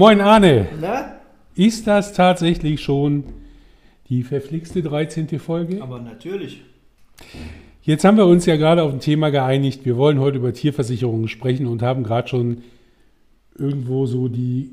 Moin 0.00 0.22
Arne, 0.22 0.66
Na? 0.80 1.16
ist 1.54 1.86
das 1.86 2.14
tatsächlich 2.14 2.80
schon 2.80 3.22
die 4.08 4.22
verflixte 4.22 4.80
13. 4.82 5.38
Folge? 5.38 5.82
Aber 5.82 6.00
natürlich. 6.00 6.62
Jetzt 7.82 8.06
haben 8.06 8.16
wir 8.16 8.24
uns 8.24 8.46
ja 8.46 8.56
gerade 8.56 8.82
auf 8.82 8.94
ein 8.94 9.00
Thema 9.00 9.28
geeinigt. 9.28 9.84
Wir 9.84 9.98
wollen 9.98 10.18
heute 10.18 10.38
über 10.38 10.54
Tierversicherungen 10.54 11.28
sprechen 11.28 11.66
und 11.66 11.82
haben 11.82 12.02
gerade 12.02 12.28
schon 12.28 12.62
irgendwo 13.58 14.06
so 14.06 14.28
die 14.28 14.70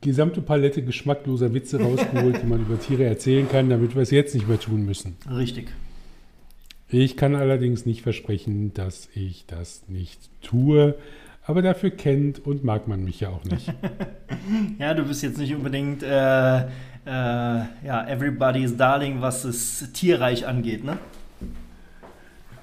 gesamte 0.00 0.42
Palette 0.42 0.84
geschmackloser 0.84 1.52
Witze 1.54 1.80
rausgeholt, 1.82 2.40
die 2.40 2.46
man 2.46 2.60
über 2.60 2.78
Tiere 2.78 3.02
erzählen 3.02 3.48
kann, 3.48 3.68
damit 3.68 3.96
wir 3.96 4.02
es 4.02 4.12
jetzt 4.12 4.32
nicht 4.32 4.46
mehr 4.46 4.60
tun 4.60 4.86
müssen. 4.86 5.16
Richtig. 5.28 5.72
Ich 6.88 7.16
kann 7.16 7.34
allerdings 7.34 7.84
nicht 7.84 8.02
versprechen, 8.02 8.72
dass 8.74 9.08
ich 9.12 9.44
das 9.48 9.88
nicht 9.88 10.20
tue. 10.40 10.94
Aber 11.48 11.62
dafür 11.62 11.90
kennt 11.90 12.46
und 12.46 12.62
mag 12.62 12.86
man 12.88 13.02
mich 13.02 13.20
ja 13.20 13.30
auch 13.30 13.44
nicht. 13.44 13.72
Ja, 14.78 14.94
du 14.94 15.02
bist 15.04 15.22
jetzt 15.22 15.36
nicht 15.36 15.54
unbedingt 15.54 16.02
äh, 16.02 16.58
äh, 16.58 16.64
ja, 17.06 18.06
everybody's 18.06 18.76
darling, 18.76 19.20
was 19.20 19.42
das 19.42 19.92
Tierreich 19.92 20.46
angeht, 20.46 20.84
ne? 20.84 20.96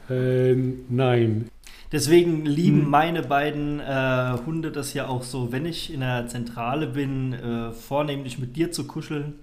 äh, 0.10 0.56
nein. 0.90 1.50
Deswegen 1.92 2.46
lieben 2.46 2.82
Hm. 2.84 2.90
meine 2.90 3.22
beiden 3.22 3.80
äh, 3.80 4.38
Hunde 4.46 4.72
das 4.72 4.94
ja 4.94 5.08
auch 5.08 5.24
so, 5.24 5.52
wenn 5.52 5.66
ich 5.66 5.94
in 5.94 6.00
der 6.00 6.28
Zentrale 6.28 6.88
bin, 6.88 7.34
äh, 7.34 7.72
vornehmlich 7.72 8.40
mit 8.40 8.56
dir 8.56 8.72
zu 8.72 8.88
kuscheln. 8.88 9.34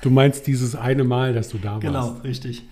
Du 0.00 0.10
meinst 0.10 0.46
dieses 0.46 0.74
eine 0.74 1.04
Mal, 1.04 1.34
dass 1.34 1.50
du 1.50 1.58
da 1.58 1.72
warst. 1.74 1.82
Genau, 1.82 2.08
richtig. 2.24 2.64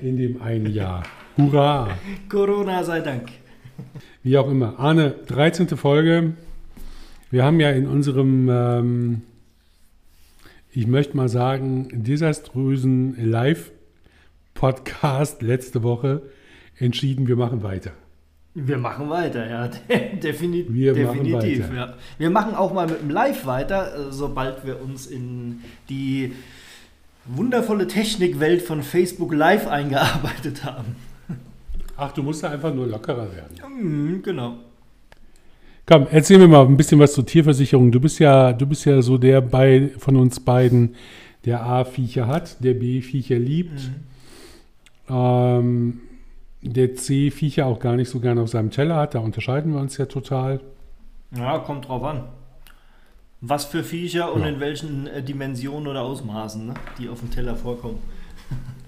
In 0.00 0.16
dem 0.16 0.40
einen 0.40 0.72
Jahr. 0.72 1.02
Hurra! 1.36 1.88
Corona 2.28 2.82
sei 2.84 3.00
Dank. 3.00 3.28
Wie 4.22 4.38
auch 4.38 4.50
immer. 4.50 4.78
Arne, 4.78 5.14
13. 5.26 5.68
Folge. 5.76 6.32
Wir 7.30 7.44
haben 7.44 7.60
ja 7.60 7.70
in 7.70 7.86
unserem, 7.86 8.48
ähm, 8.50 9.22
ich 10.72 10.86
möchte 10.86 11.14
mal 11.16 11.28
sagen, 11.28 11.88
desaströsen 11.92 13.30
Live-Podcast 13.30 15.42
letzte 15.42 15.82
Woche 15.82 16.22
entschieden, 16.78 17.28
wir 17.28 17.36
machen 17.36 17.62
weiter. 17.62 17.90
Wir 18.54 18.78
machen 18.78 19.10
weiter, 19.10 19.46
ja, 19.48 19.68
definitiv. 20.22 20.72
Wir 20.72 21.06
machen 21.06 21.24
definitiv 21.24 21.68
weiter. 21.68 21.74
Ja. 21.74 21.94
Wir 22.16 22.30
machen 22.30 22.54
auch 22.54 22.72
mal 22.72 22.86
mit 22.86 23.02
dem 23.02 23.10
Live 23.10 23.44
weiter, 23.46 24.08
äh, 24.08 24.12
sobald 24.12 24.64
wir 24.66 24.80
uns 24.80 25.06
in 25.06 25.60
die 25.88 26.32
wundervolle 27.26 27.86
Technikwelt 27.86 28.62
von 28.62 28.82
Facebook 28.82 29.34
Live 29.34 29.66
eingearbeitet 29.68 30.64
haben. 30.64 30.96
Ach, 32.00 32.12
du 32.12 32.22
musst 32.22 32.42
da 32.44 32.50
einfach 32.50 32.72
nur 32.72 32.86
lockerer 32.86 33.26
werden. 33.34 33.56
Mhm, 33.80 34.22
genau. 34.22 34.54
Komm, 35.84 36.06
erzähl 36.10 36.38
mir 36.38 36.46
mal 36.48 36.64
ein 36.64 36.76
bisschen 36.76 37.00
was 37.00 37.12
zur 37.14 37.26
Tierversicherung. 37.26 37.90
Du 37.90 37.98
bist 37.98 38.18
ja, 38.20 38.52
du 38.52 38.66
bist 38.66 38.84
ja 38.84 39.02
so 39.02 39.18
der 39.18 39.40
bei, 39.40 39.90
von 39.98 40.16
uns 40.16 40.38
beiden, 40.38 40.94
der 41.44 41.64
A 41.64 41.84
Viecher 41.84 42.26
hat, 42.26 42.62
der 42.62 42.74
B 42.74 43.00
Viecher 43.00 43.38
liebt. 43.38 43.90
Ähm, 45.08 46.00
der 46.62 46.94
C 46.94 47.30
Viecher 47.30 47.66
auch 47.66 47.80
gar 47.80 47.96
nicht 47.96 48.10
so 48.10 48.20
gerne 48.20 48.42
auf 48.42 48.50
seinem 48.50 48.70
Teller 48.70 48.96
hat. 48.96 49.14
Da 49.14 49.20
unterscheiden 49.20 49.72
wir 49.72 49.80
uns 49.80 49.96
ja 49.96 50.06
total. 50.06 50.60
Ja, 51.36 51.58
kommt 51.58 51.88
drauf 51.88 52.04
an. 52.04 52.24
Was 53.40 53.64
für 53.64 53.82
Viecher 53.82 54.32
und 54.32 54.42
Ja. 54.42 54.48
in 54.48 54.60
welchen 54.60 55.06
äh, 55.06 55.22
Dimensionen 55.22 55.86
oder 55.88 56.02
Ausmaßen, 56.02 56.66
ne, 56.66 56.74
die 56.98 57.08
auf 57.08 57.20
dem 57.20 57.30
Teller 57.30 57.56
vorkommen. 57.56 57.98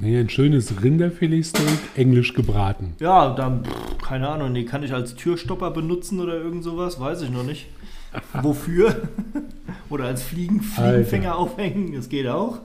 Nee, 0.00 0.18
ein 0.18 0.28
schönes 0.28 0.82
Rinderfiletsteak, 0.82 1.78
englisch 1.96 2.34
gebraten. 2.34 2.94
Ja, 3.00 3.34
dann, 3.34 3.64
pff, 3.64 3.98
keine 3.98 4.28
Ahnung, 4.28 4.54
die 4.54 4.64
kann 4.64 4.84
ich 4.84 4.92
als 4.92 5.16
Türstopper 5.16 5.72
benutzen 5.72 6.20
oder 6.20 6.34
irgend 6.34 6.62
sowas, 6.62 7.00
weiß 7.00 7.22
ich 7.22 7.30
noch 7.30 7.42
nicht. 7.42 7.66
Wofür? 8.42 9.08
oder 9.90 10.04
als 10.04 10.22
Fliegen, 10.22 10.60
Fliegenfänger 10.60 11.36
aufhängen, 11.36 11.92
das 11.94 12.08
geht 12.08 12.28
auch. 12.28 12.60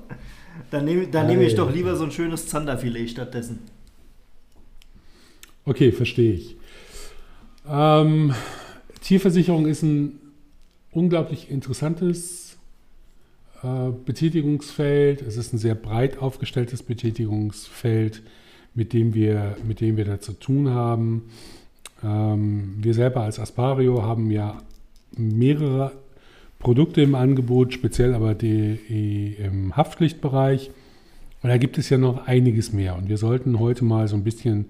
Dann 0.69 0.85
nehme 0.85 1.07
dann 1.07 1.27
nehme 1.27 1.43
ich 1.43 1.55
doch 1.55 1.67
Alter. 1.67 1.77
lieber 1.77 1.95
so 1.95 2.03
ein 2.03 2.11
schönes 2.11 2.47
Zanderfilet 2.47 3.09
stattdessen. 3.09 3.59
Okay, 5.65 5.91
verstehe 5.91 6.33
ich. 6.33 6.55
Ähm, 7.67 8.33
Tierversicherung 9.01 9.65
ist 9.65 9.81
ein 9.81 10.19
unglaublich 10.91 11.49
interessantes 11.49 12.44
äh, 13.65 13.91
Betätigungsfeld. 14.05 15.23
Es 15.23 15.37
ist 15.37 15.53
ein 15.53 15.57
sehr 15.57 15.73
breit 15.73 16.19
aufgestelltes 16.19 16.83
Betätigungsfeld, 16.83 18.21
mit 18.75 18.93
dem 18.93 19.15
wir, 19.15 19.57
mit 19.67 19.81
dem 19.81 19.97
wir 19.97 20.05
da 20.05 20.19
zu 20.19 20.33
tun 20.33 20.69
haben. 20.69 21.23
Ähm, 22.03 22.75
wir 22.81 22.93
selber 22.93 23.21
als 23.21 23.39
Aspario 23.39 24.03
haben 24.03 24.29
ja 24.29 24.61
mehrere 25.17 25.93
Produkte 26.59 27.01
im 27.01 27.15
Angebot, 27.15 27.73
speziell 27.73 28.13
aber 28.13 28.35
die, 28.35 29.35
im 29.39 29.75
Haftpflichtbereich. 29.75 30.69
Und 31.41 31.49
da 31.49 31.57
gibt 31.57 31.77
es 31.77 31.89
ja 31.89 31.97
noch 31.97 32.27
einiges 32.27 32.71
mehr. 32.71 32.95
Und 32.95 33.09
wir 33.09 33.17
sollten 33.17 33.59
heute 33.59 33.83
mal 33.83 34.07
so 34.07 34.15
ein 34.15 34.23
bisschen 34.23 34.65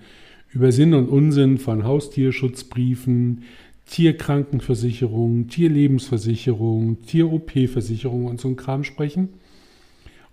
über 0.50 0.72
Sinn 0.72 0.94
und 0.94 1.09
Unsinn 1.09 1.57
von 1.57 1.84
Haustierschutzbriefen, 1.84 3.44
Tierkrankenversicherung, 3.85 5.47
Tierlebensversicherung, 5.47 7.01
Tier-OP-Versicherung 7.03 8.25
und 8.25 8.41
so 8.41 8.47
ein 8.47 8.56
Kram 8.56 8.84
sprechen. 8.84 9.29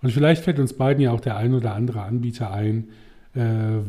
Und 0.01 0.11
vielleicht 0.11 0.43
fällt 0.43 0.59
uns 0.59 0.73
beiden 0.73 1.01
ja 1.01 1.11
auch 1.11 1.21
der 1.21 1.37
ein 1.37 1.53
oder 1.53 1.73
andere 1.75 2.01
Anbieter 2.01 2.51
ein, 2.51 2.89
äh, 3.35 3.41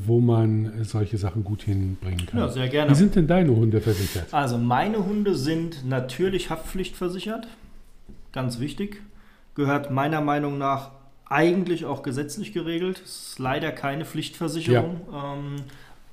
wo 0.06 0.20
man 0.20 0.84
solche 0.84 1.18
Sachen 1.18 1.44
gut 1.44 1.62
hinbringen 1.62 2.26
kann. 2.26 2.40
Ja, 2.40 2.48
sehr 2.48 2.68
gerne. 2.68 2.90
Wie 2.90 2.94
sind 2.94 3.16
denn 3.16 3.26
deine 3.26 3.54
Hunde 3.54 3.80
versichert? 3.80 4.32
Also 4.32 4.56
meine 4.58 5.04
Hunde 5.04 5.34
sind 5.34 5.84
natürlich 5.84 6.50
haftpflichtversichert. 6.50 7.48
Ganz 8.32 8.60
wichtig. 8.60 9.02
Gehört 9.54 9.90
meiner 9.90 10.20
Meinung 10.20 10.56
nach 10.58 10.92
eigentlich 11.26 11.84
auch 11.84 12.02
gesetzlich 12.02 12.52
geregelt. 12.52 13.00
Ist 13.04 13.38
leider 13.38 13.72
keine 13.72 14.04
Pflichtversicherung. 14.04 15.00
Ähm, 15.12 15.56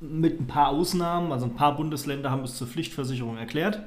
mit 0.02 0.40
ein 0.40 0.48
paar 0.48 0.70
Ausnahmen. 0.70 1.32
Also 1.32 1.46
ein 1.46 1.56
paar 1.56 1.76
Bundesländer 1.76 2.32
haben 2.32 2.44
es 2.44 2.58
zur 2.58 2.68
Pflichtversicherung 2.68 3.38
erklärt. 3.38 3.84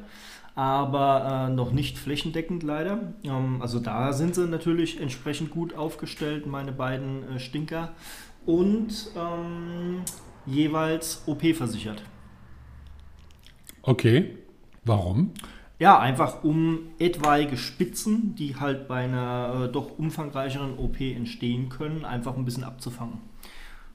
Aber 0.54 1.48
äh, 1.48 1.52
noch 1.52 1.72
nicht 1.72 1.98
flächendeckend 1.98 2.62
leider. 2.62 3.14
Ähm, 3.24 3.60
also 3.60 3.80
da 3.80 4.12
sind 4.12 4.34
sie 4.34 4.46
natürlich 4.46 5.00
entsprechend 5.00 5.50
gut 5.50 5.74
aufgestellt, 5.74 6.46
meine 6.46 6.72
beiden 6.72 7.28
äh, 7.28 7.40
Stinker. 7.40 7.92
Und 8.46 9.10
ähm, 9.16 10.02
jeweils 10.46 11.24
OP 11.26 11.42
versichert. 11.54 12.02
Okay, 13.82 14.38
warum? 14.84 15.32
Ja, 15.78 15.98
einfach 15.98 16.44
um 16.44 16.90
etwaige 16.98 17.56
Spitzen, 17.56 18.34
die 18.36 18.56
halt 18.56 18.86
bei 18.86 19.04
einer 19.04 19.64
äh, 19.64 19.72
doch 19.72 19.98
umfangreicheren 19.98 20.78
OP 20.78 21.00
entstehen 21.00 21.68
können, 21.68 22.04
einfach 22.04 22.36
ein 22.36 22.44
bisschen 22.44 22.64
abzufangen. 22.64 23.18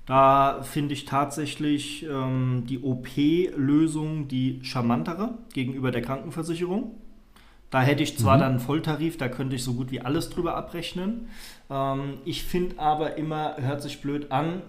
Da 0.09 0.63
finde 0.63 0.93
ich 0.95 1.05
tatsächlich 1.05 2.03
ähm, 2.03 2.63
die 2.67 2.79
OP-Lösung 2.81 4.27
die 4.27 4.59
charmantere 4.63 5.35
gegenüber 5.53 5.91
der 5.91 6.01
Krankenversicherung. 6.01 6.95
Da 7.69 7.81
hätte 7.83 8.01
ich 8.01 8.17
zwar 8.17 8.37
Mhm. 8.37 8.41
dann 8.41 8.49
einen 8.53 8.59
Volltarif, 8.59 9.17
da 9.17 9.27
könnte 9.27 9.55
ich 9.55 9.63
so 9.63 9.75
gut 9.75 9.91
wie 9.91 10.01
alles 10.01 10.31
drüber 10.31 10.57
abrechnen. 10.57 11.27
Ähm, 11.69 12.15
ich 12.25 12.43
finde 12.43 12.79
aber 12.79 13.17
immer, 13.17 13.57
hört 13.57 13.83
sich 13.83 14.01
blöd 14.01 14.31
an, 14.31 14.63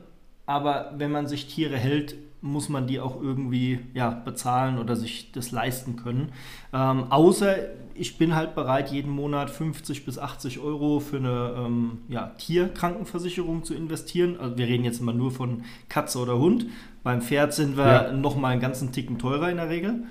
aber 0.44 0.92
wenn 0.98 1.10
man 1.10 1.26
sich 1.26 1.46
Tiere 1.46 1.78
hält, 1.78 2.16
muss 2.42 2.68
man 2.68 2.86
die 2.86 3.00
auch 3.00 3.18
irgendwie 3.22 3.80
ja, 3.94 4.10
bezahlen 4.10 4.78
oder 4.78 4.94
sich 4.94 5.32
das 5.32 5.52
leisten 5.52 5.96
können. 5.96 6.32
Ähm, 6.74 7.04
außer 7.10 7.56
ich 8.00 8.16
bin 8.19 8.34
halt 8.34 8.55
bereit, 8.55 8.91
jeden 8.91 9.11
Monat 9.11 9.50
50 9.50 10.05
bis 10.05 10.19
80 10.19 10.59
Euro 10.61 11.00
für 11.00 11.19
eine 11.19 11.55
ähm, 11.59 11.99
ja, 12.09 12.28
Tierkrankenversicherung 12.38 13.62
zu 13.65 13.75
investieren. 13.75 14.38
Also 14.41 14.56
wir 14.56 14.67
reden 14.67 14.85
jetzt 14.85 15.02
mal 15.02 15.14
nur 15.14 15.31
von 15.31 15.64
Katze 15.88 16.19
oder 16.19 16.38
Hund. 16.38 16.67
Beim 17.02 17.20
Pferd 17.23 17.52
sind 17.55 17.76
wir 17.76 17.87
Ja. 17.87 18.12
noch 18.12 18.37
mal 18.37 18.49
einen 18.49 18.61
ganzen 18.61 18.93
Ticken 18.93 19.19
teurer 19.19 19.50
in 19.50 19.58
der 19.58 19.69
Regel. 19.69 20.05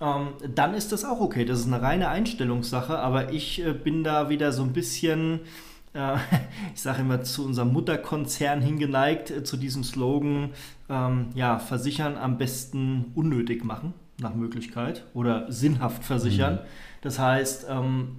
Ähm, 0.00 0.28
dann 0.54 0.74
ist 0.74 0.92
das 0.92 1.04
auch 1.04 1.20
okay. 1.20 1.44
Das 1.44 1.58
ist 1.60 1.66
eine 1.66 1.82
reine 1.82 2.08
Einstellungssache, 2.08 2.98
aber 2.98 3.32
ich 3.32 3.64
äh, 3.64 3.72
bin 3.72 4.04
da 4.04 4.28
wieder 4.28 4.52
so 4.52 4.62
ein 4.62 4.72
bisschen, 4.72 5.40
äh, 5.94 6.16
ich 6.74 6.80
sage 6.80 7.02
immer, 7.02 7.22
zu 7.22 7.44
unserem 7.44 7.72
Mutterkonzern 7.72 8.60
hingeneigt, 8.62 9.30
äh, 9.30 9.44
zu 9.44 9.56
diesem 9.56 9.84
Slogan, 9.84 10.50
ähm, 10.88 11.26
ja, 11.34 11.58
versichern 11.58 12.16
am 12.16 12.38
besten 12.38 13.12
unnötig 13.14 13.64
machen, 13.64 13.94
nach 14.20 14.34
Möglichkeit, 14.34 15.04
oder 15.14 15.50
sinnhaft 15.50 16.04
versichern. 16.04 16.60
Das 17.02 17.18
heißt, 17.18 17.66
ähm, 17.68 18.16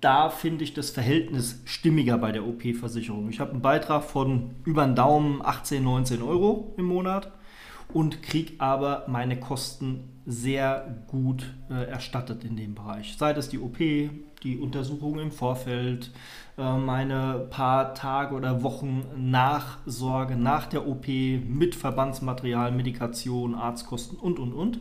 da 0.00 0.30
finde 0.30 0.62
ich 0.62 0.74
das 0.74 0.90
Verhältnis 0.90 1.60
stimmiger 1.64 2.18
bei 2.18 2.30
der 2.30 2.46
OP-Versicherung. 2.46 3.28
Ich 3.30 3.40
habe 3.40 3.50
einen 3.50 3.62
Beitrag 3.62 4.04
von 4.04 4.54
über 4.64 4.84
den 4.84 4.94
Daumen 4.94 5.42
18, 5.44 5.82
19 5.82 6.22
Euro 6.22 6.72
im 6.76 6.84
Monat 6.84 7.32
und 7.92 8.22
kriege 8.22 8.54
aber 8.58 9.04
meine 9.08 9.40
Kosten 9.40 10.20
sehr 10.24 11.04
gut 11.08 11.54
äh, 11.70 11.84
erstattet 11.88 12.44
in 12.44 12.54
dem 12.54 12.74
Bereich. 12.74 13.16
Sei 13.18 13.32
das 13.32 13.48
die 13.48 13.58
OP, 13.58 13.78
die 13.78 14.58
Untersuchung 14.58 15.18
im 15.18 15.32
Vorfeld, 15.32 16.12
äh, 16.58 16.76
meine 16.76 17.46
paar 17.50 17.94
Tage 17.94 18.34
oder 18.34 18.62
Wochen 18.62 19.04
Nachsorge 19.16 20.36
nach 20.36 20.66
der 20.66 20.86
OP 20.86 21.08
mit 21.08 21.74
Verbandsmaterial, 21.74 22.72
Medikation, 22.72 23.54
Arztkosten 23.54 24.18
und, 24.18 24.38
und, 24.38 24.52
und. 24.52 24.80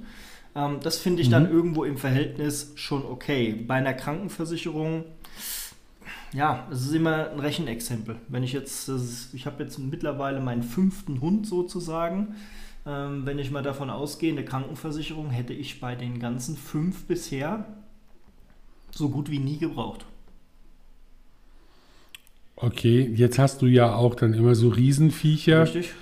Ähm, 0.58 0.80
das 0.82 0.98
finde 0.98 1.22
ich 1.22 1.28
mhm. 1.28 1.34
dann 1.34 1.52
irgendwo 1.52 1.84
im 1.84 1.98
Verhältnis 1.98 2.72
schon 2.76 3.06
okay. 3.06 3.54
Bei 3.54 3.76
einer 3.76 3.94
Krankenversicherung, 3.94 5.06
ja, 6.34 6.68
es 6.72 6.82
ist 6.82 6.94
immer 6.94 7.30
ein 7.30 7.40
Rechenexempel. 7.40 8.16
Wenn 8.28 8.44
ich 8.44 8.54
jetzt, 8.54 8.90
ist, 8.90 9.34
ich 9.34 9.46
habe 9.46 9.64
jetzt 9.64 9.78
mittlerweile 9.78 10.40
meinen 10.40 10.64
fünften 10.64 11.22
Hund 11.22 11.46
sozusagen. 11.46 12.36
Ähm, 12.88 13.26
wenn 13.26 13.38
ich 13.38 13.52
mal 13.52 13.62
davon 13.62 13.90
ausgehe, 13.92 14.32
eine 14.32 14.44
Krankenversicherung 14.44 15.30
hätte 15.30 15.54
ich 15.54 15.80
bei 15.80 15.96
den 15.96 16.20
ganzen 16.20 16.58
fünf 16.58 17.06
bisher 17.06 17.66
so 18.92 19.10
gut 19.10 19.30
wie 19.30 19.40
nie 19.40 19.58
gebraucht. 19.58 20.06
Okay, 22.56 23.12
jetzt 23.14 23.38
hast 23.38 23.62
du 23.62 23.68
ja 23.68 23.94
auch 23.94 24.16
dann 24.16 24.34
immer 24.34 24.56
so 24.56 24.70
Riesenviecher. 24.70 25.64
Richtig. 25.64 25.94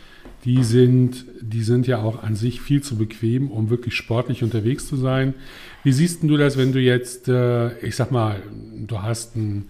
Die 0.45 0.63
sind, 0.63 1.25
die 1.42 1.63
sind 1.63 1.88
ja 1.88 1.97
auch 2.00 2.21
an 2.21 2.36
sich 2.36 2.62
viel 2.62 2.81
zu 2.81 2.97
bequem, 2.97 3.50
um 3.50 3.69
wirklich 3.69 3.95
sportlich 3.95 4.44
unterwegs 4.44 4.88
zu 4.88 4.95
sein. 4.95 5.33
Wie 5.83 5.92
siehst 5.92 6.21
du 6.24 6.38
das, 6.38 6.57
wenn 6.57 6.71
du 6.71 6.80
jetzt, 6.80 7.27
äh, 7.27 7.77
ich 7.80 7.95
sag 7.95 8.12
mal, 8.12 8.42
du 8.88 9.01
hast 9.01 9.36
einen 9.36 9.69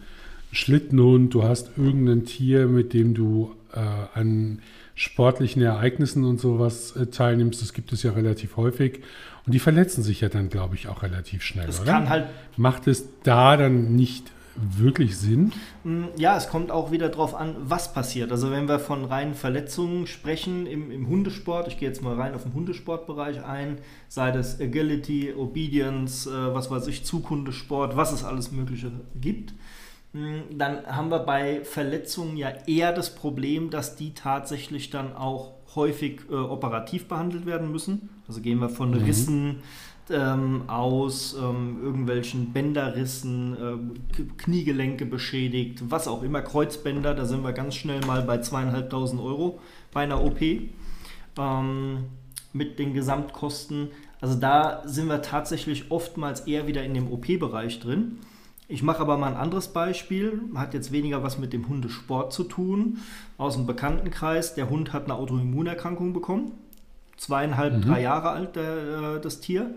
Schlittenhund, 0.51 1.33
du 1.33 1.44
hast 1.44 1.72
irgendein 1.77 2.25
Tier, 2.25 2.68
mit 2.68 2.94
dem 2.94 3.13
du 3.13 3.56
äh, 3.74 3.80
an 4.13 4.60
sportlichen 4.95 5.62
Ereignissen 5.62 6.24
und 6.24 6.39
sowas 6.39 6.95
äh, 6.95 7.07
teilnimmst, 7.07 7.62
das 7.62 7.74
gibt 7.74 7.92
es 7.94 8.04
ja 8.04 8.12
relativ 8.12 8.57
häufig. 8.57 9.01
Und 9.45 9.54
die 9.54 9.60
verletzen 9.60 10.04
sich 10.04 10.22
ja 10.22 10.30
dann, 10.30 10.50
glaube 10.50 10.75
ich, 10.75 10.88
auch 10.88 11.04
relativ 11.04 11.44
schnell, 11.44 11.68
das 11.68 11.81
oder? 11.81 11.92
Kann 11.92 12.10
halt 12.10 12.27
Macht 12.57 12.88
es 12.88 13.07
da 13.24 13.57
dann 13.57 13.95
nicht 13.95 14.31
wirklich 14.56 15.18
Sinn? 15.18 15.52
Mm, 15.84 16.06
ja, 16.18 16.38
es 16.38 16.50
kommt 16.50 16.72
auch 16.72 16.92
wieder 16.92 17.10
darauf 17.10 17.36
an, 17.36 17.56
was 17.60 17.94
passiert. 17.94 18.31
Also 18.31 18.52
wenn 18.52 18.68
wir 18.68 18.80
von 18.80 19.06
reinen 19.06 19.34
Verletzungen 19.34 20.07
sprechen 20.07 20.66
im, 20.66 20.92
im 20.92 21.07
Hundesport, 21.07 21.68
ich 21.68 21.78
gehe 21.78 21.88
jetzt 21.88 22.02
mal 22.02 22.16
rein 22.16 22.34
auf 22.34 22.44
den 22.44 22.54
Hundesportbereich 22.54 23.44
ein, 23.44 23.80
sei 24.07 24.31
das 24.31 24.60
Agility, 24.60 25.34
Obedience, 25.34 26.28
äh, 26.28 26.54
was 26.54 26.72
weiß 26.72 26.88
ich, 26.88 27.06
Zughundesport, 27.06 27.96
was 27.96 28.12
es 28.12 28.24
alles 28.24 28.52
Mögliche 28.52 28.92
gibt, 29.19 29.54
mm, 30.13 30.58
dann 30.58 30.86
haben 30.86 31.10
wir 31.10 31.19
bei 31.19 31.63
Verletzungen 31.63 32.38
ja 32.38 32.50
eher 32.66 32.94
das 32.94 33.13
Problem, 33.13 33.69
dass 33.69 33.96
die 33.96 34.13
tatsächlich 34.13 34.90
dann 34.90 35.16
auch 35.16 35.56
häufig 35.75 36.22
äh, 36.30 36.36
operativ 36.36 37.08
behandelt 37.08 37.46
werden 37.46 37.72
müssen. 37.72 38.10
Also 38.28 38.42
gehen 38.42 38.60
wir 38.60 38.69
von 38.69 38.92
mhm. 38.92 39.04
Rissen 39.04 39.62
ähm, 40.10 40.63
aus, 40.68 41.36
ähm, 41.40 41.80
irgendwelchen 41.84 42.54
Bänderrissen, 42.54 43.56
äh, 43.56 44.24
Kniegelenke 44.38 45.06
beschädigt, 45.06 45.84
was 45.90 46.07
auch 46.07 46.24
immer, 46.24 46.42
Kreuzbänder, 46.42 47.13
da 47.13 47.25
sind 47.25 47.44
wir 47.44 47.54
ganz 47.54 47.75
schnell 47.75 48.02
mal 48.06 48.22
bei 48.22 48.40
zweieinhalbtausend 48.40 49.22
Euro 49.22 49.60
bei 49.92 50.04
einer 50.04 50.24
OP 50.24 50.42
ähm, 51.38 52.06
mit 52.54 52.80
den 52.80 52.94
Gesamtkosten. 52.94 53.90
Also 54.22 54.40
da 54.40 54.84
sind 54.86 55.07
wir 55.07 55.22
tatsächlich 55.22 55.92
oftmals 55.92 56.42
eher 56.42 56.68
wieder 56.68 56.84
in 56.84 56.94
dem 56.94 57.12
OP-Bereich 57.12 57.80
drin. 57.80 58.19
Ich 58.68 58.81
mache 58.81 59.00
aber 59.00 59.18
mal 59.18 59.28
ein 59.28 59.38
anderes 59.38 59.68
Beispiel, 59.68 60.42
hat 60.56 60.74
jetzt 60.74 60.92
weniger 60.92 61.22
was 61.22 61.38
mit 61.38 61.54
dem 61.54 61.69
Hundesport 61.69 62.34
zu 62.34 62.44
tun. 62.44 62.98
Aus 63.38 63.56
dem 63.56 63.68
Bekanntenkreis, 63.68 64.56
der 64.56 64.69
Hund 64.69 64.92
hat 64.92 65.04
eine 65.04 65.13
Autoimmunerkrankung 65.16 66.13
bekommen. 66.13 66.54
Zweieinhalb, 67.18 67.74
mhm. 67.78 67.82
drei 67.82 68.02
Jahre 68.02 68.30
alt, 68.30 68.56
der, 68.56 69.16
äh, 69.16 69.22
das 69.22 69.40
Tier. 69.40 69.76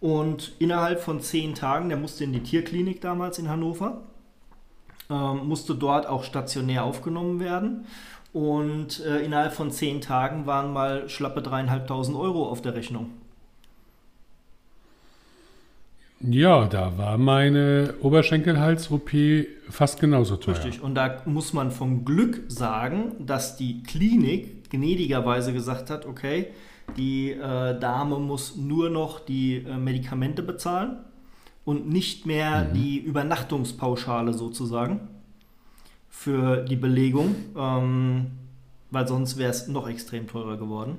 Und 0.00 0.52
innerhalb 0.58 1.00
von 1.00 1.20
zehn 1.20 1.54
Tagen, 1.54 1.88
der 1.88 1.98
musste 1.98 2.24
in 2.24 2.32
die 2.32 2.42
Tierklinik 2.42 3.00
damals 3.00 3.38
in 3.38 3.48
Hannover, 3.48 4.02
ähm, 5.10 5.46
musste 5.46 5.74
dort 5.74 6.06
auch 6.06 6.24
stationär 6.24 6.84
aufgenommen 6.84 7.38
werden. 7.38 7.86
Und 8.32 9.00
äh, 9.00 9.18
innerhalb 9.18 9.52
von 9.52 9.70
zehn 9.70 10.00
Tagen 10.00 10.46
waren 10.46 10.72
mal 10.72 11.08
schlappe 11.08 11.42
dreieinhalbtausend 11.42 12.16
Euro 12.16 12.48
auf 12.48 12.62
der 12.62 12.74
Rechnung. 12.74 13.10
Ja, 16.20 16.66
da 16.66 16.98
war 16.98 17.16
meine 17.16 17.94
Oberschenkelhals-OP 18.02 19.10
fast 19.70 20.00
genauso 20.00 20.36
teuer. 20.36 20.54
Richtig, 20.54 20.82
und 20.82 20.94
da 20.94 21.22
muss 21.24 21.54
man 21.54 21.70
vom 21.70 22.04
Glück 22.04 22.42
sagen, 22.48 23.12
dass 23.18 23.56
die 23.56 23.82
Klinik 23.82 24.70
gnädigerweise 24.70 25.54
gesagt 25.54 25.88
hat, 25.88 26.04
okay, 26.04 26.48
die 26.96 27.30
äh, 27.30 27.78
Dame 27.78 28.18
muss 28.18 28.56
nur 28.56 28.90
noch 28.90 29.20
die 29.20 29.56
äh, 29.56 29.76
Medikamente 29.76 30.42
bezahlen 30.42 30.98
und 31.64 31.88
nicht 31.88 32.26
mehr 32.26 32.64
mhm. 32.64 32.74
die 32.74 32.98
Übernachtungspauschale 32.98 34.32
sozusagen 34.32 35.00
für 36.08 36.64
die 36.64 36.76
Belegung, 36.76 37.34
ähm, 37.56 38.26
weil 38.90 39.06
sonst 39.06 39.36
wäre 39.36 39.50
es 39.50 39.68
noch 39.68 39.88
extrem 39.88 40.26
teurer 40.26 40.56
geworden. 40.56 40.98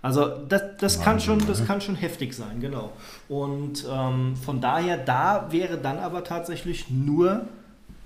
Also 0.00 0.28
das, 0.48 0.62
das, 0.78 1.00
kann 1.00 1.20
schon, 1.20 1.44
das 1.46 1.66
kann 1.66 1.80
schon 1.80 1.96
heftig 1.96 2.32
sein, 2.32 2.60
genau. 2.60 2.92
Und 3.28 3.84
ähm, 3.90 4.36
von 4.36 4.60
daher, 4.60 4.96
da 4.96 5.48
wäre 5.50 5.76
dann 5.76 5.98
aber 5.98 6.22
tatsächlich 6.22 6.88
nur 6.88 7.46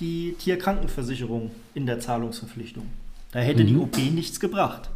die 0.01 0.35
Tierkrankenversicherung 0.39 1.51
in 1.75 1.87
der 1.87 2.01
Zahlungsverpflichtung. 2.01 2.87
Da 3.31 3.41
hätte 3.41 3.63
mhm. 3.63 3.67
die 3.67 3.77
OP 3.77 3.97
nichts 3.99 4.41
gebracht. 4.41 4.91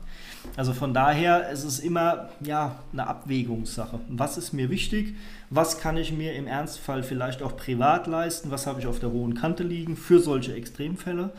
Also 0.56 0.72
von 0.72 0.94
daher 0.94 1.50
ist 1.50 1.64
es 1.64 1.80
immer 1.80 2.30
ja, 2.40 2.78
eine 2.92 3.06
Abwägungssache. 3.06 4.00
Was 4.08 4.38
ist 4.38 4.52
mir 4.52 4.70
wichtig? 4.70 5.14
Was 5.50 5.78
kann 5.78 5.96
ich 5.96 6.12
mir 6.12 6.34
im 6.34 6.46
Ernstfall 6.46 7.02
vielleicht 7.02 7.42
auch 7.42 7.56
privat 7.56 8.06
leisten? 8.06 8.50
Was 8.50 8.66
habe 8.66 8.80
ich 8.80 8.86
auf 8.86 8.98
der 8.98 9.10
hohen 9.10 9.34
Kante 9.34 9.62
liegen 9.62 9.96
für 9.96 10.18
solche 10.18 10.54
Extremfälle? 10.54 11.30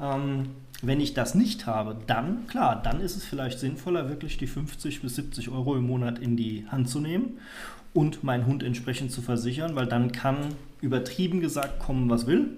Ähm, 0.00 0.50
wenn 0.82 1.00
ich 1.00 1.14
das 1.14 1.34
nicht 1.34 1.66
habe, 1.66 1.96
dann, 2.06 2.46
klar, 2.48 2.80
dann 2.82 3.00
ist 3.00 3.16
es 3.16 3.24
vielleicht 3.24 3.60
sinnvoller, 3.60 4.08
wirklich 4.08 4.36
die 4.36 4.48
50 4.48 5.00
bis 5.00 5.14
70 5.14 5.48
Euro 5.50 5.76
im 5.76 5.86
Monat 5.86 6.18
in 6.18 6.36
die 6.36 6.66
Hand 6.68 6.88
zu 6.88 6.98
nehmen 6.98 7.38
und 7.94 8.24
meinen 8.24 8.46
Hund 8.46 8.62
entsprechend 8.62 9.12
zu 9.12 9.22
versichern, 9.22 9.76
weil 9.76 9.86
dann 9.86 10.10
kann 10.10 10.38
übertrieben 10.80 11.40
gesagt 11.40 11.78
kommen, 11.78 12.10
was 12.10 12.26
will, 12.26 12.48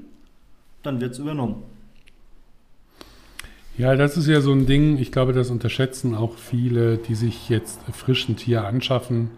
dann 0.82 1.00
wird 1.00 1.12
es 1.12 1.18
übernommen. 1.18 1.62
Ja, 3.76 3.96
das 3.96 4.16
ist 4.16 4.28
ja 4.28 4.40
so 4.40 4.52
ein 4.52 4.66
Ding, 4.66 4.98
ich 4.98 5.10
glaube, 5.10 5.32
das 5.32 5.50
unterschätzen 5.50 6.14
auch 6.14 6.38
viele, 6.38 6.96
die 6.96 7.16
sich 7.16 7.48
jetzt 7.48 7.80
frisch 7.92 8.28
ein 8.28 8.36
Tier 8.36 8.64
anschaffen. 8.64 9.32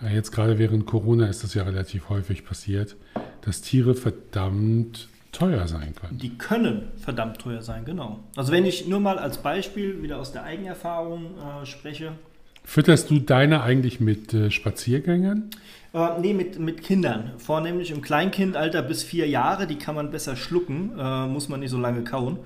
Äh, 0.00 0.14
jetzt 0.14 0.30
gerade 0.30 0.58
während 0.58 0.86
Corona 0.86 1.26
ist 1.26 1.42
das 1.42 1.54
ja 1.54 1.64
relativ 1.64 2.08
häufig 2.08 2.44
passiert, 2.44 2.94
dass 3.40 3.62
Tiere 3.62 3.94
verdammt 3.94 5.08
teuer 5.32 5.66
sein 5.66 5.94
können. 6.00 6.16
Die 6.18 6.38
können 6.38 6.92
verdammt 6.96 7.38
teuer 7.38 7.60
sein, 7.60 7.84
genau. 7.84 8.20
Also 8.36 8.52
wenn 8.52 8.64
ich 8.64 8.86
nur 8.86 9.00
mal 9.00 9.18
als 9.18 9.38
Beispiel 9.38 10.00
wieder 10.00 10.18
aus 10.18 10.30
der 10.30 10.44
Eigenerfahrung 10.44 11.34
äh, 11.36 11.66
spreche. 11.66 12.12
Fütterst 12.62 13.10
du 13.10 13.18
deine 13.18 13.62
eigentlich 13.62 13.98
mit 13.98 14.32
äh, 14.32 14.52
Spaziergängern? 14.52 15.50
Äh, 15.92 16.20
nee, 16.20 16.34
mit, 16.34 16.60
mit 16.60 16.84
Kindern. 16.84 17.32
Vornehmlich 17.38 17.90
im 17.90 18.00
Kleinkindalter 18.00 18.82
bis 18.82 19.02
vier 19.02 19.28
Jahre. 19.28 19.66
Die 19.66 19.76
kann 19.76 19.96
man 19.96 20.12
besser 20.12 20.36
schlucken, 20.36 20.92
äh, 20.96 21.26
muss 21.26 21.48
man 21.48 21.58
nicht 21.58 21.70
so 21.70 21.78
lange 21.78 22.04
kauen. 22.04 22.38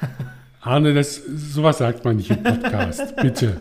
Arne, 0.64 0.94
das, 0.94 1.16
sowas 1.16 1.76
sagt 1.76 2.06
man 2.06 2.16
nicht 2.16 2.30
im 2.30 2.42
Podcast, 2.42 3.14
bitte. 3.22 3.60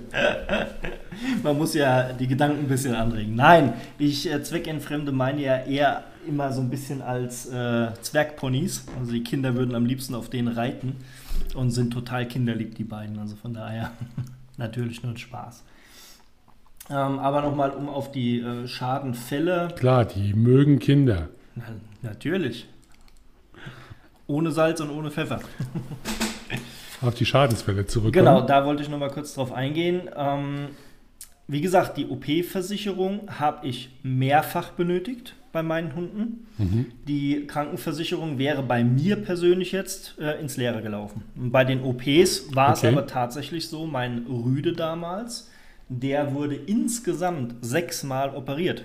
Man 1.44 1.58
muss 1.58 1.74
ja 1.74 2.14
die 2.14 2.28
Gedanken 2.28 2.60
ein 2.60 2.68
bisschen 2.70 2.96
anregen. 2.96 3.36
Nein, 3.36 3.74
ich 4.00 4.32
äh, 4.32 4.42
zweckentfremde 4.42 5.12
meine 5.12 5.42
ja 5.42 5.58
eher 5.58 6.06
immer 6.26 6.54
so 6.54 6.62
ein 6.62 6.70
bisschen 6.70 7.02
als 7.02 7.46
äh, 7.48 7.90
Zwergponys. 8.02 8.86
Also 8.98 9.12
die 9.12 9.22
Kinder 9.22 9.54
würden 9.56 9.76
am 9.76 9.86
liebsten 9.86 10.16
auf 10.16 10.30
denen 10.30 10.48
reiten 10.48 10.96
und 11.56 11.72
sind 11.72 11.92
total 11.92 12.26
kinderlieb, 12.26 12.76
die 12.76 12.86
beiden. 12.86 13.20
Also 13.20 13.36
von 13.36 13.54
daher 13.54 13.92
natürlich 14.58 15.04
nur 15.04 15.12
ein 15.12 15.18
Spaß. 15.18 15.62
Ähm, 16.90 17.20
aber 17.20 17.42
nochmal, 17.42 17.72
um 17.72 17.90
auf 17.90 18.14
die 18.14 18.40
äh, 18.40 18.66
Schadenfälle. 18.66 19.74
Klar, 19.76 20.06
die 20.06 20.34
mögen 20.34 20.80
Kinder. 20.80 21.28
Na, 21.56 21.64
natürlich. 22.02 22.66
Ohne 24.26 24.52
Salz 24.52 24.80
und 24.80 24.90
ohne 24.90 25.12
Pfeffer. 25.12 25.42
auf 27.04 27.16
die 27.16 27.26
Schadensfälle 27.26 27.86
zurückkommen. 27.86 28.26
Genau, 28.26 28.42
da 28.42 28.66
wollte 28.66 28.84
ich 28.84 28.90
nochmal 28.90 29.10
kurz 29.10 29.34
drauf 29.34 29.52
eingehen. 29.52 30.10
Ähm, 30.16 30.68
wie 31.48 31.62
gesagt, 31.62 31.98
die 31.98 32.08
OP-Versicherung 32.08 33.22
habe 33.40 33.68
ich 33.68 33.90
mehrfach 34.02 34.72
benötigt 34.72 35.36
bei 35.52 35.62
meinen 35.62 35.96
Hunden. 35.96 36.48
Mhm. 36.58 36.86
Die 37.08 37.46
Krankenversicherung 37.46 38.38
wäre 38.38 38.64
bei 38.64 38.84
mir 38.84 39.18
persönlich 39.18 39.72
jetzt 39.72 40.18
äh, 40.20 40.40
ins 40.40 40.58
Leere 40.58 40.82
gelaufen. 40.82 41.24
Bei 41.36 41.64
den 41.64 41.84
OPs 41.84 42.56
war 42.56 42.72
okay. 42.72 42.88
es 42.88 42.92
aber 42.92 43.08
tatsächlich 43.08 43.68
so, 43.68 43.86
mein 43.86 44.26
Rüde 44.28 44.74
damals, 44.74 45.52
der 45.90 46.34
wurde 46.34 46.56
insgesamt 46.56 47.56
sechsmal 47.62 48.36
operiert 48.36 48.84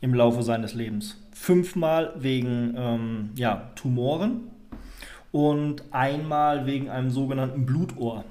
im 0.00 0.14
Laufe 0.14 0.42
seines 0.42 0.74
Lebens. 0.74 1.16
Fünfmal 1.32 2.14
wegen 2.18 2.74
ähm, 2.76 3.30
ja, 3.36 3.70
Tumoren 3.76 4.50
und 5.32 5.82
einmal 5.90 6.66
wegen 6.66 6.88
einem 6.88 7.10
sogenannten 7.10 7.66
Blutohr. 7.66 8.24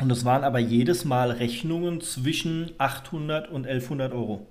Und 0.00 0.08
das 0.08 0.24
waren 0.24 0.44
aber 0.44 0.58
jedes 0.58 1.04
Mal 1.04 1.30
Rechnungen 1.30 2.00
zwischen 2.00 2.72
800 2.78 3.48
und 3.48 3.66
1100 3.66 4.12
Euro. 4.12 4.46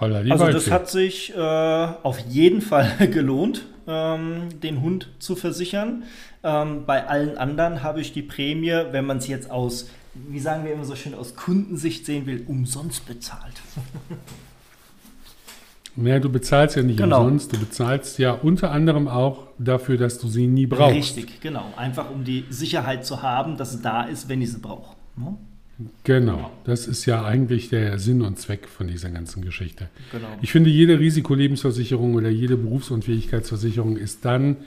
Holla, 0.00 0.18
also 0.18 0.48
das 0.50 0.70
hat 0.70 0.90
sich 0.90 1.34
äh, 1.34 1.38
auf 1.38 2.18
jeden 2.18 2.60
Fall 2.60 3.08
gelohnt, 3.12 3.66
ähm, 3.86 4.48
den 4.60 4.82
Hund 4.82 5.08
zu 5.18 5.36
versichern. 5.36 6.04
Ähm, 6.42 6.84
bei 6.86 7.06
allen 7.06 7.38
anderen 7.38 7.82
habe 7.82 8.00
ich 8.00 8.12
die 8.12 8.22
Prämie, 8.22 8.72
wenn 8.90 9.06
man 9.06 9.18
es 9.18 9.28
jetzt 9.28 9.50
aus, 9.50 9.88
wie 10.14 10.40
sagen 10.40 10.64
wir 10.64 10.72
immer 10.72 10.84
so 10.84 10.96
schön, 10.96 11.14
aus 11.14 11.36
Kundensicht 11.36 12.04
sehen 12.04 12.26
will, 12.26 12.44
umsonst 12.48 13.06
bezahlt. 13.06 13.54
Naja, 15.94 16.20
du 16.20 16.30
bezahlst 16.30 16.76
ja 16.76 16.82
nicht 16.82 16.98
genau. 16.98 17.22
umsonst, 17.22 17.52
du 17.52 17.58
bezahlst 17.58 18.18
ja 18.18 18.32
unter 18.32 18.70
anderem 18.70 19.08
auch 19.08 19.48
dafür, 19.58 19.98
dass 19.98 20.18
du 20.18 20.26
sie 20.26 20.46
nie 20.46 20.66
brauchst. 20.66 21.16
Richtig, 21.16 21.40
genau. 21.40 21.66
Einfach 21.76 22.10
um 22.10 22.24
die 22.24 22.44
Sicherheit 22.48 23.04
zu 23.04 23.22
haben, 23.22 23.58
dass 23.58 23.72
sie 23.72 23.82
da 23.82 24.04
ist, 24.04 24.28
wenn 24.28 24.40
ich 24.40 24.52
sie 24.52 24.58
brauche. 24.58 24.96
Ne? 25.16 25.36
Genau, 26.04 26.50
das 26.64 26.86
ist 26.86 27.06
ja 27.06 27.24
eigentlich 27.24 27.68
der 27.68 27.98
Sinn 27.98 28.22
und 28.22 28.38
Zweck 28.38 28.68
von 28.68 28.86
dieser 28.86 29.10
ganzen 29.10 29.42
Geschichte. 29.42 29.88
Genau. 30.12 30.28
Ich 30.40 30.52
finde, 30.52 30.70
jede 30.70 30.98
Risikolebensversicherung 30.98 32.14
oder 32.14 32.28
jede 32.28 32.56
Berufsunfähigkeitsversicherung 32.56 33.96
ist 33.96 34.24
dann 34.24 34.58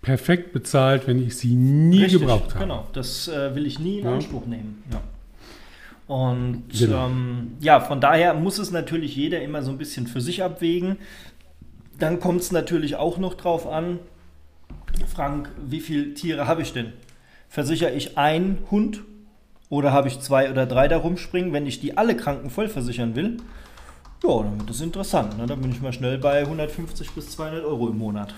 perfekt 0.00 0.52
bezahlt, 0.52 1.06
wenn 1.06 1.24
ich 1.24 1.36
sie 1.36 1.54
nie 1.54 2.02
Richtig, 2.02 2.20
gebraucht 2.20 2.54
habe. 2.54 2.64
Genau, 2.64 2.86
das 2.92 3.28
äh, 3.28 3.54
will 3.54 3.66
ich 3.66 3.78
nie 3.78 3.98
in 3.98 4.04
ja. 4.04 4.14
Anspruch 4.14 4.46
nehmen. 4.46 4.82
Ja. 4.90 5.00
Und 6.06 6.64
genau. 6.68 7.06
ähm, 7.06 7.52
ja, 7.60 7.80
von 7.80 8.00
daher 8.00 8.34
muss 8.34 8.58
es 8.58 8.70
natürlich 8.70 9.16
jeder 9.16 9.40
immer 9.40 9.62
so 9.62 9.70
ein 9.70 9.78
bisschen 9.78 10.06
für 10.06 10.20
sich 10.20 10.42
abwägen. 10.42 10.96
Dann 11.98 12.20
kommt 12.20 12.42
es 12.42 12.52
natürlich 12.52 12.96
auch 12.96 13.18
noch 13.18 13.34
drauf 13.34 13.66
an, 13.66 13.98
Frank, 15.12 15.50
wie 15.64 15.80
viele 15.80 16.14
Tiere 16.14 16.46
habe 16.46 16.62
ich 16.62 16.72
denn? 16.72 16.92
Versichere 17.48 17.92
ich 17.92 18.18
einen 18.18 18.58
Hund 18.70 19.02
oder 19.68 19.92
habe 19.92 20.08
ich 20.08 20.20
zwei 20.20 20.50
oder 20.50 20.66
drei 20.66 20.88
da 20.88 20.98
rumspringen? 20.98 21.52
Wenn 21.52 21.66
ich 21.66 21.80
die 21.80 21.96
alle 21.96 22.16
Kranken 22.16 22.50
voll 22.50 22.68
versichern 22.68 23.16
will, 23.16 23.38
ja, 24.22 24.42
dann 24.42 24.58
wird 24.58 24.70
das 24.70 24.80
interessant. 24.80 25.38
Ne? 25.38 25.46
Dann 25.46 25.60
bin 25.60 25.70
ich 25.70 25.80
mal 25.80 25.92
schnell 25.92 26.18
bei 26.18 26.40
150 26.40 27.10
bis 27.10 27.30
200 27.30 27.64
Euro 27.64 27.88
im 27.88 27.98
Monat. 27.98 28.34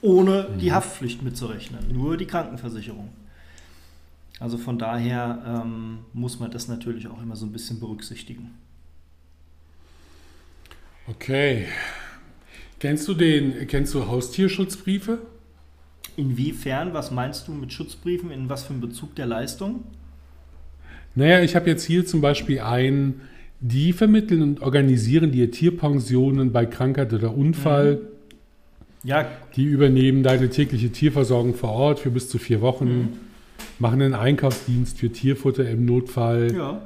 Ohne 0.00 0.48
mhm. 0.48 0.58
die 0.58 0.72
Haftpflicht 0.72 1.22
mitzurechnen, 1.22 1.92
nur 1.92 2.16
die 2.16 2.26
Krankenversicherung. 2.26 3.08
Also 4.42 4.58
von 4.58 4.76
daher 4.76 5.62
ähm, 5.64 5.98
muss 6.12 6.40
man 6.40 6.50
das 6.50 6.66
natürlich 6.66 7.06
auch 7.06 7.22
immer 7.22 7.36
so 7.36 7.46
ein 7.46 7.52
bisschen 7.52 7.78
berücksichtigen. 7.78 8.50
Okay. 11.06 11.66
Kennst 12.80 13.06
du 13.06 13.14
den, 13.14 13.68
kennst 13.68 13.94
du 13.94 14.08
Haustierschutzbriefe? 14.08 15.18
Inwiefern, 16.16 16.92
was 16.92 17.12
meinst 17.12 17.46
du 17.46 17.52
mit 17.52 17.72
Schutzbriefen? 17.72 18.32
In 18.32 18.48
was 18.48 18.64
für 18.64 18.72
einem 18.72 18.80
Bezug 18.80 19.14
der 19.14 19.26
Leistung? 19.26 19.84
Naja, 21.14 21.40
ich 21.42 21.54
habe 21.54 21.70
jetzt 21.70 21.84
hier 21.84 22.04
zum 22.04 22.20
Beispiel 22.20 22.58
einen, 22.58 23.20
die 23.60 23.92
vermitteln 23.92 24.42
und 24.42 24.60
organisieren 24.60 25.30
dir 25.30 25.52
Tierpensionen 25.52 26.50
bei 26.50 26.66
Krankheit 26.66 27.12
oder 27.12 27.32
Unfall. 27.32 28.00
Mhm. 29.04 29.08
Ja. 29.08 29.28
Die 29.54 29.64
übernehmen 29.66 30.24
deine 30.24 30.50
tägliche 30.50 30.90
Tierversorgung 30.90 31.54
vor 31.54 31.70
Ort 31.70 32.00
für 32.00 32.10
bis 32.10 32.28
zu 32.28 32.38
vier 32.38 32.60
Wochen. 32.60 32.88
Mhm 32.88 33.31
machen 33.78 34.02
einen 34.02 34.14
Einkaufsdienst 34.14 34.98
für 34.98 35.10
Tierfutter 35.10 35.68
im 35.68 35.84
Notfall. 35.84 36.54
Ja. 36.54 36.82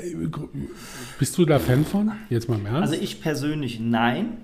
Äh, 0.00 0.28
bist 1.18 1.36
du 1.38 1.44
da 1.44 1.58
Fan 1.58 1.84
von? 1.84 2.12
Jetzt 2.30 2.48
mal 2.48 2.58
im 2.58 2.66
Ernst. 2.66 2.92
Also 2.92 3.02
ich 3.02 3.20
persönlich 3.20 3.80
nein. 3.80 4.38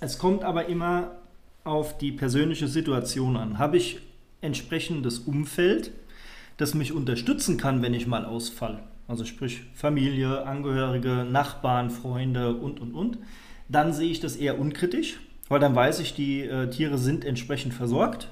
Es 0.00 0.18
kommt 0.18 0.44
aber 0.44 0.66
immer 0.66 1.12
auf 1.64 1.98
die 1.98 2.12
persönliche 2.12 2.68
Situation 2.68 3.36
an. 3.36 3.58
Habe 3.58 3.76
ich 3.76 4.00
entsprechendes 4.40 5.18
Umfeld, 5.18 5.92
das 6.56 6.74
mich 6.74 6.92
unterstützen 6.92 7.56
kann, 7.56 7.82
wenn 7.82 7.94
ich 7.94 8.06
mal 8.06 8.24
ausfall? 8.24 8.82
Also 9.08 9.24
sprich 9.24 9.62
Familie, 9.74 10.46
Angehörige, 10.46 11.26
Nachbarn, 11.30 11.90
Freunde 11.90 12.54
und, 12.54 12.80
und, 12.80 12.94
und. 12.94 13.18
Dann 13.68 13.92
sehe 13.92 14.10
ich 14.10 14.20
das 14.20 14.36
eher 14.36 14.58
unkritisch, 14.58 15.20
weil 15.48 15.60
dann 15.60 15.74
weiß 15.74 16.00
ich, 16.00 16.14
die 16.14 16.42
äh, 16.42 16.70
Tiere 16.70 16.96
sind 16.96 17.24
entsprechend 17.24 17.74
versorgt. 17.74 18.28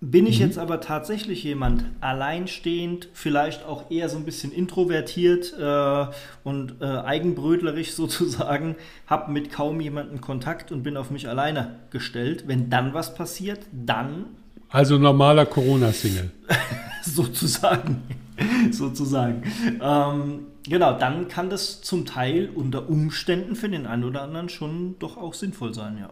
Bin 0.00 0.26
ich 0.26 0.38
mhm. 0.38 0.46
jetzt 0.46 0.58
aber 0.58 0.80
tatsächlich 0.80 1.42
jemand 1.42 1.84
alleinstehend, 2.00 3.08
vielleicht 3.12 3.64
auch 3.64 3.90
eher 3.90 4.08
so 4.08 4.16
ein 4.16 4.24
bisschen 4.24 4.52
introvertiert 4.52 5.52
äh, 5.58 6.06
und 6.44 6.76
äh, 6.80 6.84
eigenbrötlerisch 6.84 7.92
sozusagen, 7.94 8.76
habe 9.06 9.32
mit 9.32 9.50
kaum 9.50 9.80
jemandem 9.80 10.20
Kontakt 10.20 10.70
und 10.70 10.84
bin 10.84 10.96
auf 10.96 11.10
mich 11.10 11.28
alleine 11.28 11.76
gestellt. 11.90 12.44
Wenn 12.46 12.70
dann 12.70 12.94
was 12.94 13.14
passiert, 13.14 13.60
dann. 13.72 14.26
Also 14.68 14.98
normaler 14.98 15.46
Corona-Single. 15.46 16.30
sozusagen. 17.02 18.02
sozusagen. 18.70 19.42
Ähm, 19.80 20.46
genau, 20.62 20.96
dann 20.96 21.28
kann 21.28 21.50
das 21.50 21.80
zum 21.80 22.06
Teil 22.06 22.50
unter 22.54 22.88
Umständen 22.88 23.56
für 23.56 23.68
den 23.68 23.86
einen 23.86 24.04
oder 24.04 24.22
anderen 24.22 24.48
schon 24.48 24.96
doch 24.98 25.16
auch 25.16 25.34
sinnvoll 25.34 25.74
sein, 25.74 25.98
ja. 25.98 26.10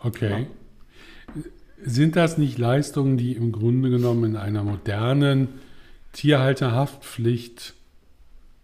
Okay. 0.00 0.46
Ja. 1.34 1.42
Sind 1.84 2.16
das 2.16 2.38
nicht 2.38 2.58
Leistungen, 2.58 3.16
die 3.18 3.32
im 3.32 3.52
Grunde 3.52 3.90
genommen 3.90 4.24
in 4.24 4.36
einer 4.36 4.64
modernen 4.64 5.48
Tierhalterhaftpflicht 6.12 7.74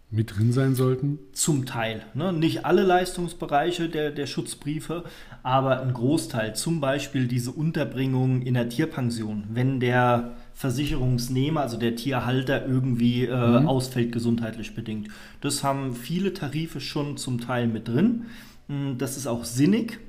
mit 0.09 0.35
drin 0.37 0.51
sein 0.51 0.75
sollten? 0.75 1.19
Zum 1.33 1.65
Teil. 1.65 2.03
Ne? 2.13 2.33
Nicht 2.33 2.65
alle 2.65 2.83
Leistungsbereiche 2.83 3.89
der, 3.89 4.11
der 4.11 4.27
Schutzbriefe, 4.27 5.03
aber 5.41 5.81
ein 5.81 5.93
Großteil. 5.93 6.55
Zum 6.55 6.79
Beispiel 6.79 7.27
diese 7.27 7.51
Unterbringung 7.51 8.41
in 8.41 8.53
der 8.53 8.69
Tierpension. 8.69 9.45
Wenn 9.49 9.79
der 9.79 10.35
Versicherungsnehmer, 10.53 11.61
also 11.61 11.77
der 11.77 11.95
Tierhalter, 11.95 12.65
irgendwie 12.65 13.25
äh, 13.25 13.59
mhm. 13.59 13.67
ausfällt 13.67 14.11
gesundheitlich 14.11 14.75
bedingt. 14.75 15.09
Das 15.41 15.63
haben 15.63 15.95
viele 15.95 16.33
Tarife 16.33 16.79
schon 16.79 17.17
zum 17.17 17.41
Teil 17.41 17.67
mit 17.67 17.87
drin. 17.87 18.25
Hm, 18.67 18.97
das 18.97 19.17
ist 19.17 19.27
auch 19.27 19.45
sinnig. 19.45 19.99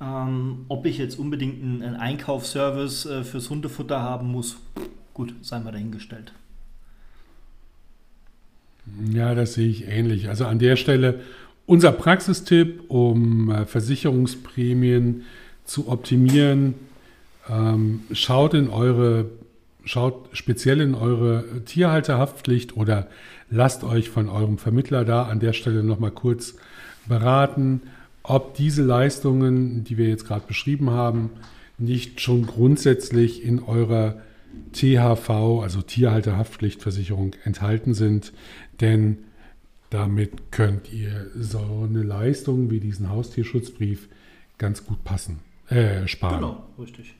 Ähm, 0.00 0.64
ob 0.68 0.86
ich 0.86 0.96
jetzt 0.96 1.18
unbedingt 1.18 1.62
einen, 1.62 1.96
Einkaufsservice 1.96 3.04
äh, 3.06 3.22
fürs 3.22 3.50
Hundefutter 3.50 4.00
haben 4.00 4.28
muss, 4.28 4.56
gut, 5.12 5.34
sei 5.42 5.58
mal 5.58 5.72
dahingestellt. 5.72 6.32
Ja, 9.12 9.34
das 9.34 9.54
sehe 9.54 9.68
ich 9.68 9.86
ähnlich. 9.86 10.28
Also 10.28 10.46
an 10.46 10.58
der 10.58 10.76
Stelle 10.76 11.20
unser 11.66 11.92
Praxistipp, 11.92 12.84
um 12.88 13.50
äh, 13.50 13.66
Versicherungsprämien 13.66 15.24
zu 15.64 15.88
optimieren, 15.88 16.74
ähm, 17.48 18.00
schaut 18.12 18.54
in 18.54 18.70
eure, 18.70 19.26
schaut 19.84 20.30
speziell 20.32 20.80
in 20.80 20.94
eure 20.94 21.62
Tierhalterhaftpflicht 21.66 22.74
oder 22.76 23.08
lasst 23.50 23.84
euch 23.84 24.08
von 24.08 24.30
eurem 24.30 24.56
Vermittler 24.56 25.04
da 25.04 25.24
an 25.24 25.40
der 25.40 25.52
Stelle 25.52 25.84
nochmal 25.84 26.10
kurz 26.10 26.56
beraten 27.06 27.82
ob 28.30 28.54
diese 28.54 28.84
Leistungen, 28.84 29.82
die 29.82 29.98
wir 29.98 30.08
jetzt 30.08 30.24
gerade 30.24 30.46
beschrieben 30.46 30.90
haben, 30.90 31.30
nicht 31.78 32.20
schon 32.20 32.46
grundsätzlich 32.46 33.42
in 33.42 33.60
eurer 33.60 34.20
THV, 34.72 35.60
also 35.62 35.82
Tierhalterhaftpflichtversicherung, 35.82 37.34
enthalten 37.44 37.92
sind. 37.92 38.32
Denn 38.80 39.18
damit 39.90 40.52
könnt 40.52 40.92
ihr 40.92 41.26
so 41.36 41.88
eine 41.88 42.04
Leistung 42.04 42.70
wie 42.70 42.78
diesen 42.78 43.10
Haustierschutzbrief 43.10 44.08
ganz 44.58 44.86
gut 44.86 45.02
passen, 45.02 45.40
äh, 45.68 46.06
sparen. 46.06 46.40
Genau, 46.40 46.64
richtig. 46.78 47.14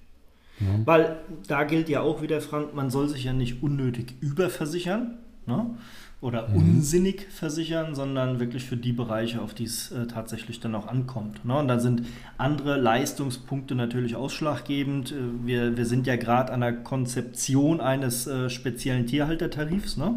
Ja. 0.60 0.66
Weil 0.84 1.16
da 1.48 1.64
gilt 1.64 1.88
ja 1.88 2.02
auch 2.02 2.22
wieder, 2.22 2.40
Frank, 2.40 2.72
man 2.74 2.90
soll 2.90 3.08
sich 3.08 3.24
ja 3.24 3.32
nicht 3.32 3.64
unnötig 3.64 4.14
überversichern. 4.20 5.18
Ne? 5.46 5.74
Oder 6.20 6.48
mhm. 6.48 6.56
unsinnig 6.56 7.26
versichern, 7.30 7.94
sondern 7.94 8.40
wirklich 8.40 8.64
für 8.64 8.76
die 8.76 8.92
Bereiche, 8.92 9.40
auf 9.40 9.54
die 9.54 9.64
es 9.64 9.90
äh, 9.90 10.06
tatsächlich 10.06 10.60
dann 10.60 10.74
auch 10.74 10.86
ankommt. 10.86 11.44
Ne? 11.44 11.56
Und 11.56 11.68
da 11.68 11.78
sind 11.78 12.02
andere 12.36 12.76
Leistungspunkte 12.78 13.74
natürlich 13.74 14.16
ausschlaggebend. 14.16 15.12
Äh, 15.12 15.46
wir, 15.46 15.76
wir 15.76 15.86
sind 15.86 16.06
ja 16.06 16.16
gerade 16.16 16.52
an 16.52 16.60
der 16.60 16.74
Konzeption 16.74 17.80
eines 17.80 18.26
äh, 18.26 18.50
speziellen 18.50 19.06
Tierhaltertarifs. 19.06 19.96
Ne? 19.96 20.14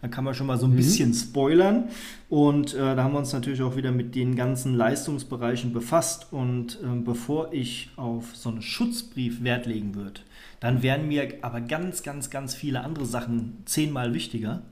Da 0.00 0.08
kann 0.08 0.22
man 0.22 0.34
schon 0.34 0.46
mal 0.46 0.58
so 0.58 0.66
ein 0.66 0.72
mhm. 0.72 0.76
bisschen 0.76 1.12
spoilern. 1.12 1.88
Und 2.28 2.74
äh, 2.74 2.94
da 2.94 3.02
haben 3.02 3.12
wir 3.12 3.18
uns 3.18 3.32
natürlich 3.32 3.62
auch 3.62 3.76
wieder 3.76 3.90
mit 3.90 4.14
den 4.14 4.36
ganzen 4.36 4.74
Leistungsbereichen 4.76 5.72
befasst. 5.72 6.28
Und 6.32 6.78
äh, 6.84 7.00
bevor 7.04 7.52
ich 7.52 7.90
auf 7.96 8.36
so 8.36 8.48
einen 8.48 8.62
Schutzbrief 8.62 9.42
Wert 9.42 9.66
legen 9.66 9.96
würde, 9.96 10.20
dann 10.60 10.84
wären 10.84 11.08
mir 11.08 11.28
aber 11.42 11.60
ganz, 11.60 12.04
ganz, 12.04 12.30
ganz 12.30 12.54
viele 12.54 12.84
andere 12.84 13.06
Sachen 13.06 13.58
zehnmal 13.64 14.14
wichtiger 14.14 14.62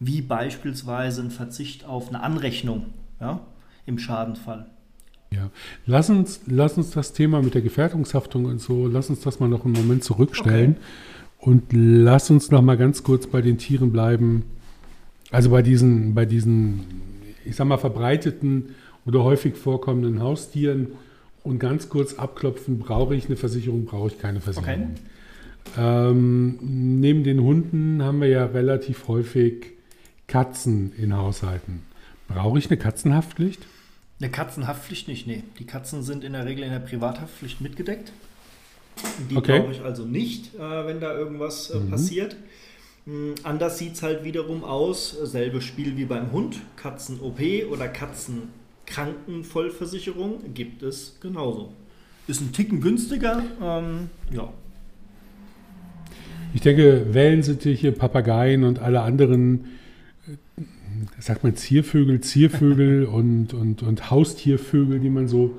wie 0.00 0.22
beispielsweise 0.22 1.22
ein 1.22 1.30
Verzicht 1.30 1.84
auf 1.84 2.08
eine 2.08 2.22
Anrechnung 2.22 2.86
ja, 3.20 3.40
im 3.86 3.98
Schadenfall. 3.98 4.66
Ja, 5.30 5.50
lass 5.86 6.08
uns, 6.08 6.40
lass 6.46 6.78
uns 6.78 6.90
das 6.90 7.12
Thema 7.12 7.42
mit 7.42 7.54
der 7.54 7.60
Gefährdungshaftung 7.60 8.46
und 8.46 8.60
so, 8.60 8.86
lass 8.86 9.10
uns 9.10 9.20
das 9.20 9.40
mal 9.40 9.48
noch 9.48 9.64
einen 9.64 9.74
Moment 9.74 10.02
zurückstellen 10.02 10.76
okay. 11.38 11.50
und 11.50 11.64
lass 11.72 12.30
uns 12.30 12.50
noch 12.50 12.62
mal 12.62 12.76
ganz 12.76 13.02
kurz 13.02 13.26
bei 13.26 13.42
den 13.42 13.58
Tieren 13.58 13.92
bleiben. 13.92 14.44
Also 15.30 15.50
bei 15.50 15.60
diesen, 15.60 16.14
bei 16.14 16.24
diesen, 16.24 16.80
ich 17.44 17.56
sag 17.56 17.66
mal, 17.66 17.76
verbreiteten 17.76 18.74
oder 19.04 19.22
häufig 19.22 19.56
vorkommenden 19.56 20.22
Haustieren 20.22 20.88
und 21.42 21.58
ganz 21.58 21.90
kurz 21.90 22.14
abklopfen, 22.14 22.78
brauche 22.78 23.14
ich 23.14 23.26
eine 23.26 23.36
Versicherung, 23.36 23.84
brauche 23.84 24.08
ich 24.08 24.18
keine 24.18 24.40
Versicherung. 24.40 24.92
Okay. 24.92 25.76
Ähm, 25.76 26.58
neben 27.00 27.24
den 27.24 27.42
Hunden 27.42 28.02
haben 28.02 28.22
wir 28.22 28.28
ja 28.28 28.46
relativ 28.46 29.08
häufig 29.08 29.77
Katzen 30.28 30.92
in 30.96 31.16
Haushalten. 31.16 31.82
Brauche 32.28 32.58
ich 32.58 32.68
eine 32.70 32.76
Katzenhaftpflicht? 32.78 33.66
Eine 34.20 34.30
Katzenhaftpflicht 34.30 35.08
nicht, 35.08 35.26
nee. 35.26 35.42
Die 35.58 35.64
Katzen 35.64 36.02
sind 36.02 36.22
in 36.24 36.32
der 36.34 36.44
Regel 36.44 36.64
in 36.64 36.70
der 36.70 36.80
Privathaftpflicht 36.80 37.60
mitgedeckt. 37.60 38.12
Die 39.30 39.36
Okay. 39.36 39.60
brauche 39.60 39.70
ich 39.72 39.80
also 39.82 40.04
nicht, 40.04 40.54
äh, 40.56 40.86
wenn 40.86 41.00
da 41.00 41.16
irgendwas 41.16 41.70
äh, 41.70 41.78
Mhm. 41.78 41.90
passiert. 41.90 42.36
Mm, 43.06 43.32
Anders 43.44 43.78
sieht 43.78 43.94
es 43.94 44.02
halt 44.02 44.24
wiederum 44.24 44.64
aus. 44.64 45.12
Selbe 45.22 45.62
Spiel 45.62 45.96
wie 45.96 46.04
beim 46.04 46.32
Hund. 46.32 46.56
Katzen-OP 46.76 47.40
oder 47.70 47.86
Katzenkrankenvollversicherung 47.88 50.52
gibt 50.52 50.82
es 50.82 51.16
genauso. 51.20 51.72
Ist 52.26 52.40
ein 52.42 52.52
Ticken 52.52 52.80
günstiger. 52.80 53.42
Ähm, 53.62 54.10
ja. 54.32 54.52
Ich 56.54 56.60
denke, 56.60 57.06
Wellensittiche, 57.14 57.92
Papageien 57.92 58.64
und 58.64 58.80
alle 58.80 59.02
anderen, 59.02 59.77
sagt 61.18 61.44
man 61.44 61.56
Ziervögel, 61.56 62.20
Ziervögel 62.20 63.04
und, 63.06 63.54
und, 63.54 63.82
und 63.82 64.10
Haustiervögel, 64.10 65.00
die 65.00 65.10
man 65.10 65.28
so 65.28 65.58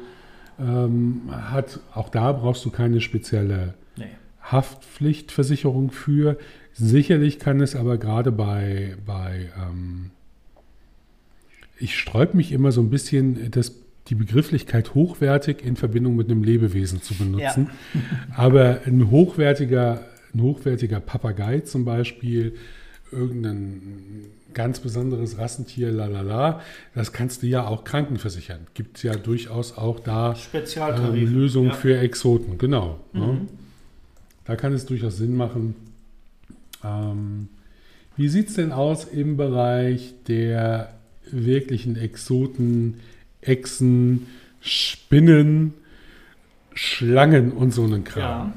ähm, 0.59 1.21
hat, 1.31 1.79
auch 1.93 2.09
da 2.09 2.31
brauchst 2.31 2.65
du 2.65 2.69
keine 2.69 3.01
spezielle 3.01 3.73
Nee. 3.97 4.05
Haftpflichtversicherung 4.41 5.91
für. 5.91 6.37
Sicherlich 6.73 7.39
kann 7.39 7.61
es 7.61 7.75
aber 7.75 7.97
gerade 7.97 8.31
bei, 8.31 8.95
bei 9.05 9.49
ähm, 9.57 10.11
ich 11.79 11.97
sträub 11.97 12.33
mich 12.33 12.51
immer 12.51 12.71
so 12.71 12.81
ein 12.81 12.89
bisschen, 12.89 13.51
das, 13.51 13.75
die 14.07 14.15
Begrifflichkeit 14.15 14.95
hochwertig 14.95 15.63
in 15.63 15.75
Verbindung 15.75 16.15
mit 16.15 16.29
einem 16.29 16.43
Lebewesen 16.43 17.01
zu 17.01 17.15
benutzen. 17.15 17.69
Aber 18.35 18.81
ein 18.85 19.11
hochwertiger, 19.11 20.05
ein 20.33 20.41
hochwertiger 20.41 20.99
Papagei 20.99 21.59
zum 21.59 21.85
Beispiel, 21.85 22.55
irgendein 23.11 24.25
ganz 24.53 24.79
besonderes 24.79 25.37
Rassentier, 25.37 25.91
lalala, 25.91 26.61
das 26.95 27.13
kannst 27.13 27.43
du 27.43 27.47
ja 27.47 27.67
auch 27.67 27.83
krankenversichern. 27.83 28.67
Gibt 28.73 28.97
es 28.97 29.03
ja 29.03 29.15
durchaus 29.15 29.77
auch 29.77 29.99
da 29.99 30.35
ähm. 30.35 31.25
Lösungen 31.25 31.69
Ja. 31.69 31.75
für 31.75 31.97
Exoten, 31.97 32.57
genau. 32.57 32.99
Ne? 33.13 33.25
Mhm. 33.25 33.47
Da 34.45 34.55
kann 34.55 34.73
es 34.73 34.85
durchaus 34.85 35.17
Sinn 35.17 35.35
machen. 35.35 35.75
Ähm, 36.83 37.49
wie 38.17 38.27
sieht 38.27 38.49
es 38.49 38.55
denn 38.55 38.71
aus 38.71 39.05
im 39.05 39.37
Bereich 39.37 40.13
der 40.27 40.93
wirklichen 41.31 41.95
Exoten, 41.95 42.99
Echsen, 43.41 44.27
Spinnen, 44.61 45.73
Schlangen 46.73 47.51
und 47.51 47.73
so 47.73 47.83
einen 47.83 48.03
Kram? 48.03 48.21
Ja. 48.21 48.53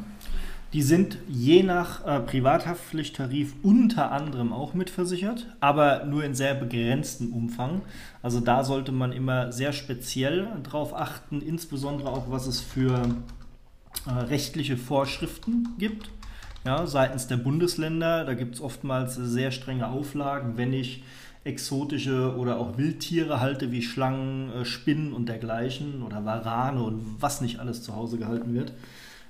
Die 0.72 0.82
sind 0.82 1.18
je 1.28 1.62
nach 1.62 2.06
äh, 2.06 2.20
Privathaftpflichttarif 2.20 3.54
unter 3.62 4.10
anderem 4.10 4.54
auch 4.54 4.72
mitversichert, 4.72 5.46
aber 5.60 6.04
nur 6.04 6.24
in 6.24 6.34
sehr 6.34 6.54
begrenztem 6.54 7.34
Umfang. 7.34 7.82
Also 8.22 8.40
da 8.40 8.64
sollte 8.64 8.90
man 8.90 9.12
immer 9.12 9.52
sehr 9.52 9.74
speziell 9.74 10.48
drauf 10.62 10.94
achten, 10.94 11.42
insbesondere 11.42 12.08
auch 12.08 12.30
was 12.30 12.46
es 12.46 12.62
für 12.62 13.02
äh, 14.06 14.10
rechtliche 14.10 14.78
Vorschriften 14.78 15.68
gibt. 15.78 16.10
Ja, 16.64 16.86
seitens 16.86 17.26
der 17.26 17.36
Bundesländer, 17.36 18.24
da 18.24 18.32
gibt 18.32 18.54
es 18.54 18.60
oftmals 18.62 19.16
sehr 19.16 19.50
strenge 19.50 19.88
Auflagen, 19.88 20.56
wenn 20.56 20.72
ich 20.72 21.02
exotische 21.44 22.36
oder 22.36 22.58
auch 22.58 22.78
Wildtiere 22.78 23.40
halte, 23.40 23.72
wie 23.72 23.82
Schlangen, 23.82 24.50
äh, 24.52 24.64
Spinnen 24.64 25.12
und 25.12 25.28
dergleichen 25.28 26.02
oder 26.02 26.24
Warane 26.24 26.82
und 26.82 27.04
was 27.20 27.42
nicht 27.42 27.58
alles 27.58 27.82
zu 27.82 27.94
Hause 27.94 28.16
gehalten 28.16 28.54
wird. 28.54 28.72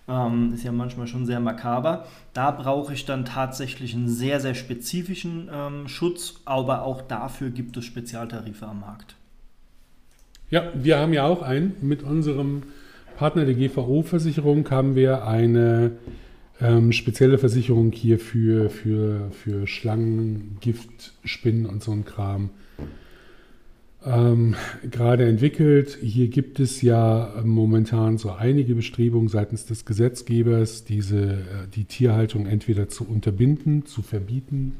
Ähm, 0.09 0.53
ist 0.55 0.65
ja 0.65 0.73
manchmal 0.73 1.07
schon 1.07 1.27
sehr 1.27 1.41
makaber. 1.41 2.07
Da 2.33 2.51
brauche 2.51 2.93
ich 2.93 3.05
dann 3.05 3.25
tatsächlich 3.25 3.95
einen 3.95 4.09
sehr, 4.09 4.41
sehr 4.41 4.55
spezifischen 4.55 5.49
ähm, 5.53 5.89
Schutz, 5.89 6.41
aber 6.45 6.83
auch 6.83 7.03
dafür 7.03 7.51
gibt 7.51 7.77
es 7.77 7.85
Spezialtarife 7.85 8.67
am 8.67 8.81
Markt. 8.81 9.15
Ja, 10.51 10.65
wir 10.75 10.99
haben 10.99 11.13
ja 11.13 11.25
auch 11.25 11.43
einen. 11.43 11.77
Mit 11.81 12.03
unserem 12.03 12.65
Partner 13.17 13.45
der 13.45 13.55
GVO-Versicherung 13.55 14.69
haben 14.71 14.97
wir 14.97 15.27
eine 15.27 15.93
ähm, 16.61 16.93
spezielle 16.93 17.39
Versicherung 17.39 17.93
hier 17.93 18.19
für, 18.19 18.71
für, 18.71 19.31
für 19.31 19.67
Schlangen, 19.67 20.59
Gift, 20.61 21.13
Spinnen 21.25 21.67
und 21.67 21.83
so 21.83 21.93
ein 21.93 22.05
Kram 22.05 22.51
ähm, 24.05 24.55
gerade 24.91 25.29
entwickelt. 25.29 25.99
Hier 26.01 26.29
gibt 26.29 26.61
es 26.61 26.83
ja 26.83 27.33
momentan 27.45 28.19
so 28.19 28.33
einige 28.33 28.75
Bestrebungen 28.75 29.29
seitens 29.29 29.67
des 29.67 29.85
Gesetzgebers, 29.85 30.85
diese, 30.85 31.23
äh, 31.23 31.39
die 31.75 31.85
Tierhaltung 31.85 32.47
entweder 32.47 32.89
zu 32.89 33.07
unterbinden, 33.09 33.87
zu 33.87 34.03
verbieten 34.03 34.75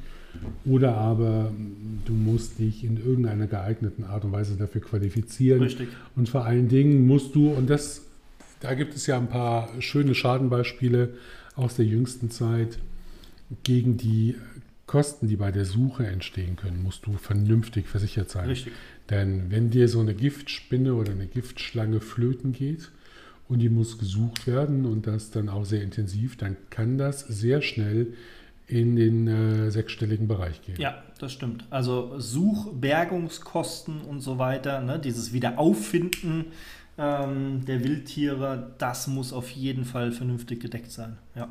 oder 0.65 0.97
aber 0.97 1.51
mm, 1.51 2.03
du 2.05 2.13
musst 2.13 2.59
dich 2.59 2.85
in 2.85 2.97
irgendeiner 2.97 3.47
geeigneten 3.47 4.05
Art 4.05 4.25
und 4.25 4.33
Weise 4.33 4.57
dafür 4.57 4.81
qualifizieren. 4.81 5.63
Richtig. 5.63 5.89
Und 6.17 6.29
vor 6.29 6.45
allen 6.45 6.69
Dingen 6.69 7.07
musst 7.07 7.35
du, 7.35 7.51
und 7.51 7.69
das, 7.69 8.03
da 8.61 8.75
gibt 8.75 8.95
es 8.95 9.07
ja 9.07 9.17
ein 9.17 9.29
paar 9.29 9.69
schöne 9.81 10.15
Schadenbeispiele 10.15 11.15
aus 11.55 11.77
der 11.77 11.85
jüngsten 11.85 12.31
Zeit, 12.31 12.79
gegen 13.63 13.99
die 13.99 14.37
Kosten, 14.87 15.29
die 15.29 15.37
bei 15.37 15.53
der 15.53 15.65
Suche 15.65 16.07
entstehen 16.07 16.57
können, 16.57 16.83
musst 16.83 17.07
du 17.07 17.13
vernünftig 17.13 17.87
versichert 17.87 18.31
sein. 18.31 18.49
Richtig. 18.49 18.73
Denn 19.11 19.51
wenn 19.51 19.71
dir 19.71 19.89
so 19.89 20.01
eine 20.01 20.15
Giftspinne 20.15 20.95
oder 20.95 21.13
eine 21.13 21.27
Giftschlange 21.27 22.01
flöten 22.01 22.53
geht 22.53 22.91
und 23.49 23.59
die 23.59 23.69
muss 23.69 23.99
gesucht 23.99 24.47
werden 24.47 24.87
und 24.87 25.07
das 25.07 25.31
dann 25.31 25.49
auch 25.49 25.65
sehr 25.65 25.83
intensiv, 25.83 26.37
dann 26.37 26.57
kann 26.71 26.99
das 26.99 27.21
sehr 27.21 27.63
schnell 27.63 28.15
in 28.69 28.97
den 28.97 29.27
äh, 29.27 29.71
sechsstelligen 29.71 30.29
Bereich 30.29 30.63
gehen. 30.63 30.81
Ja, 30.81 31.03
das 31.19 31.33
stimmt. 31.33 31.65
Also 31.69 32.15
Such-, 32.19 32.73
Bergungskosten 32.73 34.01
und 34.01 34.21
so 34.21 34.39
weiter, 34.39 34.81
ne, 34.81 34.99
dieses 34.99 35.33
Wiederauffinden 35.33 36.47
ähm, 36.97 37.65
der 37.67 37.85
Wildtiere, 37.85 38.73
das 38.79 39.09
muss 39.09 39.33
auf 39.33 39.51
jeden 39.51 39.85
Fall 39.85 40.13
vernünftig 40.13 40.61
gedeckt 40.61 40.91
sein. 40.91 41.19
Ja. 41.35 41.51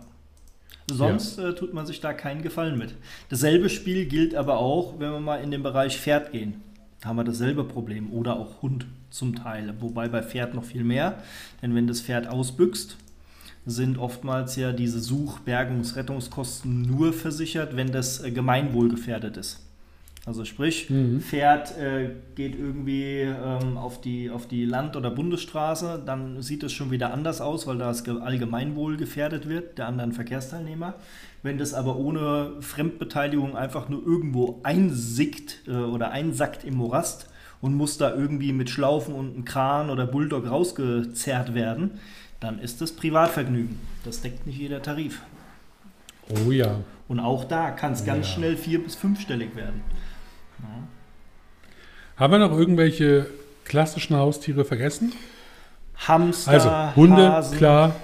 Sonst 0.90 1.38
äh, 1.38 1.54
tut 1.54 1.74
man 1.74 1.86
sich 1.86 2.02
da 2.02 2.14
keinen 2.14 2.42
Gefallen 2.42 2.78
mit. 2.78 2.96
Dasselbe 3.30 3.70
Spiel 3.70 4.06
gilt 4.08 4.36
aber 4.36 4.58
auch, 4.58 5.00
wenn 5.00 5.12
wir 5.12 5.20
mal 5.20 5.38
in 5.38 5.52
den 5.52 5.64
Bereich 5.64 5.98
Pferd 6.00 6.32
gehen. 6.32 6.62
Da 7.02 7.10
haben 7.10 7.18
wir 7.18 7.24
dasselbe 7.24 7.64
Problem. 7.64 8.12
Oder 8.14 8.38
auch 8.38 8.62
Hund 8.62 8.86
zum 9.10 9.36
Teil. 9.36 9.74
Wobei 9.80 10.08
bei 10.08 10.22
Pferd 10.24 10.54
noch 10.54 10.64
viel 10.64 10.84
mehr. 10.84 11.18
Denn 11.62 11.76
wenn 11.76 11.88
das 11.88 12.02
Pferd 12.02 12.28
ausbüchst, 12.28 12.96
sind 13.66 13.98
oftmals 13.98 14.56
ja 14.56 14.72
diese 14.72 15.00
Such-, 15.00 15.40
Bergungs-, 15.46 15.96
Rettungskosten 15.96 16.82
nur 16.82 17.14
versichert, 17.14 17.76
wenn 17.76 17.92
das 17.92 18.24
äh, 18.24 18.32
gemeinwohlgefährdet 18.32 19.38
ist. 19.38 19.60
Also 20.26 20.46
sprich, 20.46 20.88
Mhm. 20.92 21.20
Pferd 21.22 21.76
äh, 21.80 22.10
geht 22.36 22.56
irgendwie 22.56 23.22
ähm, 23.22 23.78
auf, 23.78 24.02
die, 24.02 24.30
auf 24.30 24.48
die 24.48 24.66
Land- 24.66 24.96
oder 24.96 25.10
Bundesstraße, 25.10 26.02
dann 26.06 26.44
sieht 26.44 26.62
es 26.62 26.74
schon 26.74 26.92
wieder 26.92 27.12
anders 27.12 27.42
aus, 27.42 27.66
weil 27.66 27.80
das 27.80 28.04
Ge- 28.04 28.20
Allgemeinwohl 28.22 28.98
gefährdet 28.98 29.50
wird, 29.50 29.80
der 29.80 29.88
anderen 29.88 30.12
Verkehrsteilnehmer. 30.12 30.94
Wenn 31.44 31.58
das 31.58 31.74
aber 31.74 31.96
ohne 31.96 32.54
Fremdbeteiligung 32.62 33.56
einfach 33.58 33.90
nur 33.90 34.06
irgendwo 34.06 34.60
einsickt 34.64 35.62
äh, 35.68 35.72
oder 35.72 36.12
einsackt 36.12 36.64
im 36.64 36.76
Morast 36.76 37.28
und 37.62 37.76
muss 37.76 37.98
da 37.98 38.14
irgendwie 38.14 38.54
mit 38.54 38.70
Schlaufen 38.70 39.16
und 39.16 39.34
einem 39.34 39.46
Kran 39.46 39.90
oder 39.90 40.06
Bulldog 40.06 40.50
rausgezerrt 40.50 41.54
werden, 41.56 42.00
dann 42.40 42.60
ist 42.60 42.82
das 42.82 42.92
Privatvergnügen. 42.92 43.80
Das 44.06 44.22
deckt 44.22 44.46
nicht 44.46 44.58
jeder 44.60 44.82
Tarif. 44.82 45.22
Oh 46.48 46.52
ja. 46.52 46.76
Und 47.08 47.20
auch 47.20 47.44
da 47.46 47.72
kann 47.72 47.94
es 47.94 48.06
ganz 48.06 48.28
Ja. 48.28 48.34
schnell 48.36 48.56
vier- 48.58 48.84
bis 48.84 48.96
fünfstellig 48.96 49.56
werden. 49.56 49.82
Haben 52.18 52.34
wir 52.34 52.40
noch 52.40 52.52
irgendwelche 52.52 53.28
klassischen 53.66 54.16
Haustiere 54.16 54.64
vergessen? 54.64 55.14
Hamster, 56.08 56.52
Also 56.52 56.96
Hunde, 56.96 57.32
Hasen, 57.32 57.58
klar. 57.58 57.96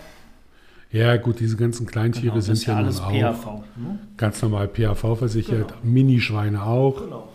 Ja, 0.91 1.17
gut, 1.17 1.39
diese 1.39 1.57
ganzen 1.57 1.85
Kleintiere 1.85 2.27
Genau, 2.33 2.39
sind 2.39 2.65
ja 2.65 2.73
ja, 2.73 2.79
alles 2.79 2.97
nun 3.01 3.05
auch 3.07 3.11
PAV. 3.11 3.45
Ne? 3.75 3.99
ganz 4.15 4.41
normal 4.41 4.67
PAV 4.69 5.17
versichert. 5.17 5.67
Genau. 5.69 5.79
Minischweine 5.83 6.63
auch. 6.63 7.01
Genau. 7.03 7.27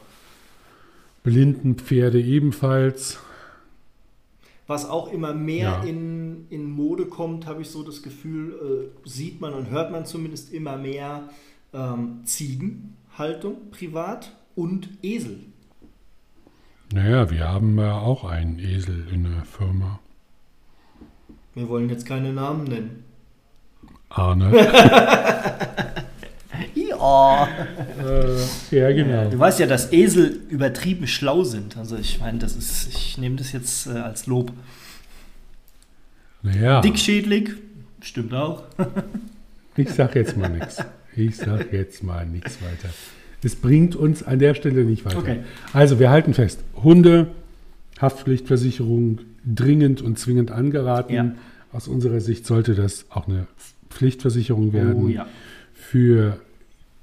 Blindenpferde 1.22 2.20
ebenfalls. 2.20 3.18
Was 4.66 4.88
auch 4.88 5.12
immer 5.12 5.34
mehr 5.34 5.80
Ja. 5.82 5.82
in, 5.82 6.46
in 6.50 6.70
Mode 6.70 7.06
kommt, 7.06 7.46
habe 7.46 7.62
ich 7.62 7.68
so 7.68 7.82
das 7.82 8.02
Gefühl, 8.02 8.90
äh, 9.04 9.08
sieht 9.08 9.40
man 9.40 9.52
und 9.54 9.70
hört 9.70 9.92
man 9.92 10.06
zumindest 10.06 10.52
immer 10.52 10.76
mehr 10.78 11.28
ähm, 11.74 12.20
Ziegenhaltung 12.24 13.70
privat 13.70 14.32
und 14.54 14.88
Esel. 15.02 15.40
Naja, 16.92 17.30
wir 17.30 17.48
haben 17.48 17.78
ja 17.78 17.98
auch 17.98 18.24
einen 18.24 18.58
Esel 18.58 19.06
in 19.12 19.24
der 19.24 19.44
Firma. 19.44 19.98
Wir 21.54 21.68
wollen 21.68 21.88
jetzt 21.90 22.06
keine 22.06 22.32
Namen 22.32 22.64
nennen. 22.64 23.04
Arne. 24.14 24.50
Ja. 27.02 27.48
äh, 28.70 28.76
ja, 28.76 28.92
genau. 28.92 29.28
Du 29.28 29.38
weißt 29.38 29.58
ja, 29.58 29.66
dass 29.66 29.92
Esel 29.92 30.40
übertrieben 30.48 31.06
schlau 31.06 31.42
sind. 31.42 31.76
Also 31.76 31.96
ich 31.96 32.20
meine, 32.20 32.38
das 32.38 32.54
ist, 32.54 32.88
ich 32.94 33.18
nehme 33.18 33.36
das 33.36 33.52
jetzt 33.52 33.88
äh, 33.88 33.90
als 33.90 34.26
Lob. 34.26 34.52
Naja, 36.42 36.80
Dickschädlig, 36.80 37.50
stimmt 38.00 38.34
auch. 38.34 38.64
ich 39.76 39.90
sag 39.90 40.14
jetzt 40.14 40.36
mal 40.36 40.48
nichts. 40.48 40.78
Ich 41.16 41.36
sag 41.36 41.72
jetzt 41.72 42.02
mal 42.02 42.26
nichts 42.26 42.58
weiter. 42.62 42.92
es 43.42 43.56
bringt 43.56 43.94
uns 43.96 44.22
an 44.22 44.38
der 44.38 44.54
Stelle 44.54 44.84
nicht 44.84 45.04
weiter. 45.04 45.18
Okay. 45.18 45.38
Also 45.72 45.98
wir 45.98 46.10
halten 46.10 46.34
fest, 46.34 46.60
Hunde, 46.82 47.28
Haftpflichtversicherung 48.00 49.20
dringend 49.44 50.02
und 50.02 50.18
zwingend 50.18 50.50
angeraten. 50.50 51.14
Ja. 51.14 51.32
Aus 51.72 51.88
unserer 51.88 52.20
Sicht 52.20 52.46
sollte 52.46 52.74
das 52.74 53.06
auch 53.10 53.28
eine 53.28 53.46
Pflichtversicherung 53.92 54.72
werden. 54.72 54.94
Oh 54.94 55.08
ja. 55.08 55.26
Für 55.72 56.40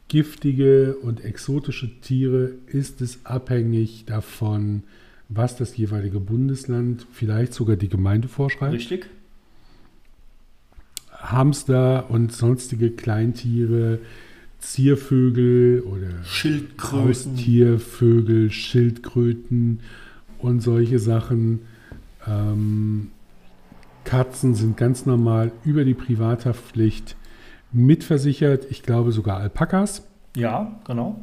giftige 0.08 0.95
und 0.95 1.23
exotische 1.23 1.89
Tiere 2.02 2.54
ist 2.67 3.02
es 3.02 3.25
abhängig 3.25 4.06
davon, 4.06 4.84
was 5.30 5.56
das 5.56 5.78
jeweilige 5.78 6.19
Bundesland, 6.19 7.06
vielleicht 7.12 7.54
sogar 7.54 7.75
die 7.75 7.89
Gemeinde 7.89 8.28
vorschreibt. 8.28 8.73
Richtig. 8.73 9.06
Hamster 11.12 12.10
und 12.10 12.32
sonstige 12.34 12.91
Kleintiere, 12.91 13.99
Ziervögel 14.60 15.82
oder 15.82 16.23
Schildkröten. 16.23 17.08
Haustiervögel, 17.08 18.52
Schildkröten 18.52 19.82
und 20.39 20.62
solche 20.62 20.99
Sachen. 20.99 21.60
Ähm, 22.25 23.12
Katzen 24.03 24.55
sind 24.55 24.77
ganz 24.77 25.05
normal 25.05 25.51
über 25.63 25.85
die 25.85 25.93
Privathaftpflicht 25.93 27.15
mitversichert. 27.71 28.65
Ich 28.69 28.83
glaube 28.83 29.12
sogar 29.12 29.38
Alpakas. 29.38 30.07
Ja, 30.35 30.79
genau. 30.85 31.19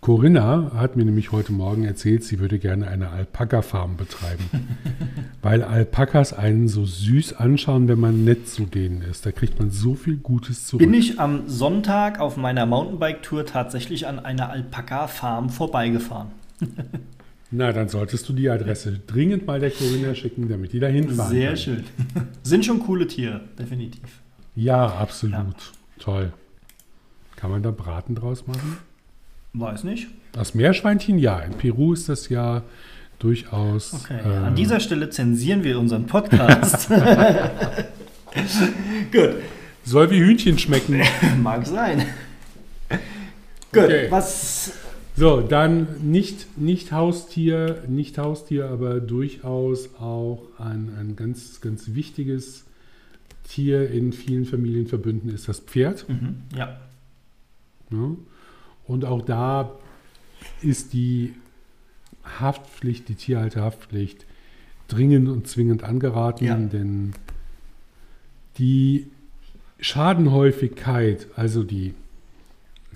Corinna 0.00 0.70
hat 0.74 0.94
mir 0.94 1.04
nämlich 1.04 1.32
heute 1.32 1.52
Morgen 1.52 1.84
erzählt, 1.84 2.22
sie 2.22 2.38
würde 2.38 2.60
gerne 2.60 2.86
eine 2.86 3.10
Alpaka-Farm 3.10 3.96
betreiben. 3.96 4.44
weil 5.42 5.64
Alpakas 5.64 6.32
einen 6.32 6.68
so 6.68 6.84
süß 6.84 7.34
anschauen, 7.34 7.88
wenn 7.88 7.98
man 7.98 8.24
nett 8.24 8.48
zu 8.48 8.64
denen 8.64 9.02
ist. 9.02 9.26
Da 9.26 9.32
kriegt 9.32 9.58
man 9.58 9.70
so 9.70 9.94
viel 9.94 10.16
Gutes 10.16 10.66
zurück. 10.66 10.80
Bin 10.80 10.94
ich 10.94 11.18
am 11.18 11.48
Sonntag 11.48 12.20
auf 12.20 12.36
meiner 12.36 12.64
Mountainbike-Tour 12.66 13.46
tatsächlich 13.46 14.06
an 14.06 14.20
einer 14.20 14.50
Alpaka-Farm 14.50 15.50
vorbeigefahren. 15.50 16.28
Na, 17.50 17.72
dann 17.72 17.88
solltest 17.88 18.28
du 18.28 18.34
die 18.34 18.50
Adresse 18.50 19.00
dringend 19.06 19.46
mal 19.46 19.58
der 19.58 19.70
Corinna 19.70 20.14
schicken, 20.14 20.48
damit 20.48 20.72
die 20.74 20.80
da 20.80 20.86
hinfahren 20.88 21.30
Sehr 21.32 21.48
kann. 21.48 21.56
schön. 21.56 21.84
Sind 22.42 22.64
schon 22.66 22.80
coole 22.80 23.06
Tiere, 23.06 23.40
definitiv. 23.58 24.02
Ja, 24.54 24.86
absolut. 24.86 25.34
Ja. 25.34 25.46
Toll. 25.98 26.32
Kann 27.36 27.50
man 27.50 27.62
da 27.62 27.70
Braten 27.70 28.14
draus 28.14 28.46
machen? 28.46 28.76
Weiß 29.54 29.84
nicht. 29.84 30.08
Das 30.32 30.54
Meerschweinchen, 30.54 31.18
ja. 31.18 31.38
In 31.40 31.52
Peru 31.52 31.94
ist 31.94 32.08
das 32.10 32.28
ja 32.28 32.62
durchaus. 33.18 33.94
Okay. 33.94 34.18
äh, 34.24 34.36
An 34.46 34.54
dieser 34.54 34.78
Stelle 34.80 35.08
zensieren 35.08 35.64
wir 35.64 35.78
unseren 35.78 36.06
Podcast. 36.06 36.90
Gut. 39.12 39.36
soll 39.84 40.10
wie 40.10 40.18
Hühnchen 40.20 40.58
schmecken. 40.58 41.00
Mag 41.42 41.66
sein. 41.66 42.04
Gut, 43.72 43.84
Okay. 43.84 44.06
was. 44.10 44.72
So, 45.18 45.40
dann 45.40 45.88
nicht, 46.00 46.56
nicht 46.56 46.92
Haustier, 46.92 47.82
nicht 47.88 48.18
Haustier, 48.18 48.70
aber 48.70 49.00
durchaus 49.00 49.96
auch 49.96 50.46
ein, 50.58 50.94
ein 50.96 51.16
ganz, 51.16 51.60
ganz 51.60 51.94
wichtiges 51.94 52.66
Tier 53.42 53.90
in 53.90 54.12
vielen 54.12 54.44
Familienverbünden 54.44 55.28
ist 55.34 55.48
das 55.48 55.58
Pferd. 55.58 56.08
Mhm, 56.08 56.42
ja. 56.56 56.78
Ne? 57.90 58.16
Und 58.86 59.04
auch 59.04 59.22
da 59.22 59.72
ist 60.62 60.92
die 60.92 61.34
Haftpflicht, 62.38 63.08
die 63.08 63.16
Tierhalterhaftpflicht, 63.16 64.24
dringend 64.86 65.28
und 65.28 65.48
zwingend 65.48 65.82
angeraten, 65.82 66.44
Ja. 66.44 66.54
denn 66.54 67.10
die 68.58 69.08
Schadenhäufigkeit, 69.80 71.26
also 71.34 71.64
die 71.64 71.94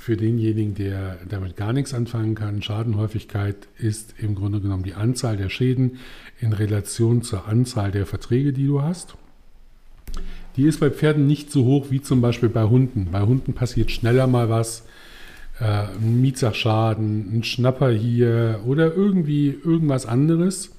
für 0.03 0.17
denjenigen, 0.17 0.75
der 0.75 1.19
damit 1.29 1.57
gar 1.57 1.73
nichts 1.73 1.95
anfangen 1.95 2.35
kann, 2.35 2.61
Schadenhäufigkeit 2.61 3.69
ist 3.79 4.15
im 4.19 4.35
Grunde 4.35 4.61
genommen 4.61 4.83
die 4.83 4.95
Anzahl 4.95 5.37
der 5.37 5.49
Schäden 5.49 5.99
in 6.41 6.53
Relation 6.53 7.23
zur 7.23 7.47
Anzahl 7.47 7.93
der 7.93 8.05
Verträge, 8.05 8.53
die 8.53 8.67
du 8.67 8.83
hast. 8.83 9.15
Die 10.57 10.65
ist 10.65 10.81
bei 10.81 10.91
Pferden 10.91 11.29
nicht 11.29 11.53
so 11.53 11.65
hoch 11.65 11.87
wie 11.91 12.03
zum 12.03 12.21
Beispiel 12.21 12.49
bei 12.49 12.65
Hunden. 12.65 13.11
Bei 13.13 13.23
Hunden 13.23 13.53
passiert 13.53 13.93
schneller 13.93 14.27
mal 14.27 14.51
was, 14.51 14.83
äh, 15.61 15.65
ein 15.65 16.21
Mietsachschaden, 16.21 17.39
ein 17.39 17.45
Schnapper 17.45 17.93
hier 17.93 18.59
oder 18.67 18.93
irgendwie 18.93 19.57
irgendwas 19.65 20.05
anderes. 20.05 20.73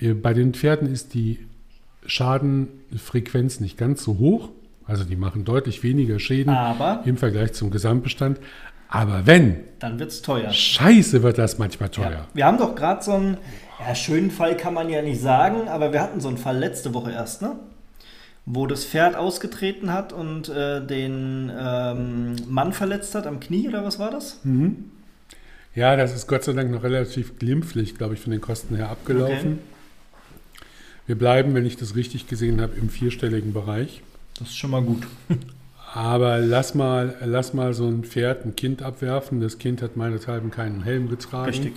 Äh, 0.00 0.14
Bei 0.14 0.32
den 0.32 0.54
Pferden 0.54 0.90
ist 0.90 1.12
die 1.12 1.40
Schadenfrequenz 2.06 3.60
nicht 3.60 3.76
ganz 3.76 4.02
so 4.02 4.16
hoch. 4.16 4.48
Also 4.86 5.04
die 5.04 5.16
machen 5.16 5.44
deutlich 5.44 5.82
weniger 5.82 6.18
Schäden 6.18 6.52
Aber 6.52 7.02
im 7.04 7.16
Vergleich 7.16 7.52
zum 7.54 7.70
Gesamtbestand. 7.70 8.38
Aber 8.88 9.26
wenn, 9.26 9.60
dann 9.80 9.98
wird 9.98 10.10
es 10.10 10.22
teuer. 10.22 10.50
scheiße 10.52 11.22
wird 11.22 11.38
das 11.38 11.58
manchmal 11.58 11.88
teuer. 11.88 12.10
Ja. 12.10 12.28
Wir 12.32 12.46
haben 12.46 12.58
doch 12.58 12.74
gerade 12.74 13.02
so 13.02 13.12
einen 13.12 13.38
ja, 13.80 13.94
schönen 13.94 14.30
Fall, 14.30 14.56
kann 14.56 14.74
man 14.74 14.88
ja 14.88 15.02
nicht 15.02 15.20
sagen, 15.20 15.68
aber 15.68 15.92
wir 15.92 16.00
hatten 16.00 16.20
so 16.20 16.28
einen 16.28 16.38
Fall 16.38 16.58
letzte 16.58 16.94
Woche 16.94 17.10
erst, 17.10 17.42
ne? 17.42 17.56
Wo 18.46 18.66
das 18.66 18.84
Pferd 18.84 19.16
ausgetreten 19.16 19.92
hat 19.92 20.12
und 20.12 20.50
äh, 20.50 20.86
den 20.86 21.50
ähm, 21.58 22.36
Mann 22.46 22.72
verletzt 22.74 23.14
hat 23.14 23.26
am 23.26 23.40
Knie 23.40 23.68
oder 23.68 23.84
was 23.84 23.98
war 23.98 24.10
das? 24.10 24.40
Ja, 25.74 25.96
das 25.96 26.14
ist 26.14 26.28
Gott 26.28 26.44
sei 26.44 26.52
Dank 26.52 26.70
noch 26.70 26.82
relativ 26.82 27.38
glimpflich, 27.38 27.96
glaube 27.96 28.14
ich, 28.14 28.20
von 28.20 28.30
den 28.30 28.42
Kosten 28.42 28.76
her 28.76 28.90
abgelaufen. 28.90 29.60
Wir 31.06 31.16
bleiben, 31.16 31.54
wenn 31.54 31.66
ich 31.66 31.76
das 31.76 31.96
richtig 31.96 32.28
gesehen 32.28 32.60
habe, 32.60 32.74
im 32.76 32.90
vierstelligen 32.90 33.52
Bereich. 33.52 34.02
Das 34.38 34.48
ist 34.48 34.56
schon 34.56 34.70
mal 34.70 34.82
gut. 34.82 35.06
Aber 35.94 36.38
lass 36.38 36.74
mal, 36.74 37.16
lass 37.24 37.54
mal 37.54 37.72
so 37.72 37.86
ein 37.86 38.02
Pferd 38.02 38.44
ein 38.44 38.56
Kind 38.56 38.82
abwerfen. 38.82 39.40
Das 39.40 39.58
Kind 39.58 39.80
hat 39.80 39.96
meinethalben 39.96 40.50
keinen 40.50 40.82
Helm 40.82 41.08
getragen. 41.08 41.50
Richtig. 41.50 41.74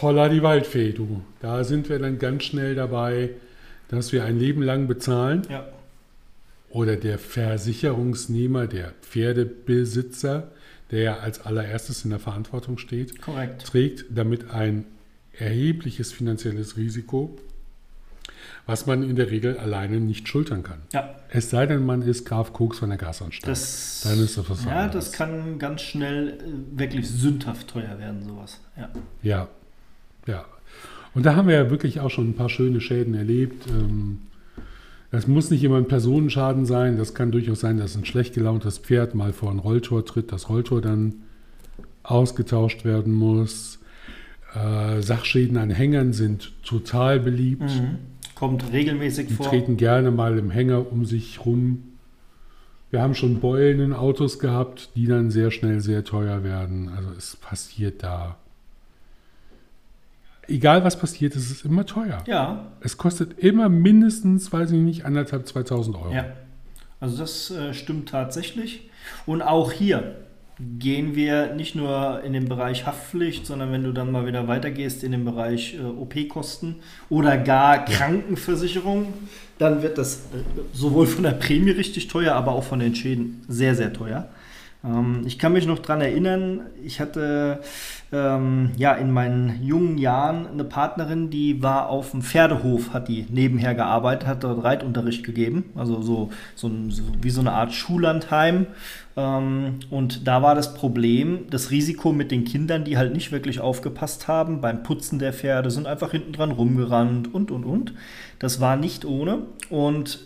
Holla 0.00 0.30
die 0.30 0.42
Waldfee, 0.42 0.92
du. 0.92 1.22
Da 1.40 1.62
sind 1.62 1.90
wir 1.90 1.98
dann 1.98 2.18
ganz 2.18 2.44
schnell 2.44 2.74
dabei, 2.74 3.30
dass 3.88 4.12
wir 4.12 4.24
ein 4.24 4.38
Leben 4.38 4.62
lang 4.62 4.86
bezahlen. 4.86 5.42
Ja. 5.50 5.68
Oder 6.70 6.96
der 6.96 7.18
Versicherungsnehmer, 7.18 8.66
der 8.66 8.94
Pferdebesitzer, 9.02 10.50
der 10.90 11.00
ja 11.00 11.18
als 11.18 11.44
allererstes 11.44 12.04
in 12.04 12.10
der 12.10 12.18
Verantwortung 12.18 12.78
steht, 12.78 13.20
Korrekt. 13.20 13.64
trägt 13.66 14.06
damit 14.10 14.50
ein 14.50 14.86
erhebliches 15.38 16.12
finanzielles 16.12 16.76
Risiko, 16.76 17.36
was 18.66 18.86
man 18.86 19.02
in 19.02 19.16
der 19.16 19.30
Regel 19.30 19.58
alleine 19.58 20.00
nicht 20.00 20.26
schultern 20.28 20.62
kann. 20.62 20.78
Ja. 20.92 21.14
Es 21.28 21.50
sei 21.50 21.66
denn, 21.66 21.84
man 21.84 22.02
ist 22.02 22.24
Graf 22.24 22.52
Koks 22.52 22.78
von 22.78 22.88
der 22.88 22.98
Gasanstalt. 22.98 23.50
Das, 23.50 24.00
Dann 24.04 24.18
ist 24.18 24.38
das 24.38 24.48
was 24.48 24.64
ja, 24.64 24.70
anderes. 24.70 24.92
das 25.10 25.12
kann 25.12 25.58
ganz 25.58 25.82
schnell 25.82 26.28
äh, 26.28 26.78
wirklich 26.78 27.08
sündhaft 27.08 27.68
teuer 27.68 27.98
werden, 27.98 28.22
sowas. 28.24 28.60
Ja. 28.76 28.88
Ja, 29.22 29.48
ja. 30.26 30.44
Und 31.14 31.26
da 31.26 31.36
haben 31.36 31.46
wir 31.48 31.54
ja 31.54 31.70
wirklich 31.70 32.00
auch 32.00 32.10
schon 32.10 32.30
ein 32.30 32.34
paar 32.34 32.48
schöne 32.48 32.80
Schäden 32.80 33.14
erlebt. 33.14 33.66
Ähm, 33.68 34.18
Das 35.10 35.28
muss 35.28 35.50
nicht 35.50 35.62
immer 35.62 35.76
ein 35.76 35.86
Personenschaden 35.86 36.66
sein. 36.66 36.96
Das 36.96 37.14
kann 37.14 37.30
durchaus 37.30 37.60
sein, 37.60 37.78
dass 37.78 37.94
ein 37.96 38.04
schlecht 38.04 38.34
gelauntes 38.34 38.78
Pferd 38.78 39.14
mal 39.14 39.32
vor 39.32 39.50
ein 39.52 39.60
Rolltor 39.60 40.04
tritt, 40.04 40.32
das 40.32 40.48
Rolltor 40.48 40.80
dann 40.80 41.14
ausgetauscht 42.02 42.84
werden 42.84 43.12
muss. 43.12 43.78
Äh, 44.54 45.02
Sachschäden 45.02 45.56
an 45.56 45.70
Hängern 45.70 46.12
sind 46.12 46.52
total 46.64 47.20
beliebt. 47.20 47.62
Mhm. 47.62 47.98
Kommt 48.34 48.72
regelmäßig 48.72 49.28
Die 49.28 49.34
vor. 49.34 49.46
treten 49.48 49.76
gerne 49.76 50.10
mal 50.10 50.38
im 50.38 50.50
Hänger 50.50 50.90
um 50.90 51.04
sich 51.04 51.44
rum. 51.44 51.82
Wir 52.90 53.00
haben 53.02 53.14
schon 53.14 53.40
Beulen 53.40 53.80
in 53.80 53.92
Autos 53.92 54.38
gehabt, 54.38 54.90
die 54.94 55.06
dann 55.06 55.30
sehr 55.30 55.50
schnell 55.50 55.80
sehr 55.80 56.04
teuer 56.04 56.44
werden. 56.44 56.88
Also 56.94 57.10
es 57.16 57.36
passiert 57.36 58.02
da. 58.02 58.36
Egal 60.46 60.84
was 60.84 60.98
passiert, 60.98 61.34
es 61.36 61.50
ist 61.50 61.64
immer 61.64 61.86
teuer. 61.86 62.22
Ja, 62.26 62.66
Es 62.80 62.96
kostet 62.98 63.38
immer 63.38 63.68
mindestens, 63.68 64.52
weiß 64.52 64.72
ich 64.72 64.78
nicht, 64.80 65.04
anderthalb, 65.06 65.46
2000 65.46 65.96
Euro. 65.96 66.12
ja. 66.12 66.26
Also 67.00 67.18
das 67.18 67.50
äh, 67.50 67.74
stimmt 67.74 68.08
tatsächlich. 68.08 68.88
Und 69.26 69.42
auch 69.42 69.72
hier 69.72 70.23
gehen 70.78 71.16
wir 71.16 71.54
nicht 71.54 71.74
nur 71.74 72.22
in 72.22 72.32
den 72.32 72.48
Bereich 72.48 72.86
Haftpflicht, 72.86 73.44
sondern 73.46 73.72
wenn 73.72 73.82
du 73.82 73.92
dann 73.92 74.12
mal 74.12 74.26
wieder 74.26 74.46
weitergehst 74.46 75.02
in 75.02 75.12
den 75.12 75.24
Bereich 75.24 75.74
äh, 75.74 75.82
OP-Kosten 75.82 76.76
oder 77.08 77.36
gar 77.36 77.84
Krankenversicherung, 77.84 79.12
dann 79.58 79.82
wird 79.82 79.98
das 79.98 80.16
äh, 80.32 80.60
sowohl 80.72 81.06
von 81.06 81.24
der 81.24 81.32
Prämie 81.32 81.72
richtig 81.72 82.06
teuer, 82.06 82.34
aber 82.34 82.52
auch 82.52 82.64
von 82.64 82.78
den 82.78 82.94
Schäden 82.94 83.42
sehr, 83.48 83.74
sehr 83.74 83.92
teuer. 83.92 84.28
Ähm, 84.84 85.22
ich 85.24 85.38
kann 85.38 85.52
mich 85.52 85.66
noch 85.66 85.78
daran 85.78 86.00
erinnern, 86.00 86.60
ich 86.84 87.00
hatte 87.00 87.60
ähm, 88.12 88.72
ja 88.76 88.92
in 88.92 89.10
meinen 89.10 89.62
jungen 89.64 89.98
Jahren 89.98 90.46
eine 90.46 90.64
Partnerin, 90.64 91.30
die 91.30 91.62
war 91.62 91.88
auf 91.88 92.10
dem 92.10 92.22
Pferdehof, 92.22 92.92
hat 92.92 93.08
die 93.08 93.26
nebenher 93.30 93.74
gearbeitet, 93.74 94.28
hat 94.28 94.44
dort 94.44 94.62
Reitunterricht 94.62 95.24
gegeben, 95.24 95.64
also 95.74 96.02
so, 96.02 96.30
so, 96.54 96.70
so 96.88 97.02
wie 97.22 97.30
so 97.30 97.40
eine 97.40 97.52
Art 97.52 97.72
Schullandheim. 97.72 98.66
Ähm, 99.16 99.80
und 99.90 100.26
da 100.26 100.42
war 100.42 100.54
das 100.54 100.74
Problem, 100.74 101.46
das 101.50 101.70
Risiko 101.70 102.12
mit 102.12 102.30
den 102.30 102.44
Kindern, 102.44 102.84
die 102.84 102.98
halt 102.98 103.14
nicht 103.14 103.32
wirklich 103.32 103.60
aufgepasst 103.60 104.28
haben 104.28 104.60
beim 104.60 104.82
Putzen 104.82 105.18
der 105.18 105.32
Pferde, 105.32 105.70
sind 105.70 105.86
einfach 105.86 106.10
hinten 106.10 106.32
dran 106.32 106.50
rumgerannt 106.50 107.32
und 107.32 107.50
und 107.50 107.64
und. 107.64 107.94
Das 108.38 108.60
war 108.60 108.76
nicht 108.76 109.04
ohne. 109.04 109.38
Und 109.70 110.18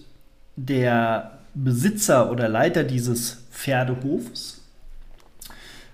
der 0.56 1.38
Besitzer 1.54 2.30
oder 2.30 2.48
Leiter 2.48 2.84
dieses 2.84 3.37
Pferdehofs, 3.58 4.60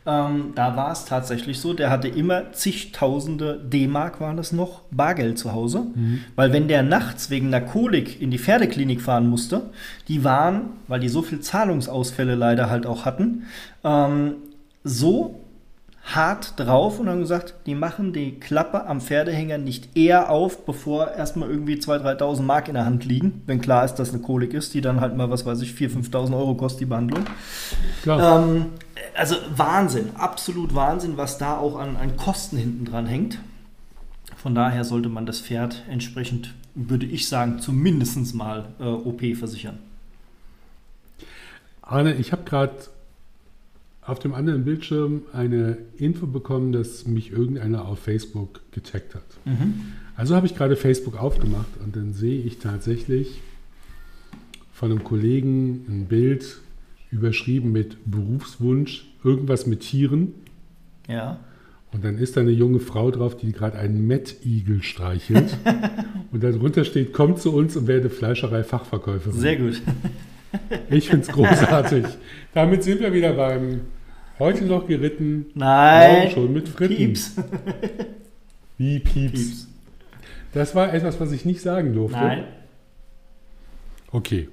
ähm, 0.06 0.52
da 0.54 0.76
war 0.76 0.92
es 0.92 1.06
tatsächlich 1.06 1.58
so, 1.58 1.72
der 1.72 1.88
hatte 1.88 2.08
immer 2.08 2.52
zigtausende 2.52 3.58
D-Mark, 3.58 4.20
waren 4.20 4.36
das 4.36 4.52
noch, 4.52 4.82
Bargeld 4.90 5.38
zu 5.38 5.52
Hause. 5.52 5.86
Mhm. 5.94 6.20
Weil 6.36 6.52
wenn 6.52 6.68
der 6.68 6.82
nachts 6.82 7.30
wegen 7.30 7.46
einer 7.46 7.62
Kolik 7.62 8.20
in 8.20 8.30
die 8.30 8.38
Pferdeklinik 8.38 9.00
fahren 9.00 9.28
musste, 9.28 9.70
die 10.08 10.22
waren, 10.22 10.72
weil 10.88 11.00
die 11.00 11.08
so 11.08 11.22
viel 11.22 11.40
Zahlungsausfälle 11.40 12.34
leider 12.34 12.68
halt 12.68 12.84
auch 12.86 13.06
hatten, 13.06 13.44
ähm, 13.82 14.34
so 14.82 15.40
hart 16.04 16.60
drauf 16.60 17.00
und 17.00 17.08
haben 17.08 17.20
gesagt, 17.20 17.54
die 17.64 17.74
machen 17.74 18.12
die 18.12 18.38
Klappe 18.38 18.86
am 18.86 19.00
Pferdehänger 19.00 19.56
nicht 19.56 19.96
eher 19.96 20.30
auf, 20.30 20.66
bevor 20.66 21.12
erstmal 21.12 21.50
irgendwie 21.50 21.76
2.000, 21.76 22.18
3.000 22.18 22.42
Mark 22.42 22.68
in 22.68 22.74
der 22.74 22.84
Hand 22.84 23.04
liegen, 23.06 23.42
wenn 23.46 23.60
klar 23.60 23.84
ist, 23.84 23.94
dass 23.94 24.12
eine 24.12 24.20
Kolik 24.20 24.52
ist, 24.52 24.74
die 24.74 24.82
dann 24.82 25.00
halt 25.00 25.16
mal, 25.16 25.30
was 25.30 25.46
weiß 25.46 25.62
ich, 25.62 25.72
4.000, 25.72 26.10
5.000 26.10 26.36
Euro 26.36 26.54
kostet, 26.54 26.82
die 26.82 26.86
Behandlung. 26.86 27.24
Ähm, 28.06 28.66
also 29.16 29.36
Wahnsinn, 29.56 30.10
absolut 30.16 30.74
Wahnsinn, 30.74 31.16
was 31.16 31.38
da 31.38 31.56
auch 31.56 31.78
an, 31.78 31.96
an 31.96 32.16
Kosten 32.16 32.58
hinten 32.58 32.84
dran 32.84 33.06
hängt. 33.06 33.38
Von 34.36 34.54
daher 34.54 34.84
sollte 34.84 35.08
man 35.08 35.24
das 35.24 35.40
Pferd 35.40 35.84
entsprechend, 35.88 36.54
würde 36.74 37.06
ich 37.06 37.28
sagen, 37.28 37.60
zumindest 37.60 38.34
mal 38.34 38.66
äh, 38.78 38.84
OP 38.84 39.22
versichern. 39.36 39.78
Arne, 41.80 42.14
ich 42.14 42.32
habe 42.32 42.44
gerade 42.44 42.74
auf 44.06 44.18
dem 44.18 44.34
anderen 44.34 44.64
Bildschirm 44.64 45.22
eine 45.32 45.78
Info 45.96 46.26
bekommen, 46.26 46.72
dass 46.72 47.06
mich 47.06 47.32
irgendeiner 47.32 47.86
auf 47.86 47.98
Facebook 47.98 48.60
gecheckt 48.72 49.14
hat. 49.14 49.24
Mhm. 49.44 49.92
Also 50.16 50.36
habe 50.36 50.46
ich 50.46 50.54
gerade 50.54 50.76
Facebook 50.76 51.16
aufgemacht 51.16 51.70
und 51.82 51.96
dann 51.96 52.12
sehe 52.12 52.42
ich 52.42 52.58
tatsächlich 52.58 53.40
von 54.72 54.90
einem 54.90 55.04
Kollegen 55.04 55.86
ein 55.88 56.06
Bild 56.06 56.58
überschrieben 57.10 57.72
mit 57.72 57.96
Berufswunsch, 58.04 59.06
irgendwas 59.22 59.66
mit 59.66 59.80
Tieren. 59.80 60.34
Ja. 61.08 61.38
Und 61.92 62.04
dann 62.04 62.18
ist 62.18 62.36
da 62.36 62.40
eine 62.40 62.50
junge 62.50 62.80
Frau 62.80 63.10
drauf, 63.10 63.36
die 63.36 63.52
gerade 63.52 63.78
einen 63.78 64.06
Mettigel 64.06 64.82
streichelt. 64.82 65.56
und 66.32 66.42
darunter 66.42 66.84
steht, 66.84 67.12
komm 67.12 67.36
zu 67.36 67.54
uns 67.54 67.76
und 67.76 67.86
werde 67.86 68.10
Fleischerei-Fachverkäuferin. 68.10 69.38
Sehr 69.38 69.56
gut. 69.56 69.80
Ich 70.90 71.08
finde 71.08 71.26
es 71.26 71.28
großartig. 71.28 72.04
Damit 72.54 72.82
sind 72.82 73.00
wir 73.00 73.12
wieder 73.12 73.32
beim 73.32 73.80
heute 74.38 74.64
noch 74.64 74.86
geritten. 74.86 75.46
Nein. 75.54 76.30
Schon 76.30 76.52
mit 76.52 76.68
Fritten. 76.68 76.96
Pieps. 76.96 77.36
Wie 78.78 78.98
Pieps. 78.98 79.32
Pieps. 79.32 79.68
Das 80.52 80.74
war 80.74 80.92
etwas, 80.94 81.18
was 81.20 81.32
ich 81.32 81.44
nicht 81.44 81.60
sagen 81.60 81.94
durfte. 81.94 82.18
Nein. 82.18 82.44
Okay. 84.12 84.48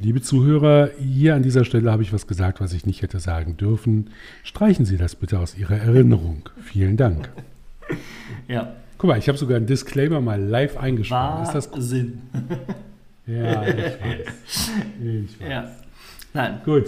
Liebe 0.00 0.20
Zuhörer, 0.22 0.90
hier 0.98 1.34
an 1.34 1.42
dieser 1.42 1.64
Stelle 1.64 1.92
habe 1.92 2.02
ich 2.02 2.12
was 2.12 2.26
gesagt, 2.26 2.60
was 2.60 2.72
ich 2.72 2.84
nicht 2.84 3.02
hätte 3.02 3.20
sagen 3.20 3.56
dürfen. 3.56 4.10
Streichen 4.42 4.84
Sie 4.84 4.96
das 4.96 5.14
bitte 5.14 5.38
aus 5.38 5.56
Ihrer 5.56 5.76
Erinnerung. 5.76 6.48
Vielen 6.62 6.96
Dank. 6.96 7.30
Ja. 8.48 8.74
Guck 8.98 9.08
mal, 9.08 9.18
ich 9.18 9.28
habe 9.28 9.38
sogar 9.38 9.56
einen 9.56 9.66
Disclaimer 9.66 10.20
mal 10.20 10.40
live 10.42 10.76
eingesprochen. 10.76 11.42
Ist 11.42 11.52
das 11.52 11.70
Sinn? 11.76 12.22
Ja, 13.26 13.66
ich 13.66 13.74
weiß. 13.74 14.70
Ich 15.02 15.40
weiß. 15.40 15.48
Ja. 15.48 15.70
Nein. 16.32 16.60
Gut. 16.64 16.86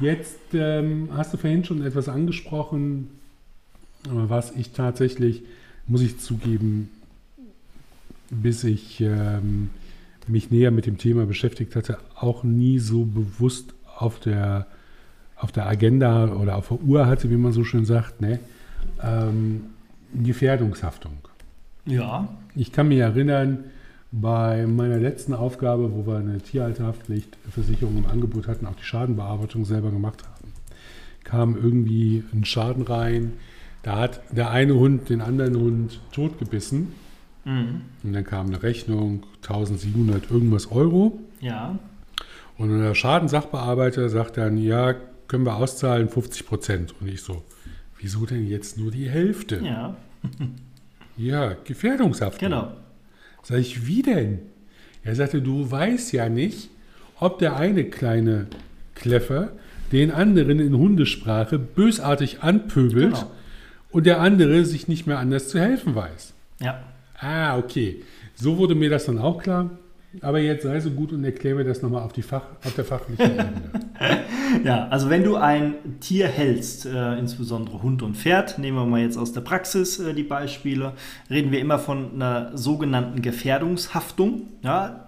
Jetzt 0.00 0.38
ähm, 0.54 1.10
hast 1.14 1.34
du 1.34 1.36
vorhin 1.36 1.64
schon 1.64 1.84
etwas 1.84 2.08
angesprochen, 2.08 3.08
was 4.08 4.52
ich 4.52 4.72
tatsächlich, 4.72 5.42
muss 5.86 6.00
ich 6.00 6.18
zugeben, 6.18 6.88
bis 8.30 8.64
ich 8.64 9.00
ähm, 9.00 9.70
mich 10.26 10.50
näher 10.50 10.70
mit 10.70 10.86
dem 10.86 10.96
Thema 10.96 11.26
beschäftigt 11.26 11.76
hatte, 11.76 11.98
auch 12.14 12.44
nie 12.44 12.78
so 12.78 13.04
bewusst 13.04 13.74
auf 13.98 14.20
der, 14.20 14.66
auf 15.36 15.52
der 15.52 15.66
Agenda 15.66 16.32
oder 16.32 16.56
auf 16.56 16.68
der 16.68 16.80
Uhr 16.80 17.06
hatte, 17.06 17.30
wie 17.30 17.36
man 17.36 17.52
so 17.52 17.64
schön 17.64 17.84
sagt, 17.84 18.20
ne? 18.20 18.38
Ähm, 19.02 19.64
Gefährdungshaftung. 20.14 21.12
Ja. 21.84 22.28
Ich 22.54 22.72
kann 22.72 22.88
mich 22.88 22.98
erinnern, 22.98 23.64
bei 24.12 24.66
meiner 24.66 24.98
letzten 24.98 25.34
Aufgabe, 25.34 25.92
wo 25.94 26.06
wir 26.06 26.18
eine 26.18 26.38
Tierhalterhaftpflichtversicherung 26.38 27.98
im 27.98 28.06
Angebot 28.06 28.48
hatten, 28.48 28.66
auch 28.66 28.74
die 28.74 28.84
Schadenbearbeitung 28.84 29.64
selber 29.64 29.90
gemacht 29.90 30.24
haben, 30.24 30.52
kam 31.22 31.56
irgendwie 31.56 32.24
ein 32.32 32.44
Schaden 32.44 32.82
rein. 32.82 33.34
Da 33.82 33.98
hat 33.98 34.20
der 34.30 34.50
eine 34.50 34.74
Hund 34.74 35.08
den 35.08 35.20
anderen 35.20 35.56
Hund 35.56 36.00
totgebissen. 36.12 36.92
Mhm. 37.44 37.82
Und 38.02 38.12
dann 38.12 38.24
kam 38.24 38.46
eine 38.46 38.62
Rechnung, 38.62 39.22
1700 39.42 40.30
irgendwas 40.30 40.70
Euro. 40.72 41.18
Ja. 41.40 41.78
Und 42.58 42.78
der 42.78 42.94
Schadensachbearbeiter 42.94 44.08
sagt 44.08 44.36
dann, 44.36 44.58
ja, 44.58 44.94
können 45.28 45.46
wir 45.46 45.56
auszahlen 45.56 46.08
50 46.08 46.46
Prozent. 46.46 46.94
Und 47.00 47.08
ich 47.08 47.22
so, 47.22 47.42
wieso 47.96 48.26
denn 48.26 48.46
jetzt 48.46 48.76
nur 48.76 48.90
die 48.90 49.08
Hälfte? 49.08 49.60
Ja. 49.64 49.96
ja, 51.16 51.54
Gefährdungshaftung. 51.64 52.50
Genau. 52.50 52.72
Sag 53.42 53.58
ich, 53.58 53.86
wie 53.86 54.02
denn? 54.02 54.40
Er 55.02 55.14
sagte, 55.14 55.40
du 55.40 55.70
weißt 55.70 56.12
ja 56.12 56.28
nicht, 56.28 56.70
ob 57.18 57.38
der 57.38 57.56
eine 57.56 57.84
kleine 57.84 58.46
Kleffer 58.94 59.52
den 59.92 60.10
anderen 60.10 60.60
in 60.60 60.76
Hundesprache 60.76 61.58
bösartig 61.58 62.42
anpöbelt 62.42 63.14
genau. 63.14 63.30
und 63.90 64.06
der 64.06 64.20
andere 64.20 64.64
sich 64.64 64.88
nicht 64.88 65.06
mehr 65.06 65.18
anders 65.18 65.48
zu 65.48 65.58
helfen 65.58 65.94
weiß. 65.94 66.32
Ja. 66.60 66.82
Ah, 67.18 67.58
okay. 67.58 68.02
So 68.34 68.58
wurde 68.58 68.74
mir 68.74 68.90
das 68.90 69.06
dann 69.06 69.18
auch 69.18 69.42
klar. 69.42 69.70
Aber 70.22 70.40
jetzt 70.40 70.64
sei 70.64 70.80
so 70.80 70.90
gut 70.90 71.12
und 71.12 71.24
erkläre 71.24 71.56
mir 71.56 71.64
das 71.64 71.82
nochmal 71.82 72.02
auf, 72.02 72.12
Fach, 72.22 72.42
auf 72.64 72.74
der 72.74 72.84
fachlichen 72.84 73.24
Ebene. 73.24 73.70
ja, 74.64 74.88
also 74.88 75.10
wenn 75.10 75.24
du 75.24 75.36
ein 75.36 75.74
Tier 76.00 76.26
hältst, 76.26 76.86
äh, 76.86 77.18
insbesondere 77.18 77.82
Hund 77.82 78.02
und 78.02 78.16
Pferd, 78.16 78.58
nehmen 78.58 78.76
wir 78.78 78.86
mal 78.86 79.00
jetzt 79.00 79.18
aus 79.18 79.32
der 79.32 79.42
Praxis 79.42 79.98
äh, 79.98 80.14
die 80.14 80.22
Beispiele, 80.22 80.94
reden 81.28 81.52
wir 81.52 81.60
immer 81.60 81.78
von 81.78 82.14
einer 82.14 82.56
sogenannten 82.56 83.20
Gefährdungshaftung. 83.20 84.48
Ja? 84.62 85.06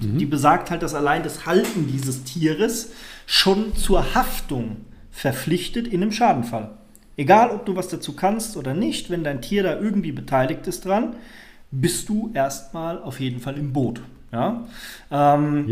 Mhm. 0.00 0.18
Die 0.18 0.26
besagt 0.26 0.70
halt, 0.70 0.82
dass 0.82 0.94
allein 0.94 1.22
das 1.22 1.44
Halten 1.44 1.86
dieses 1.86 2.24
Tieres 2.24 2.92
schon 3.26 3.76
zur 3.76 4.14
Haftung 4.14 4.78
verpflichtet 5.10 5.86
in 5.86 6.02
einem 6.02 6.12
Schadenfall. 6.12 6.70
Egal, 7.16 7.50
ob 7.50 7.66
du 7.66 7.76
was 7.76 7.88
dazu 7.88 8.14
kannst 8.14 8.56
oder 8.56 8.72
nicht, 8.72 9.10
wenn 9.10 9.22
dein 9.22 9.42
Tier 9.42 9.62
da 9.62 9.78
irgendwie 9.78 10.12
beteiligt 10.12 10.66
ist 10.66 10.86
dran, 10.86 11.16
bist 11.70 12.08
du 12.08 12.30
erstmal 12.32 13.02
auf 13.02 13.20
jeden 13.20 13.40
Fall 13.40 13.58
im 13.58 13.74
Boot. 13.74 14.00
Ja? 14.32 14.64
Ähm, 15.10 15.68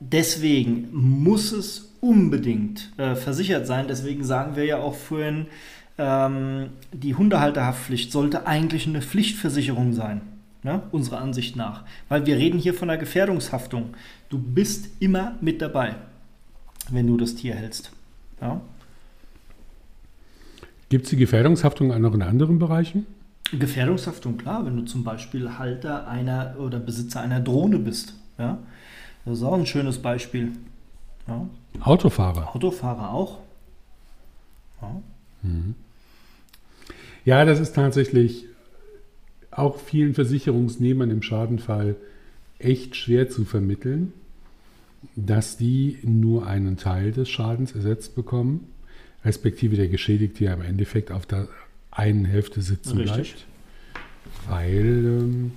deswegen 0.00 0.88
muss 0.92 1.52
es 1.52 1.92
unbedingt 2.00 2.90
äh, 2.96 3.14
versichert 3.14 3.66
sein. 3.66 3.86
Deswegen 3.88 4.24
sagen 4.24 4.56
wir 4.56 4.64
ja 4.64 4.78
auch 4.78 4.94
vorhin, 4.94 5.46
ähm, 5.98 6.70
die 6.92 7.14
Hundehalterhaftpflicht 7.14 8.10
sollte 8.10 8.46
eigentlich 8.46 8.86
eine 8.86 9.02
Pflichtversicherung 9.02 9.92
sein. 9.92 10.22
Ne? 10.62 10.82
Unserer 10.90 11.20
Ansicht 11.20 11.56
nach. 11.56 11.84
Weil 12.08 12.26
wir 12.26 12.36
reden 12.36 12.58
hier 12.58 12.74
von 12.74 12.90
einer 12.90 12.98
Gefährdungshaftung. 12.98 13.90
Du 14.28 14.38
bist 14.38 14.88
immer 15.00 15.36
mit 15.40 15.62
dabei, 15.62 15.94
wenn 16.90 17.06
du 17.06 17.16
das 17.16 17.34
Tier 17.34 17.54
hältst. 17.54 17.92
Ja? 18.40 18.60
Gibt 20.88 21.04
es 21.04 21.10
die 21.10 21.16
Gefährdungshaftung 21.16 21.92
auch 21.92 21.98
noch 21.98 22.14
in 22.14 22.22
anderen 22.22 22.58
Bereichen? 22.58 23.06
Gefährdungshaftung, 23.52 24.38
klar, 24.38 24.64
wenn 24.64 24.76
du 24.76 24.82
zum 24.84 25.02
Beispiel 25.02 25.58
Halter 25.58 26.08
einer 26.08 26.56
oder 26.58 26.78
Besitzer 26.78 27.20
einer 27.20 27.40
Drohne 27.40 27.78
bist. 27.78 28.14
Ja? 28.38 28.58
Das 29.30 29.38
ist 29.38 29.44
auch 29.44 29.54
ein 29.54 29.66
schönes 29.66 29.98
Beispiel. 29.98 30.50
Ja? 31.28 31.48
Autofahrer. 31.82 32.52
Autofahrer 32.52 33.14
auch. 33.14 33.38
Ja. 34.82 35.02
Mhm. 35.42 35.74
ja, 37.24 37.44
das 37.44 37.60
ist 37.60 37.74
tatsächlich 37.74 38.46
auch 39.52 39.78
vielen 39.78 40.14
Versicherungsnehmern 40.14 41.10
im 41.10 41.22
Schadenfall 41.22 41.94
echt 42.58 42.96
schwer 42.96 43.30
zu 43.30 43.44
vermitteln, 43.44 44.12
dass 45.14 45.56
die 45.56 45.98
nur 46.02 46.46
einen 46.46 46.76
Teil 46.76 47.12
des 47.12 47.28
Schadens 47.28 47.72
ersetzt 47.72 48.16
bekommen, 48.16 48.66
respektive 49.24 49.76
der 49.76 49.88
Geschädigte 49.88 50.44
ja 50.44 50.54
im 50.54 50.62
Endeffekt 50.62 51.12
auf 51.12 51.24
der 51.24 51.46
einen 51.92 52.24
Hälfte 52.24 52.62
sitzen 52.62 52.98
Richtig. 52.98 53.14
bleibt. 53.14 53.46
Weil 54.48 55.04
ähm, 55.06 55.52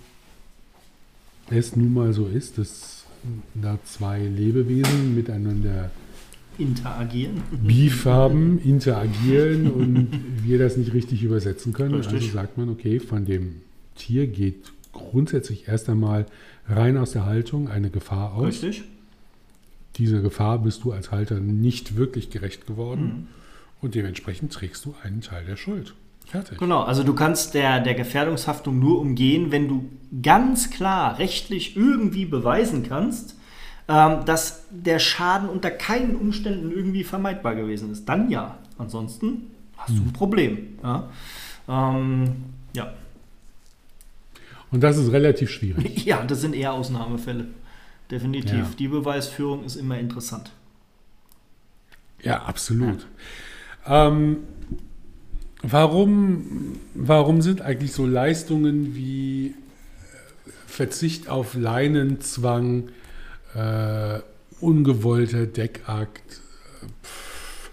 es 1.49 1.75
nun 1.75 1.93
mal 1.93 2.13
so 2.13 2.27
ist, 2.27 2.57
dass 2.59 3.02
da 3.55 3.79
zwei 3.83 4.19
Lebewesen 4.19 5.15
miteinander 5.15 5.91
interagieren. 6.57 7.41
Beef 7.51 8.05
haben, 8.05 8.59
interagieren 8.63 9.71
und 9.71 10.09
wir 10.43 10.59
das 10.59 10.77
nicht 10.77 10.93
richtig 10.93 11.23
übersetzen 11.23 11.73
können. 11.73 11.95
Richtig. 11.95 12.13
Also 12.13 12.27
sagt 12.33 12.57
man, 12.57 12.69
okay, 12.69 12.99
von 12.99 13.25
dem 13.25 13.61
Tier 13.95 14.27
geht 14.27 14.71
grundsätzlich 14.91 15.67
erst 15.67 15.89
einmal 15.89 16.25
rein 16.67 16.97
aus 16.97 17.11
der 17.11 17.25
Haltung 17.25 17.69
eine 17.69 17.89
Gefahr 17.89 18.33
aus. 18.33 18.47
Richtig. 18.47 18.83
Dieser 19.97 20.21
Gefahr 20.21 20.59
bist 20.59 20.83
du 20.83 20.91
als 20.91 21.11
Halter 21.11 21.39
nicht 21.39 21.95
wirklich 21.95 22.29
gerecht 22.29 22.65
geworden 22.65 23.03
mhm. 23.03 23.27
und 23.81 23.95
dementsprechend 23.95 24.51
trägst 24.51 24.85
du 24.85 24.95
einen 25.03 25.21
Teil 25.21 25.45
der 25.45 25.55
Schuld. 25.55 25.93
Fertig. 26.27 26.57
Genau, 26.57 26.81
also 26.81 27.03
du 27.03 27.13
kannst 27.13 27.53
der, 27.53 27.79
der 27.79 27.93
Gefährdungshaftung 27.93 28.79
nur 28.79 28.99
umgehen, 28.99 29.51
wenn 29.51 29.67
du 29.67 29.89
ganz 30.21 30.69
klar 30.69 31.19
rechtlich 31.19 31.75
irgendwie 31.75 32.25
beweisen 32.25 32.83
kannst, 32.87 33.37
ähm, 33.87 34.25
dass 34.25 34.65
der 34.71 34.99
Schaden 34.99 35.49
unter 35.49 35.69
keinen 35.69 36.15
Umständen 36.15 36.71
irgendwie 36.71 37.03
vermeidbar 37.03 37.55
gewesen 37.55 37.91
ist. 37.91 38.05
Dann 38.07 38.29
ja. 38.29 38.57
Ansonsten 38.77 39.51
hast 39.77 39.97
du 39.97 40.01
ein 40.01 40.13
Problem. 40.13 40.79
Ja. 40.81 41.09
Ähm, 41.67 42.35
ja. 42.75 42.93
Und 44.71 44.81
das 44.81 44.97
ist 44.97 45.11
relativ 45.11 45.51
schwierig. 45.51 46.05
Ja, 46.05 46.23
das 46.23 46.41
sind 46.41 46.55
eher 46.55 46.73
Ausnahmefälle. 46.73 47.47
Definitiv. 48.09 48.53
Ja. 48.53 48.67
Die 48.77 48.87
Beweisführung 48.87 49.63
ist 49.63 49.75
immer 49.75 49.97
interessant. 49.97 50.51
Ja, 52.21 52.43
absolut. 52.43 53.05
Ähm, 53.85 54.37
warum, 55.63 56.75
warum 56.93 57.41
sind 57.41 57.61
eigentlich 57.61 57.93
so 57.93 58.05
Leistungen 58.05 58.95
wie 58.95 59.47
äh, 59.47 59.51
Verzicht 60.67 61.29
auf 61.29 61.55
Leinenzwang, 61.55 62.89
äh, 63.55 64.19
ungewollter 64.59 65.47
Deckakt, 65.47 66.41
äh, 66.81 66.85
pff, 67.03 67.71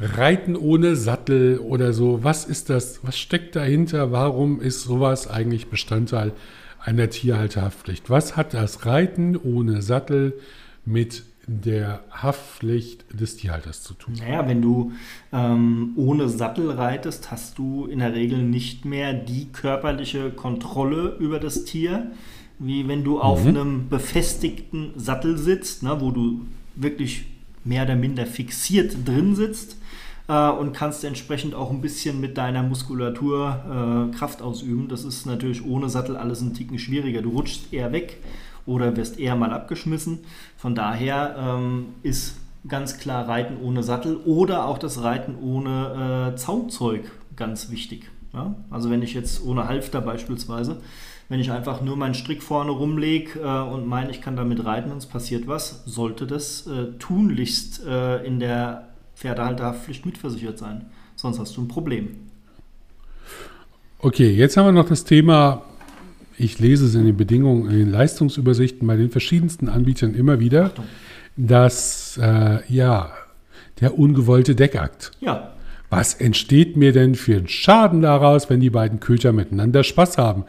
Reiten 0.00 0.56
ohne 0.56 0.96
Sattel 0.96 1.58
oder 1.58 1.92
so, 1.92 2.24
was 2.24 2.44
ist 2.44 2.70
das? 2.70 3.00
Was 3.04 3.16
steckt 3.16 3.54
dahinter? 3.54 4.10
Warum 4.10 4.60
ist 4.60 4.82
sowas 4.82 5.28
eigentlich 5.28 5.68
Bestandteil 5.68 6.32
einer 6.80 7.08
Tierhalterhaftpflicht? 7.08 8.10
Was 8.10 8.36
hat 8.36 8.52
das 8.52 8.84
Reiten 8.84 9.36
ohne 9.36 9.80
Sattel 9.80 10.32
mit 10.84 11.22
der 11.46 12.00
Haftpflicht 12.10 13.04
des 13.18 13.36
Tierhalters 13.36 13.82
zu 13.82 13.94
tun? 13.94 14.14
Naja, 14.18 14.46
wenn 14.48 14.62
du 14.62 14.92
ähm, 15.32 15.92
ohne 15.96 16.28
Sattel 16.28 16.70
reitest, 16.70 17.30
hast 17.30 17.58
du 17.58 17.86
in 17.86 17.98
der 17.98 18.14
Regel 18.14 18.42
nicht 18.42 18.84
mehr 18.84 19.12
die 19.12 19.46
körperliche 19.52 20.30
Kontrolle 20.30 21.16
über 21.18 21.40
das 21.40 21.64
Tier, 21.64 22.12
wie 22.58 22.86
wenn 22.86 23.02
du 23.04 23.20
auf 23.20 23.42
Mhm. 23.42 23.48
einem 23.48 23.88
befestigten 23.88 24.92
Sattel 24.96 25.36
sitzt, 25.36 25.82
ne, 25.82 26.00
wo 26.00 26.10
du 26.12 26.42
wirklich 26.76 27.24
mehr 27.64 27.84
oder 27.84 27.96
minder 27.96 28.26
fixiert 28.26 28.96
drin 29.06 29.34
sitzt 29.34 29.76
äh, 30.28 30.48
und 30.48 30.72
kannst 30.72 31.02
entsprechend 31.04 31.54
auch 31.54 31.70
ein 31.70 31.80
bisschen 31.80 32.20
mit 32.20 32.38
deiner 32.38 32.62
Muskulatur 32.62 34.10
äh, 34.12 34.16
Kraft 34.16 34.42
ausüben. 34.42 34.88
Das 34.88 35.04
ist 35.04 35.26
natürlich 35.26 35.64
ohne 35.64 35.88
Sattel 35.88 36.16
alles 36.16 36.40
ein 36.40 36.54
Ticken 36.54 36.78
schwieriger. 36.78 37.20
Du 37.22 37.30
rutschst 37.30 37.72
eher 37.72 37.92
weg 37.92 38.18
oder 38.66 38.96
wirst 38.96 39.18
eher 39.18 39.36
mal 39.36 39.52
abgeschmissen. 39.52 40.20
Von 40.56 40.74
daher 40.74 41.36
ähm, 41.38 41.86
ist 42.02 42.36
ganz 42.68 42.98
klar 42.98 43.28
Reiten 43.28 43.56
ohne 43.62 43.82
Sattel 43.82 44.16
oder 44.24 44.66
auch 44.66 44.78
das 44.78 45.02
Reiten 45.02 45.36
ohne 45.40 46.32
äh, 46.32 46.36
Zaumzeug 46.36 47.10
ganz 47.36 47.70
wichtig. 47.70 48.10
Ja? 48.32 48.54
Also 48.70 48.90
wenn 48.90 49.02
ich 49.02 49.14
jetzt 49.14 49.44
ohne 49.44 49.68
Halfter 49.68 50.00
beispielsweise, 50.00 50.80
wenn 51.28 51.40
ich 51.40 51.50
einfach 51.50 51.80
nur 51.80 51.96
meinen 51.96 52.14
Strick 52.14 52.42
vorne 52.42 52.70
rumlege 52.70 53.40
äh, 53.40 53.62
und 53.62 53.86
meine, 53.86 54.10
ich 54.10 54.20
kann 54.20 54.36
damit 54.36 54.64
reiten 54.64 54.90
und 54.90 54.98
es 54.98 55.06
passiert 55.06 55.46
was, 55.46 55.82
sollte 55.86 56.26
das 56.26 56.66
äh, 56.66 56.92
tunlichst 56.98 57.84
äh, 57.86 58.24
in 58.24 58.38
der 58.38 58.88
Pferdehalterhaftpflicht 59.16 60.06
mitversichert 60.06 60.58
sein. 60.58 60.86
Sonst 61.16 61.38
hast 61.38 61.56
du 61.56 61.62
ein 61.62 61.68
Problem. 61.68 62.16
Okay, 63.98 64.30
jetzt 64.32 64.56
haben 64.56 64.66
wir 64.66 64.72
noch 64.72 64.88
das 64.88 65.04
Thema, 65.04 65.62
ich 66.38 66.58
lese 66.58 66.86
es 66.86 66.94
in 66.94 67.04
den 67.04 67.16
Bedingungen, 67.16 67.70
in 67.70 67.78
den 67.78 67.90
Leistungsübersichten 67.90 68.86
bei 68.86 68.96
den 68.96 69.10
verschiedensten 69.10 69.68
Anbietern 69.68 70.14
immer 70.14 70.40
wieder, 70.40 70.66
Achtung. 70.66 70.84
dass, 71.36 72.18
äh, 72.20 72.60
ja, 72.68 73.12
der 73.80 73.98
ungewollte 73.98 74.54
Deckakt. 74.54 75.12
Ja, 75.20 75.52
Was 75.90 76.14
entsteht 76.14 76.76
mir 76.76 76.92
denn 76.92 77.14
für 77.14 77.36
einen 77.36 77.48
Schaden 77.48 78.00
daraus, 78.00 78.48
wenn 78.48 78.60
die 78.60 78.70
beiden 78.70 78.98
Köter 78.98 79.32
miteinander 79.32 79.84
Spaß 79.84 80.16
haben? 80.16 80.44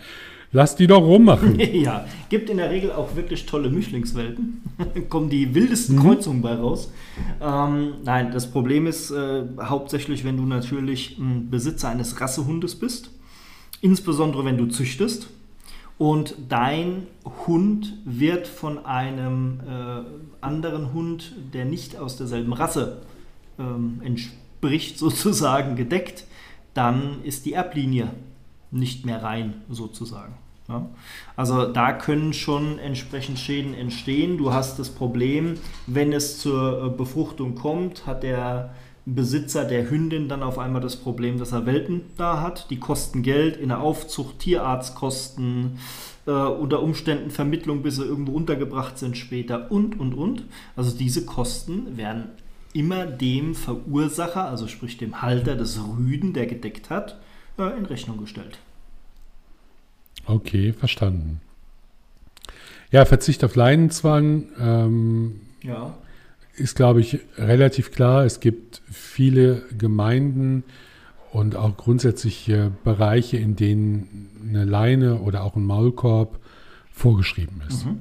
Lass 0.54 0.76
die 0.76 0.86
doch 0.86 1.02
rummachen. 1.02 1.60
ja, 1.74 2.06
gibt 2.30 2.50
in 2.50 2.58
der 2.58 2.69
Regel 2.69 2.91
auch 2.91 3.15
wirklich 3.15 3.48
tolle 3.48 3.69
Mischlingswelten. 3.69 4.62
Kommen 5.10 5.30
die 5.30 5.54
wildesten 5.56 6.00
Kreuzungen 6.00 6.43
bei 6.43 6.54
raus. 6.54 6.91
Ähm, 7.41 7.96
nein, 8.06 8.32
das 8.32 8.50
Problem 8.52 8.86
ist 8.86 9.10
äh, 9.10 9.43
hauptsächlich, 9.62 10.24
wenn 10.24 10.38
du 10.38 10.43
natürlich 10.43 11.17
ein 11.17 11.50
Besitzer 11.50 11.89
eines 11.89 12.22
Rassehundes 12.22 12.76
bist, 12.76 13.10
insbesondere 13.82 14.46
wenn 14.46 14.58
du 14.58 14.67
züchtest 14.67 15.28
und 16.04 16.36
dein 16.50 17.08
Hund 17.48 17.94
wird 18.04 18.46
von 18.46 18.86
einem 18.86 19.62
äh, 19.62 20.44
anderen 20.44 20.92
Hund, 20.92 21.32
der 21.54 21.63
nicht 21.63 21.96
aus 21.96 22.18
derselben 22.18 22.52
Rasse 22.52 23.04
ähm, 23.58 24.02
entspricht, 24.04 25.00
sozusagen 25.00 25.78
gedeckt, 25.78 26.26
dann 26.74 27.24
ist 27.24 27.46
die 27.46 27.54
Erblinie 27.54 28.10
nicht 28.70 29.06
mehr 29.06 29.24
rein, 29.24 29.62
sozusagen. 29.70 30.34
Ja? 30.68 30.89
Also 31.38 31.72
da 31.72 31.94
können 31.94 32.34
schon 32.34 32.80
entsprechend 32.80 33.39
Schäden 33.39 33.74
entstehen. 33.74 34.38
Du 34.38 34.52
hast 34.52 34.80
das 34.80 34.89
Problem, 34.89 35.54
wenn 35.88 36.12
es 36.12 36.38
zur 36.38 36.84
äh, 36.84 36.89
Befruchtung 36.89 37.56
kommt, 37.56 38.06
hat 38.06 38.24
der 38.24 38.76
Besitzer 39.06 39.66
der 39.66 39.89
Hündin 39.89 40.30
dann 40.30 40.44
auf 40.44 40.58
einmal 40.58 40.82
das 40.82 40.96
Problem, 40.96 41.38
dass 41.38 41.52
er 41.52 41.66
Welpen 41.66 42.02
da 42.18 42.42
hat. 42.42 42.70
Die 42.70 42.80
kosten 42.80 43.22
Geld 43.22 43.58
in 43.58 43.70
der 43.70 43.82
Aufzucht, 43.82 44.39
Tierarztkosten, 44.39 45.78
äh, 46.26 46.32
unter 46.32 46.82
Umständen 46.82 47.30
Vermittlung, 47.30 47.84
bis 47.84 47.98
sie 47.98 48.06
irgendwo 48.06 48.32
untergebracht 48.32 48.98
sind 48.98 49.18
später 49.18 49.72
und, 49.72 50.00
und, 50.00 50.13
und. 50.13 50.46
Also 50.76 50.98
diese 50.98 51.26
Kosten 51.26 51.98
werden 51.98 52.30
immer 52.74 53.06
dem 53.06 53.56
Verursacher, 53.56 54.46
also 54.46 54.68
sprich 54.68 54.98
dem 54.98 55.22
Halter 55.22 55.56
des 55.56 55.80
Rüden, 55.80 56.34
der 56.34 56.46
gedeckt 56.46 56.89
hat, 56.89 57.20
äh, 57.60 57.78
in 57.78 57.86
Rechnung 57.86 58.20
gestellt. 58.20 58.58
Okay, 60.26 60.72
verstanden. 60.72 61.42
Ja, 62.89 63.06
Verzicht 63.06 63.44
auf 63.44 63.56
Leinenzwang 63.56 64.46
ähm, 64.60 65.42
Ja. 65.62 65.96
Ist, 66.56 66.76
glaube 66.76 67.00
ich, 67.02 67.20
relativ 67.38 67.92
klar. 67.92 68.26
Es 68.26 68.39
gibt 68.39 68.82
viele 68.89 69.63
Gemeinden 69.78 70.63
und 71.32 71.56
auch 71.56 71.76
grundsätzlich 71.78 72.48
äh, 72.50 72.70
Bereiche, 72.84 73.38
in 73.38 73.56
denen 73.56 74.30
eine 74.48 74.66
Leine 74.66 75.20
oder 75.20 75.44
auch 75.44 75.56
ein 75.56 75.66
Maulkorb 75.66 76.39
vorgeschrieben 76.92 77.62
ist. 77.68 77.86
Mhm. 77.86 77.98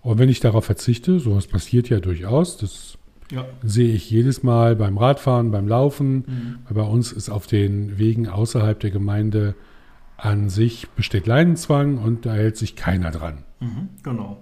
Und 0.00 0.18
wenn 0.18 0.28
ich 0.28 0.40
darauf 0.40 0.64
verzichte, 0.64 1.18
sowas 1.20 1.46
passiert 1.46 1.88
ja 1.90 2.00
durchaus, 2.00 2.56
das 2.56 2.96
Ja. 3.30 3.44
sehe 3.62 3.92
ich 3.92 4.10
jedes 4.10 4.42
Mal 4.42 4.76
beim 4.76 4.96
Radfahren, 4.96 5.50
beim 5.50 5.68
Laufen. 5.68 6.14
Mhm. 6.14 6.58
Weil 6.68 6.82
Bei 6.84 6.88
uns 6.90 7.12
ist 7.12 7.28
auf 7.28 7.46
den 7.46 7.98
Wegen 7.98 8.28
außerhalb 8.28 8.80
der 8.80 8.90
Gemeinde 8.90 9.54
an 10.16 10.48
sich 10.48 10.88
besteht 10.90 11.26
Leinenzwang 11.26 11.98
und 11.98 12.24
da 12.26 12.32
hält 12.32 12.56
sich 12.56 12.74
keiner 12.76 13.10
dran. 13.10 13.44
Mhm. 13.60 13.88
Genau. 14.02 14.38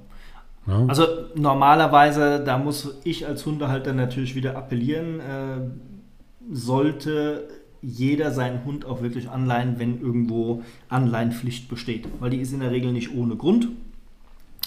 Ne? 0.66 0.84
Also 0.88 1.06
normalerweise, 1.34 2.42
da 2.44 2.58
muss 2.58 2.98
ich 3.04 3.26
als 3.26 3.46
Hundehalter 3.46 3.92
natürlich 3.92 4.34
wieder 4.34 4.56
appellieren, 4.56 5.20
äh, 5.20 6.52
sollte 6.52 7.48
jeder 7.82 8.32
seinen 8.32 8.64
Hund 8.64 8.84
auch 8.84 9.00
wirklich 9.00 9.30
anleihen, 9.30 9.78
wenn 9.78 10.00
irgendwo 10.00 10.62
Anleihenpflicht 10.88 11.68
besteht. 11.68 12.08
Weil 12.20 12.30
die 12.30 12.38
ist 12.38 12.52
in 12.52 12.60
der 12.60 12.72
Regel 12.72 12.92
nicht 12.92 13.14
ohne 13.14 13.36
Grund 13.36 13.68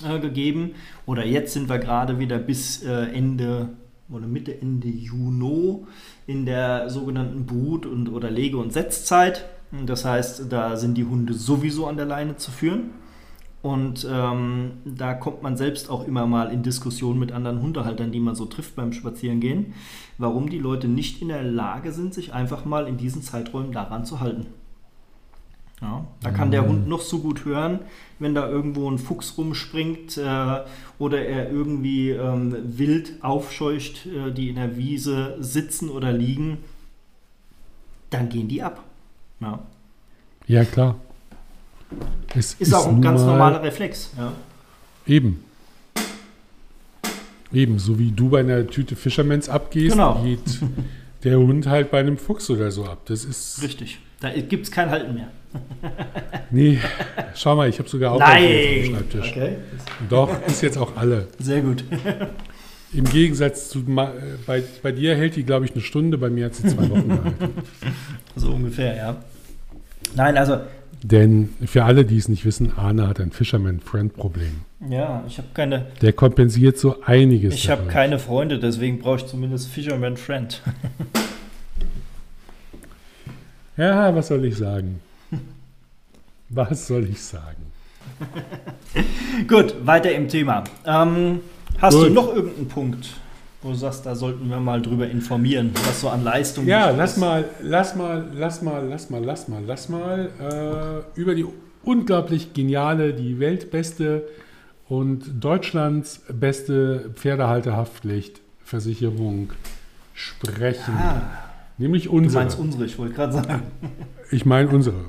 äh, 0.08 0.20
gegeben. 0.20 0.72
Oder 1.06 1.26
jetzt 1.26 1.54
sind 1.54 1.70
wir 1.70 1.80
gerade 1.80 2.20
wieder 2.20 2.38
bis 2.38 2.84
äh, 2.84 3.08
Ende 3.14 3.70
oder 4.10 4.26
Mitte, 4.26 4.60
Ende 4.60 4.88
Juni 4.88 5.86
in 6.26 6.46
der 6.46 6.90
sogenannten 6.90 7.46
Brut- 7.46 7.86
und 7.86 8.10
oder 8.10 8.32
Lege- 8.32 8.58
und 8.58 8.74
Setzzeit. 8.74 9.46
Das 9.86 10.06
heißt, 10.06 10.52
da 10.52 10.78
sind 10.78 10.98
die 10.98 11.06
Hunde 11.06 11.34
sowieso 11.34 11.86
an 11.88 11.98
der 11.98 12.06
Leine 12.06 12.38
zu 12.38 12.52
führen. 12.52 12.92
Und 13.62 14.08
ähm, 14.10 14.72
da 14.86 15.14
kommt 15.14 15.44
man 15.44 15.58
selbst 15.58 15.90
auch 15.90 16.08
immer 16.08 16.26
mal 16.26 16.52
in 16.52 16.64
Diskussionen 16.64 17.20
mit 17.20 17.34
anderen 17.34 17.62
Hundehaltern, 17.62 18.12
die 18.12 18.22
man 18.22 18.36
so 18.36 18.46
trifft 18.46 18.76
beim 18.76 18.94
Spazierengehen, 18.94 19.74
warum 20.18 20.50
die 20.50 20.60
Leute 20.60 20.88
nicht 20.88 21.22
in 21.22 21.28
der 21.28 21.44
Lage 21.44 21.92
sind, 21.92 22.14
sich 22.14 22.34
einfach 22.34 22.64
mal 22.64 22.88
in 22.88 22.96
diesen 22.96 23.22
Zeiträumen 23.22 23.74
daran 23.74 24.06
zu 24.06 24.22
halten. 24.22 24.48
Ja, 25.82 26.06
da 26.22 26.32
kann 26.32 26.52
der 26.52 26.68
Hund 26.68 26.90
noch 26.90 27.00
so 27.00 27.20
gut 27.20 27.46
hören, 27.46 27.80
wenn 28.20 28.36
da 28.36 28.50
irgendwo 28.50 28.90
ein 28.92 28.98
Fuchs 28.98 29.38
rumspringt 29.38 30.18
äh, 30.18 30.62
oder 30.98 31.26
er 31.26 31.50
irgendwie 31.50 32.10
ähm, 32.10 32.54
wild 32.78 33.24
aufscheucht, 33.24 34.06
äh, 34.06 34.32
die 34.32 34.50
in 34.50 34.56
der 34.56 34.76
Wiese 34.76 35.38
sitzen 35.40 35.90
oder 35.90 36.12
liegen, 36.12 36.58
dann 38.10 38.28
gehen 38.28 38.50
die 38.50 38.62
ab. 38.62 38.84
Ja. 39.40 39.60
Ja, 40.48 40.66
klar. 40.66 40.96
Es 42.36 42.54
Ist, 42.60 42.74
auch 42.74 42.88
ein 42.88 43.02
ganz 43.02 43.22
mal- 43.22 43.28
normaler 43.28 43.64
Reflex. 43.64 44.12
Ja. 44.18 44.34
Eben. 45.08 45.44
Eben, 47.52 47.80
so 47.80 47.98
wie 47.98 48.12
du 48.12 48.30
bei 48.30 48.42
einer 48.42 48.68
Tüte 48.68 48.96
Fishermans 48.96 49.50
abgehst, 49.50 49.94
Genau. 49.96 50.22
geht 50.24 50.40
der 51.24 51.38
Hund 51.40 51.66
halt 51.68 51.90
bei 51.90 52.00
einem 52.00 52.18
Fuchs 52.18 52.50
oder 52.50 52.70
so 52.72 52.86
ab. 52.86 53.00
Das 53.06 53.26
ist. 53.26 53.62
Richtig. 53.64 54.00
Da 54.20 54.30
gibt 54.32 54.66
es 54.66 54.72
kein 54.72 54.90
Halten 54.90 55.14
mehr. 55.16 55.28
Nee, 56.52 56.80
schau 57.36 57.56
mal, 57.56 57.70
ich 57.70 57.78
habe 57.78 57.88
sogar 57.88 58.12
auch 58.14 58.20
welche 58.20 58.88
auf 58.96 59.02
dem 59.04 59.22
Schreibtisch. 59.22 59.32
Okay. 59.32 59.56
Doch, 60.10 60.30
ist 60.48 60.62
jetzt 60.64 60.78
auch 60.80 60.96
alle. 60.98 61.28
Sehr 61.38 61.62
gut. 61.62 61.84
Im 62.94 63.04
Gegensatz 63.06 63.70
zu 63.70 63.80
äh, 63.82 64.08
bei, 64.48 64.64
bei 64.82 64.92
dir 64.92 65.16
hält 65.16 65.36
die, 65.36 65.44
glaube 65.44 65.66
ich, 65.66 65.74
eine 65.74 65.82
Stunde, 65.82 66.18
bei 66.18 66.32
mir 66.32 66.46
hat 66.46 66.56
sie 66.56 66.68
zwei 66.68 66.90
Wochen 66.90 67.08
gehalten. 67.10 67.50
So 68.36 68.50
ungefähr, 68.52 68.96
ja. 68.96 69.16
Nein, 70.16 70.38
also 70.38 70.58
Denn 71.02 71.50
für 71.66 71.86
alle, 71.86 72.06
die 72.06 72.18
es 72.18 72.28
nicht 72.28 72.46
wissen, 72.46 72.74
Arne 72.78 73.08
hat 73.08 73.20
ein 73.20 73.32
Fisherman-Friend-Problem. 73.32 74.62
Ja, 74.90 75.24
ich 75.28 75.38
habe 75.38 75.48
keine. 75.54 75.88
Der 76.02 76.14
kompensiert 76.14 76.78
so 76.78 77.02
einiges. 77.04 77.54
Ich 77.54 77.70
habe 77.70 77.88
keine 77.88 78.20
Freunde, 78.20 78.60
deswegen 78.60 79.00
brauche 79.00 79.18
ich 79.18 79.26
zumindest 79.26 79.70
Fisherman 79.70 80.18
Friend. 80.18 80.62
Ja, 83.80 84.14
was 84.14 84.28
soll 84.28 84.44
ich 84.44 84.58
sagen? 84.58 85.00
Was 86.50 86.88
soll 86.88 87.08
ich 87.10 87.22
sagen? 87.22 87.64
Gut, 89.48 89.74
weiter 89.86 90.12
im 90.12 90.28
Thema. 90.28 90.66
Ähm, 90.86 91.40
hast 91.78 91.94
Gut. 91.94 92.08
du 92.08 92.10
noch 92.10 92.36
irgendeinen 92.36 92.68
Punkt, 92.68 93.08
wo 93.62 93.70
du 93.70 93.76
sagst, 93.76 94.06
da 94.06 94.16
sollten 94.16 94.50
wir 94.50 94.60
mal 94.60 94.82
drüber 94.82 95.10
informieren, 95.10 95.72
was 95.86 96.00
so 96.02 96.10
an 96.10 96.24
Leistung 96.24 96.66
Ja, 96.68 96.92
lass 96.92 97.14
ist? 97.14 97.18
mal, 97.18 97.46
lass 97.62 97.96
mal, 97.96 98.26
lass 98.34 98.62
mal, 98.62 98.86
lass 98.88 99.10
mal, 99.10 99.24
lass 99.24 99.48
mal, 99.50 99.62
lass 99.66 99.90
mal 99.90 101.04
äh, 101.16 101.20
über 101.20 101.36
die 101.36 101.46
unglaublich 101.84 102.54
geniale, 102.54 103.14
die 103.14 103.40
weltbeste 103.40 104.28
und 104.88 105.44
Deutschlands 105.44 106.22
beste 106.32 107.12
Pferdehalterhaftpflichtversicherung 107.16 109.52
sprechen. 110.14 110.94
Ah, 110.98 111.22
Nämlich 111.78 112.06
du 112.06 112.12
unsere. 112.12 112.44
meinst 112.44 112.60
unsere, 112.60 112.86
ich 112.86 112.98
wollte 112.98 113.14
gerade 113.16 113.34
sagen. 113.34 113.64
Ich 114.32 114.46
meine 114.46 114.70
unsere. 114.70 115.06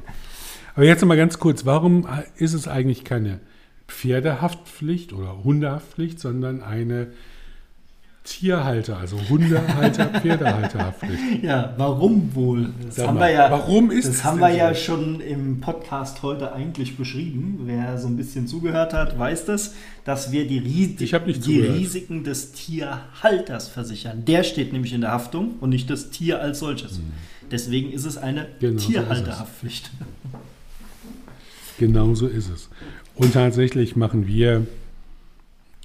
Aber 0.74 0.86
jetzt 0.86 1.04
mal 1.04 1.14
ganz 1.14 1.38
kurz, 1.38 1.66
warum 1.66 2.08
ist 2.38 2.54
es 2.54 2.66
eigentlich 2.68 3.04
keine 3.04 3.40
Pferdehaftpflicht 3.86 5.12
oder 5.12 5.44
Hundehaftpflicht, 5.44 6.18
sondern 6.18 6.62
eine 6.62 7.08
Tierhalter, 8.30 8.96
also 8.96 9.18
Hundehalter, 9.28 10.06
Pferdehalterhaftpflicht? 10.20 11.42
Ja, 11.42 11.74
warum 11.76 12.32
wohl? 12.34 12.68
Das 12.86 12.96
Sag 12.96 13.08
haben 13.08 13.18
mal, 13.18 13.28
wir 13.28 13.34
ja, 13.34 13.50
warum 13.50 13.90
ist 13.90 14.08
das 14.08 14.24
haben 14.24 14.38
wir 14.38 14.50
ja 14.50 14.72
so? 14.72 14.80
schon 14.80 15.20
im 15.20 15.60
Podcast 15.60 16.22
heute 16.22 16.52
eigentlich 16.52 16.96
beschrieben. 16.96 17.62
Wer 17.64 17.98
so 17.98 18.06
ein 18.06 18.16
bisschen 18.16 18.46
zugehört 18.46 18.94
hat, 18.94 19.18
weiß 19.18 19.46
das, 19.46 19.74
dass 20.04 20.30
wir 20.30 20.46
die, 20.46 20.58
Ries 20.58 20.96
die 20.96 21.06
zugehört. 21.40 21.76
Risiken 21.76 22.22
des 22.22 22.52
Tierhalters 22.52 23.68
versichern. 23.68 24.24
Der 24.24 24.44
steht 24.44 24.72
nämlich 24.72 24.92
in 24.92 25.00
der 25.00 25.10
Haftung 25.10 25.56
und 25.60 25.70
nicht 25.70 25.90
das 25.90 26.10
Tier 26.10 26.40
als 26.40 26.60
solches. 26.60 27.00
Deswegen 27.50 27.92
ist 27.92 28.04
es 28.04 28.16
eine 28.16 28.42
Hm. 28.42 28.48
Genau, 28.60 28.78
so. 28.78 28.88
Tierhalterhaftpflicht. 28.90 29.90
Genau 31.78 32.14
so 32.14 32.28
ist 32.28 32.48
es. 32.48 32.68
Und 33.16 33.32
tatsächlich 33.34 33.96
machen 33.96 34.26
wir, 34.28 34.66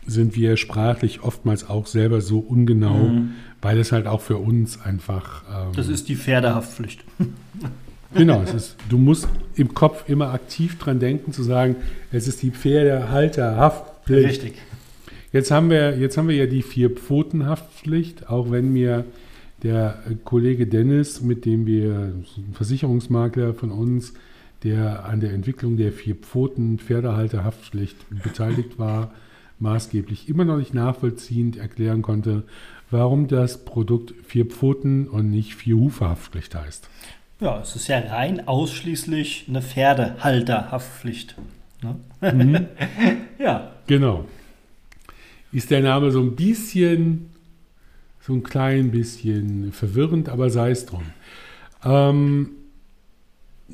sind 0.06 0.36
wir 0.36 0.58
sprachlich 0.58 1.24
oftmals 1.24 1.70
auch 1.70 1.88
selber 1.88 2.22
so 2.22 2.39
ungenau, 2.39 3.12
weil 3.62 3.80
es 3.80 3.91
halt 3.91 4.08
auch 4.08 4.22
für 4.22 4.38
uns 4.38 4.82
einfach. 4.82 5.43
Ähm, 5.49 5.72
Das 5.76 5.88
ist 5.88 6.10
die 6.10 6.16
Pferdehaftpflicht. 6.16 7.03
Genau, 8.14 8.41
es 8.43 8.53
ist, 8.53 8.76
du 8.89 8.97
musst 8.97 9.28
im 9.56 9.74
Kopf 9.74 10.08
immer 10.08 10.34
aktiv 10.34 10.78
dran 10.78 10.99
denken, 10.99 11.34
zu 11.34 11.43
sagen, 11.43 11.76
es 12.12 12.28
ist 12.28 12.43
die 12.43 12.51
Pferdehalterhaftpflicht. 12.51 14.43
Richtig. 14.43 14.53
Jetzt 15.34 15.51
haben 15.51 15.70
wir, 15.70 15.97
jetzt 15.97 16.18
haben 16.18 16.30
wir 16.30 16.36
ja 16.36 16.45
die 16.45 16.62
Vier-Pfoten-Haftpflicht, 16.62 18.30
auch 18.30 18.51
wenn 18.51 18.72
mir 18.72 19.03
der 19.64 19.99
äh, 20.10 20.16
Kollege 20.24 20.66
Dennis, 20.66 21.22
mit 21.22 21.43
dem 21.43 21.66
wir, 21.66 22.14
ein 22.38 22.53
Versicherungsmakler 22.53 23.53
von 23.53 23.72
uns, 23.72 24.14
der 24.64 25.03
an 25.06 25.20
der 25.20 25.34
Entwicklung 25.34 25.76
der 25.76 25.91
Vier-Pfoten-Pferdehalterhaftpflicht 25.91 27.97
beteiligt 28.24 28.80
war, 28.80 29.12
maßgeblich 29.60 30.30
immer 30.30 30.45
noch 30.45 30.58
nicht 30.58 30.74
nachvollziehend 30.74 31.58
erklären 31.58 32.01
konnte, 32.01 32.43
warum 32.91 33.28
das 33.28 33.66
Produkt 33.66 34.14
Vier-Pfoten 34.28 35.08
und 35.08 35.30
nicht 35.30 35.56
Vier-Hufe-Haftpflicht 35.56 36.56
heißt. 36.56 36.89
Ja, 37.39 37.62
es 37.62 37.76
ist 37.76 37.88
ja 37.88 37.99
rein 37.99 38.47
ausschließlich 38.47 39.45
eine 39.49 39.62
Pferdehalterhaftpflicht. 39.62 41.36
Ne? 41.82 41.95
Mhm. 42.34 42.66
Ja, 43.39 43.72
Genau. 43.88 44.26
Ist 45.51 45.72
der 45.72 45.82
Name 45.82 46.12
so 46.12 46.20
ein 46.20 46.36
bisschen, 46.36 47.30
so 48.20 48.34
ein 48.34 48.43
klein 48.43 48.91
bisschen 48.91 49.72
verwirrend, 49.72 50.28
aber 50.28 50.49
sei 50.49 50.72
es 50.72 50.86
drum. 50.86 51.03
Ähm, 51.84 52.49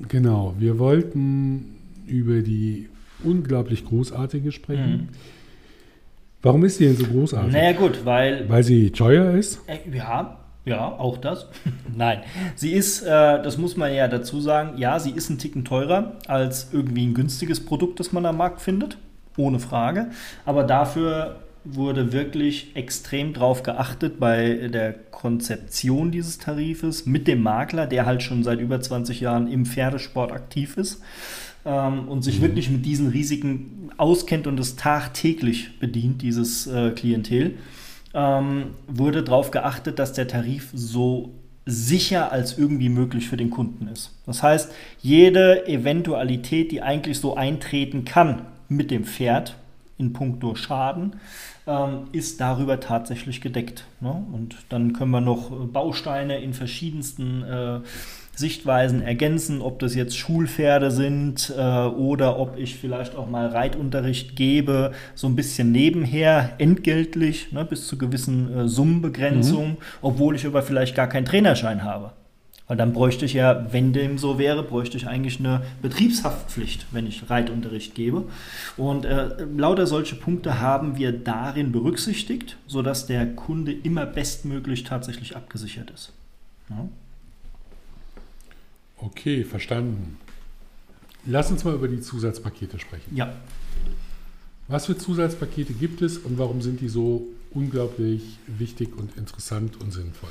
genau, 0.08 0.54
wir 0.60 0.78
wollten 0.78 1.76
über 2.06 2.42
die 2.42 2.90
unglaublich 3.24 3.86
großartige 3.86 4.52
sprechen. 4.52 4.92
Mhm. 4.92 5.10
Warum 6.42 6.66
ist 6.66 6.78
sie 6.78 6.88
denn 6.88 6.98
so 6.98 7.06
großartig? 7.06 7.54
naja 7.54 7.74
gut, 7.74 8.04
weil 8.04 8.50
Weil 8.50 8.64
sie 8.64 8.92
teuer 8.92 9.34
ist? 9.34 9.62
Äh, 9.68 9.78
Ja, 9.96 10.38
ja, 10.66 10.88
auch 10.88 11.18
das. 11.18 11.48
Nein, 11.96 12.22
sie 12.56 12.72
ist, 12.74 13.02
äh, 13.02 13.08
das 13.42 13.58
muss 13.58 13.78
man 13.78 13.94
ja 13.94 14.08
dazu 14.08 14.40
sagen, 14.40 14.78
ja, 14.78 15.00
sie 15.00 15.12
ist 15.12 15.30
ein 15.30 15.38
Ticken 15.38 15.66
teurer 15.66 16.14
als 16.28 16.70
irgendwie 16.72 17.06
ein 17.06 17.14
günstiges 17.14 17.64
Produkt, 17.64 18.00
das 18.00 18.12
man 18.12 18.26
am 18.26 18.38
Markt 18.38 18.62
findet, 18.62 18.98
ohne 19.38 19.60
Frage. 19.60 20.08
Aber 20.46 20.64
dafür 20.64 21.38
wurde 21.64 22.12
wirklich 22.12 22.76
extrem 22.76 23.34
drauf 23.34 23.62
geachtet 23.62 24.20
bei 24.20 24.70
der 24.74 24.94
Konzeption 24.94 26.10
dieses 26.10 26.40
Tarifes 26.40 27.06
mit 27.06 27.28
dem 27.28 27.44
Makler, 27.44 27.86
der 27.86 28.08
halt 28.08 28.24
schon 28.24 28.44
seit 28.44 28.60
über 28.60 28.82
20 28.82 29.20
Jahren 29.20 29.48
im 29.48 29.66
Pferdesport 29.66 30.32
aktiv 30.32 30.78
ist 30.78 31.02
ähm, 31.66 32.08
und 32.08 32.24
sich 32.24 32.42
wirklich 32.42 32.70
mit 32.70 32.86
diesen 32.86 33.08
Risiken 33.08 33.92
auskennt 33.98 34.48
und 34.48 34.60
es 34.60 34.76
tagtäglich 34.76 35.80
bedient, 35.80 36.22
dieses 36.22 36.68
äh, 36.68 36.92
Klientel 36.92 37.56
ähm, 38.14 38.76
wurde 38.88 39.24
darauf 39.24 39.52
geachtet, 39.52 40.00
dass 40.00 40.14
der 40.14 40.28
Tarif 40.28 40.70
so 40.74 41.32
sicher 41.66 42.32
als 42.32 42.58
irgendwie 42.58 42.90
möglich 42.90 43.30
für 43.30 43.38
den 43.38 43.50
Kunden 43.50 43.88
ist. 43.88 44.12
Das 44.26 44.42
heißt, 44.42 44.74
jede 45.02 45.68
Eventualität, 45.68 46.72
die 46.72 46.82
eigentlich 46.82 47.20
so 47.20 47.36
eintreten 47.36 48.04
kann 48.04 48.44
mit 48.68 48.92
dem 48.92 49.06
Pferd 49.06 49.56
in 49.98 50.14
puncto 50.14 50.56
Schaden, 50.56 51.18
ähm, 51.68 52.08
ist 52.12 52.42
darüber 52.42 52.80
tatsächlich 52.80 53.42
gedeckt. 53.42 53.86
Ne? 54.00 54.26
Und 54.32 54.56
dann 54.70 54.94
können 54.94 55.12
wir 55.12 55.22
noch 55.22 55.52
Bausteine 55.68 56.40
in 56.40 56.54
verschiedensten 56.54 57.44
äh, 57.44 57.80
Sichtweisen 58.42 59.02
ergänzen, 59.02 59.62
ob 59.62 59.80
das 59.80 59.96
jetzt 59.96 60.18
Schulpferde 60.18 60.92
sind 60.92 61.54
äh, 61.58 61.62
oder 61.62 62.38
ob 62.38 62.58
ich 62.58 62.76
vielleicht 62.76 63.16
auch 63.16 63.30
mal 63.30 63.48
Reitunterricht 63.48 64.36
gebe, 64.36 64.92
so 65.16 65.28
ein 65.28 65.38
bisschen 65.38 65.72
nebenher, 65.72 66.56
entgeltlich, 66.58 67.54
ne, 67.54 67.64
bis 67.64 67.88
zu 67.88 67.98
gewissen 67.98 68.54
äh, 68.54 68.68
Summenbegrenzungen, 68.68 69.78
obwohl 70.02 70.36
ich 70.36 70.46
aber 70.46 70.62
vielleicht 70.62 70.96
gar 70.96 71.08
keinen 71.08 71.26
Trainerschein 71.26 71.86
habe. 71.86 72.12
Weil 72.72 72.78
dann 72.78 72.94
bräuchte 72.94 73.26
ich 73.26 73.34
ja, 73.34 73.68
wenn 73.74 73.92
dem 73.92 74.18
so 74.18 74.40
wäre, 74.40 74.64
bräuchte 74.64 74.96
ich 74.96 75.06
eigentlich 75.06 75.40
eine 75.40 75.62
Betriebshaftpflicht, 75.82 76.86
wenn 76.92 77.06
ich 77.06 77.30
Reitunterricht 77.30 77.96
gebe. 77.96 78.24
Und 78.78 79.04
äh, 79.04 79.44
lauter 79.58 79.88
solche 79.88 80.16
Punkte 80.16 80.62
haben 80.62 80.98
wir 80.98 81.12
darin 81.12 81.74
berücksichtigt, 81.74 82.56
sodass 82.68 83.08
der 83.08 83.26
Kunde 83.26 83.74
immer 83.74 84.06
bestmöglich 84.06 84.86
tatsächlich 84.86 85.36
abgesichert 85.36 85.92
ist. 85.92 86.14
Ja. 86.70 86.88
Okay, 89.02 89.44
verstanden. 89.44 90.18
Lass 91.26 91.52
uns 91.52 91.64
mal 91.64 91.74
über 91.74 91.88
die 91.88 92.02
Zusatzpakete 92.02 92.80
sprechen. 92.80 93.16
ja. 93.16 93.34
Was 94.68 94.86
für 94.86 94.98
Zusatzpakete 94.98 95.74
gibt 95.74 96.02
es 96.02 96.18
und 96.18 96.38
warum 96.38 96.62
sind 96.62 96.80
die 96.80 96.88
so 96.88 97.28
unglaublich 97.54 98.38
wichtig 98.48 98.96
und 98.98 99.18
interessant 99.18 99.82
und 99.82 99.92
sinnvoll? 99.92 100.30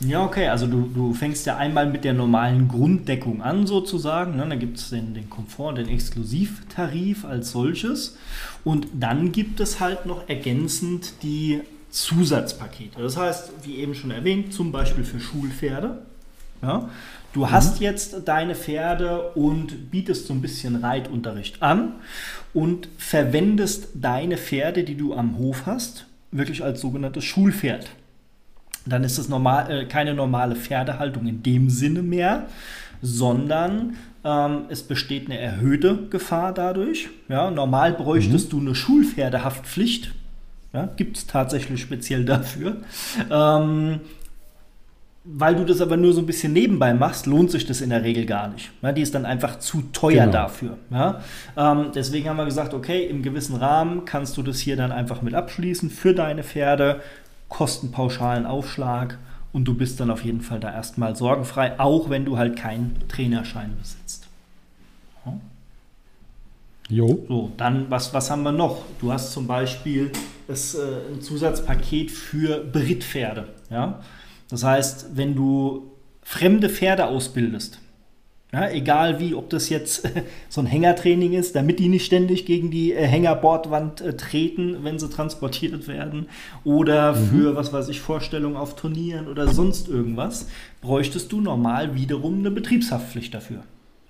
Ja, 0.00 0.24
okay, 0.24 0.48
also 0.48 0.66
du, 0.66 0.90
du 0.92 1.12
fängst 1.12 1.46
ja 1.46 1.58
einmal 1.58 1.86
mit 1.86 2.04
der 2.04 2.14
normalen 2.14 2.68
Grunddeckung 2.68 3.42
an 3.42 3.66
sozusagen. 3.66 4.36
Ne? 4.36 4.46
Da 4.48 4.56
gibt 4.56 4.78
es 4.78 4.90
den, 4.90 5.12
den 5.12 5.28
Komfort, 5.28 5.74
den 5.74 5.88
Exklusivtarif 5.88 7.26
als 7.26 7.52
solches. 7.52 8.16
Und 8.64 8.86
dann 8.94 9.30
gibt 9.30 9.60
es 9.60 9.78
halt 9.78 10.06
noch 10.06 10.28
ergänzend 10.28 11.22
die 11.22 11.60
Zusatzpakete. 11.90 13.00
Das 13.00 13.16
heißt, 13.16 13.52
wie 13.64 13.76
eben 13.76 13.94
schon 13.94 14.10
erwähnt, 14.10 14.54
zum 14.54 14.72
Beispiel 14.72 15.04
für 15.04 15.20
Schulpferde. 15.20 15.98
Ja? 16.62 16.88
Du 17.32 17.50
hast 17.50 17.80
jetzt 17.80 18.16
deine 18.26 18.54
Pferde 18.54 19.30
und 19.32 19.90
bietest 19.90 20.26
so 20.26 20.34
ein 20.34 20.42
bisschen 20.42 20.76
Reitunterricht 20.76 21.62
an 21.62 21.94
und 22.52 22.88
verwendest 22.98 23.88
deine 23.94 24.36
Pferde, 24.36 24.84
die 24.84 24.96
du 24.96 25.14
am 25.14 25.38
Hof 25.38 25.62
hast, 25.64 26.06
wirklich 26.30 26.62
als 26.62 26.80
sogenanntes 26.80 27.24
Schulpferd 27.24 27.88
dann 28.86 29.04
ist 29.04 29.18
es 29.18 29.28
normal, 29.28 29.70
äh, 29.70 29.84
keine 29.86 30.14
normale 30.14 30.56
Pferdehaltung 30.56 31.26
in 31.26 31.42
dem 31.42 31.70
Sinne 31.70 32.02
mehr, 32.02 32.46
sondern 33.00 33.96
ähm, 34.24 34.62
es 34.68 34.82
besteht 34.82 35.26
eine 35.26 35.38
erhöhte 35.38 36.06
Gefahr 36.10 36.52
dadurch. 36.52 37.08
Ja, 37.28 37.50
normal 37.50 37.92
bräuchtest 37.92 38.52
du 38.52 38.60
eine 38.60 38.74
Schulpferdehaftpflicht. 38.74 40.12
Ja, 40.72 40.88
Gibt 40.96 41.16
es 41.16 41.26
tatsächlich 41.26 41.80
speziell 41.80 42.24
dafür. 42.24 42.78
Ähm, 43.30 44.00
weil 45.24 45.54
du 45.54 45.64
das 45.64 45.80
aber 45.80 45.96
nur 45.96 46.12
so 46.12 46.20
ein 46.20 46.26
bisschen 46.26 46.52
nebenbei 46.52 46.94
machst, 46.94 47.26
lohnt 47.26 47.50
sich 47.50 47.64
das 47.64 47.80
in 47.80 47.90
der 47.90 48.02
Regel 48.02 48.26
gar 48.26 48.48
nicht. 48.48 48.70
Ja, 48.82 48.90
die 48.92 49.02
ist 49.02 49.14
dann 49.14 49.24
einfach 49.24 49.58
zu 49.60 49.82
teuer 49.92 50.22
Genau. 50.26 50.32
dafür. 50.32 50.78
Ja? 50.90 51.20
Ähm, 51.56 51.86
deswegen 51.94 52.28
haben 52.28 52.38
wir 52.38 52.44
gesagt, 52.44 52.74
okay, 52.74 53.04
im 53.06 53.22
gewissen 53.22 53.54
Rahmen 53.56 54.04
kannst 54.04 54.36
du 54.36 54.42
das 54.42 54.58
hier 54.58 54.76
dann 54.76 54.90
einfach 54.90 55.22
mit 55.22 55.34
abschließen 55.34 55.90
für 55.90 56.12
deine 56.14 56.42
Pferde, 56.42 57.00
kostenpauschalen 57.48 58.46
Aufschlag 58.46 59.18
und 59.52 59.64
du 59.66 59.74
bist 59.74 60.00
dann 60.00 60.10
auf 60.10 60.24
jeden 60.24 60.40
Fall 60.40 60.58
da 60.58 60.72
erstmal 60.72 61.14
sorgenfrei, 61.14 61.78
auch 61.78 62.10
wenn 62.10 62.24
du 62.24 62.36
halt 62.38 62.56
keinen 62.56 62.96
Trainerschein 63.08 63.76
besitzt. 63.80 64.26
Jo. 66.88 67.24
So, 67.28 67.52
dann, 67.56 67.86
was, 67.90 68.12
was 68.12 68.30
haben 68.30 68.42
wir 68.42 68.52
noch? 68.52 68.82
Du 69.00 69.12
hast 69.12 69.32
zum 69.32 69.46
Beispiel 69.46 70.10
das, 70.48 70.74
äh, 70.74 70.78
ein 71.14 71.20
Zusatzpaket 71.22 72.10
für 72.10 72.58
Brittpferde. 72.64 73.48
Ja? 73.70 74.00
Das 74.52 74.64
heißt, 74.64 75.06
wenn 75.14 75.34
du 75.34 75.92
fremde 76.20 76.68
Pferde 76.68 77.06
ausbildest, 77.06 77.78
ja, 78.52 78.68
egal 78.68 79.18
wie, 79.18 79.34
ob 79.34 79.48
das 79.48 79.70
jetzt 79.70 80.06
so 80.50 80.60
ein 80.60 80.66
Hängertraining 80.66 81.32
ist, 81.32 81.56
damit 81.56 81.78
die 81.78 81.88
nicht 81.88 82.04
ständig 82.04 82.44
gegen 82.44 82.70
die 82.70 82.92
äh, 82.92 83.06
Hängerbordwand 83.06 84.02
äh, 84.02 84.14
treten, 84.14 84.84
wenn 84.84 84.98
sie 84.98 85.08
transportiert 85.08 85.88
werden, 85.88 86.26
oder 86.64 87.14
mhm. 87.14 87.28
für, 87.28 87.56
was 87.56 87.72
weiß 87.72 87.88
ich, 87.88 88.02
Vorstellungen 88.02 88.56
auf 88.56 88.76
Turnieren 88.76 89.26
oder 89.26 89.48
sonst 89.48 89.88
irgendwas, 89.88 90.48
bräuchtest 90.82 91.32
du 91.32 91.40
normal 91.40 91.94
wiederum 91.94 92.40
eine 92.40 92.50
Betriebshaftpflicht 92.50 93.32
dafür. 93.32 93.62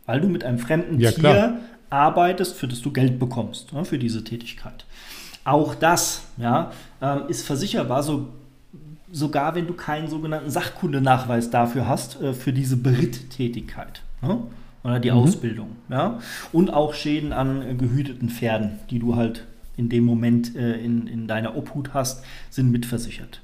Weil 0.07 0.21
du 0.21 0.29
mit 0.29 0.43
einem 0.43 0.59
fremden 0.59 0.99
ja, 0.99 1.13
Tier 1.13 1.21
klar. 1.21 1.59
arbeitest, 1.89 2.57
für 2.57 2.67
das 2.67 2.83
du 2.83 2.91
Geld 2.93 3.21
bekommst, 3.21 3.71
ja, 3.71 3.85
für 3.85 3.99
diese 4.01 4.25
Tätigkeit. 4.25 4.87
Auch 5.45 5.77
das 5.77 6.25
ja, 6.37 6.73
ähm, 7.01 7.29
ist 7.29 7.47
versicherbar, 7.47 8.03
so 8.03 8.27
sogar 9.13 9.55
wenn 9.55 9.67
du 9.67 9.75
keinen 9.75 10.09
sogenannten 10.09 10.51
Sachkundenachweis 10.51 11.51
dafür 11.51 11.87
hast, 11.87 12.21
äh, 12.21 12.33
für 12.33 12.53
diese 12.53 12.77
Berittätigkeit. 12.77 14.03
Ne? 14.23 14.39
Oder 14.83 14.99
die 14.99 15.11
mhm. 15.11 15.19
Ausbildung. 15.19 15.77
Ja? 15.89 16.19
Und 16.53 16.73
auch 16.73 16.95
Schäden 16.95 17.33
an 17.33 17.79
gehüteten 17.79 18.31
Pferden, 18.31 18.81
die 18.91 18.99
du 18.99 19.15
halt 19.15 19.47
in 19.77 19.89
dem 19.89 20.05
Moment 20.05 20.57
äh, 20.57 20.77
in, 20.79 21.07
in 21.07 21.29
deiner 21.29 21.57
Obhut 21.57 21.95
hast, 21.95 22.25
sind 22.51 22.71
mitversichert. 22.71 23.41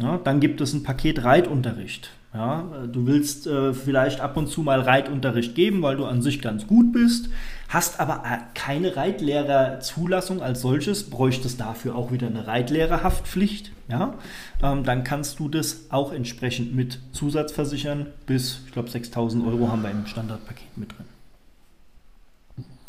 Ja? 0.00 0.18
Dann 0.22 0.40
gibt 0.40 0.60
es 0.60 0.72
ein 0.72 0.82
Paket 0.82 1.24
Reitunterricht. 1.24 2.10
Ja? 2.34 2.64
Du 2.90 3.06
willst 3.06 3.46
äh, 3.46 3.72
vielleicht 3.74 4.20
ab 4.20 4.36
und 4.36 4.48
zu 4.48 4.62
mal 4.62 4.80
Reitunterricht 4.80 5.54
geben, 5.54 5.82
weil 5.82 5.96
du 5.96 6.04
an 6.04 6.22
sich 6.22 6.40
ganz 6.40 6.66
gut 6.66 6.92
bist 6.92 7.28
hast 7.70 8.00
aber 8.00 8.24
äh, 8.26 8.38
keine 8.54 8.96
Reitlehrerzulassung 8.96 10.42
als 10.42 10.60
solches, 10.60 11.08
bräuchtest 11.08 11.60
dafür 11.60 11.94
auch 11.94 12.12
wieder 12.12 12.26
eine 12.26 12.46
Reitlehrerhaftpflicht. 12.46 13.70
Ja? 13.88 14.14
Ähm, 14.62 14.84
dann 14.84 15.04
kannst 15.04 15.38
du 15.38 15.48
das 15.48 15.86
auch 15.90 16.12
entsprechend 16.12 16.74
mit 16.74 16.98
Zusatz 17.12 17.52
versichern. 17.52 18.06
Bis, 18.26 18.62
ich 18.66 18.72
glaube, 18.72 18.90
6000 18.90 19.46
Euro 19.46 19.70
haben 19.70 19.82
wir 19.82 19.90
im 19.90 20.06
Standardpaket 20.06 20.76
mit 20.76 20.90
drin. 20.90 21.06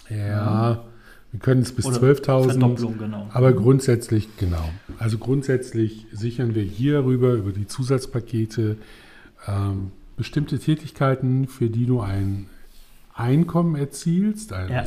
Ja, 0.09 0.83
wir 1.31 1.39
können 1.39 1.61
es 1.61 1.71
bis 1.71 1.85
12.000. 1.85 2.97
Genau. 2.97 3.27
Aber 3.31 3.53
grundsätzlich, 3.53 4.27
genau. 4.37 4.69
Also 4.99 5.17
grundsätzlich 5.17 6.07
sichern 6.11 6.55
wir 6.55 6.63
hierüber, 6.63 7.33
über 7.33 7.51
die 7.51 7.67
Zusatzpakete, 7.67 8.77
ähm, 9.47 9.91
bestimmte 10.17 10.59
Tätigkeiten, 10.59 11.47
für 11.47 11.69
die 11.69 11.85
du 11.85 12.01
ein 12.01 12.47
Einkommen 13.13 13.75
erzielst, 13.75 14.51
also 14.53 14.73
ja. 14.73 14.83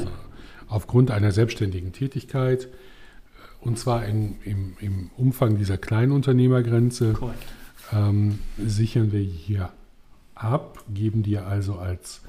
aufgrund 0.68 1.10
einer 1.10 1.32
selbstständigen 1.32 1.92
Tätigkeit, 1.92 2.68
und 3.60 3.78
zwar 3.78 4.04
in, 4.04 4.36
im, 4.44 4.76
im, 4.80 5.10
Umfang 5.16 5.56
dieser 5.56 5.78
Kleinunternehmergrenze, 5.78 7.14
ähm, 7.92 8.38
sichern 8.58 9.12
wir 9.12 9.20
hier 9.20 9.70
ab, 10.34 10.84
geben 10.92 11.22
dir 11.22 11.46
also 11.46 11.76
als 11.76 12.20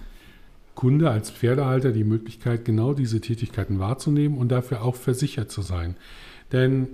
Kunde, 0.75 1.09
als 1.09 1.31
Pferdehalter 1.31 1.91
die 1.91 2.03
Möglichkeit, 2.03 2.65
genau 2.65 2.93
diese 2.93 3.21
Tätigkeiten 3.21 3.79
wahrzunehmen 3.79 4.37
und 4.37 4.49
dafür 4.49 4.83
auch 4.83 4.95
versichert 4.95 5.51
zu 5.51 5.61
sein. 5.61 5.95
Denn 6.51 6.87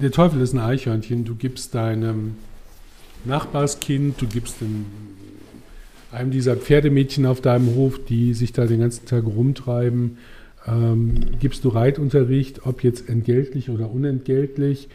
der 0.00 0.10
Teufel 0.10 0.40
ist 0.40 0.52
ein 0.52 0.58
Eichhörnchen, 0.58 1.24
du 1.24 1.34
gibst 1.34 1.74
deinem 1.74 2.34
Nachbarskind, 3.24 4.20
du 4.20 4.26
gibst 4.26 4.60
dem 4.60 4.86
einem 6.10 6.30
dieser 6.30 6.56
Pferdemädchen 6.56 7.24
auf 7.26 7.40
deinem 7.40 7.74
Hof, 7.74 7.98
die 8.04 8.34
sich 8.34 8.52
da 8.52 8.66
den 8.66 8.80
ganzen 8.80 9.06
Tag 9.06 9.24
rumtreiben, 9.24 10.18
ähm, 10.66 11.38
gibst 11.40 11.64
du 11.64 11.70
Reitunterricht, 11.70 12.66
ob 12.66 12.84
jetzt 12.84 13.08
entgeltlich 13.08 13.70
oder 13.70 13.90
unentgeltlich, 13.90 14.88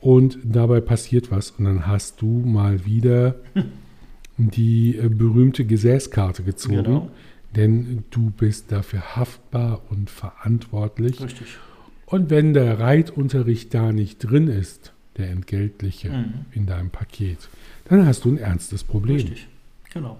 und 0.00 0.38
dabei 0.42 0.80
passiert 0.80 1.30
was. 1.30 1.52
Und 1.52 1.66
dann 1.66 1.86
hast 1.86 2.22
du 2.22 2.26
mal 2.26 2.84
wieder 2.84 3.36
die 4.50 4.96
äh, 4.96 5.08
berühmte 5.08 5.64
Gesäßkarte 5.64 6.42
gezogen. 6.42 6.84
Genau. 6.84 7.10
Denn 7.54 8.04
du 8.10 8.30
bist 8.30 8.72
dafür 8.72 9.16
haftbar 9.16 9.82
und 9.90 10.08
verantwortlich. 10.08 11.20
Richtig. 11.20 11.58
Und 12.06 12.30
wenn 12.30 12.54
der 12.54 12.78
Reitunterricht 12.78 13.74
da 13.74 13.92
nicht 13.92 14.18
drin 14.18 14.48
ist, 14.48 14.92
der 15.16 15.30
entgeltliche 15.30 16.10
mhm. 16.10 16.34
in 16.52 16.66
deinem 16.66 16.90
Paket, 16.90 17.38
dann 17.84 18.06
hast 18.06 18.24
du 18.24 18.30
ein 18.30 18.38
ernstes 18.38 18.84
Problem. 18.84 19.16
Richtig, 19.16 19.48
genau. 19.92 20.18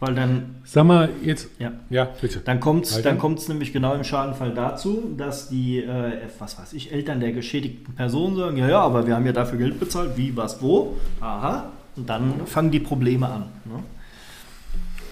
Weil 0.00 0.14
dann. 0.14 0.56
Sag 0.64 0.84
mal, 0.84 1.10
jetzt. 1.22 1.50
Ja, 1.58 1.72
ja 1.90 2.04
bitte. 2.04 2.40
Dann 2.40 2.58
kommt 2.58 2.86
es 2.86 3.02
dann 3.02 3.18
kommt's 3.18 3.48
nämlich 3.48 3.72
genau 3.72 3.94
im 3.94 4.02
Schadenfall 4.02 4.54
dazu, 4.54 5.14
dass 5.16 5.50
die, 5.50 5.78
äh, 5.78 6.12
was 6.38 6.58
weiß 6.58 6.72
ich, 6.72 6.90
Eltern 6.90 7.20
der 7.20 7.32
geschädigten 7.32 7.94
Person 7.94 8.34
sagen: 8.34 8.56
Ja, 8.56 8.68
ja, 8.68 8.80
aber 8.80 9.06
wir 9.06 9.14
haben 9.14 9.26
ja 9.26 9.32
dafür 9.32 9.58
Geld 9.58 9.78
bezahlt. 9.78 10.16
Wie, 10.16 10.34
was, 10.34 10.62
wo? 10.62 10.96
Aha. 11.20 11.70
Und 11.96 12.08
dann 12.08 12.46
fangen 12.46 12.70
die 12.70 12.80
Probleme 12.80 13.28
an. 13.28 13.44
Ne? 13.64 13.82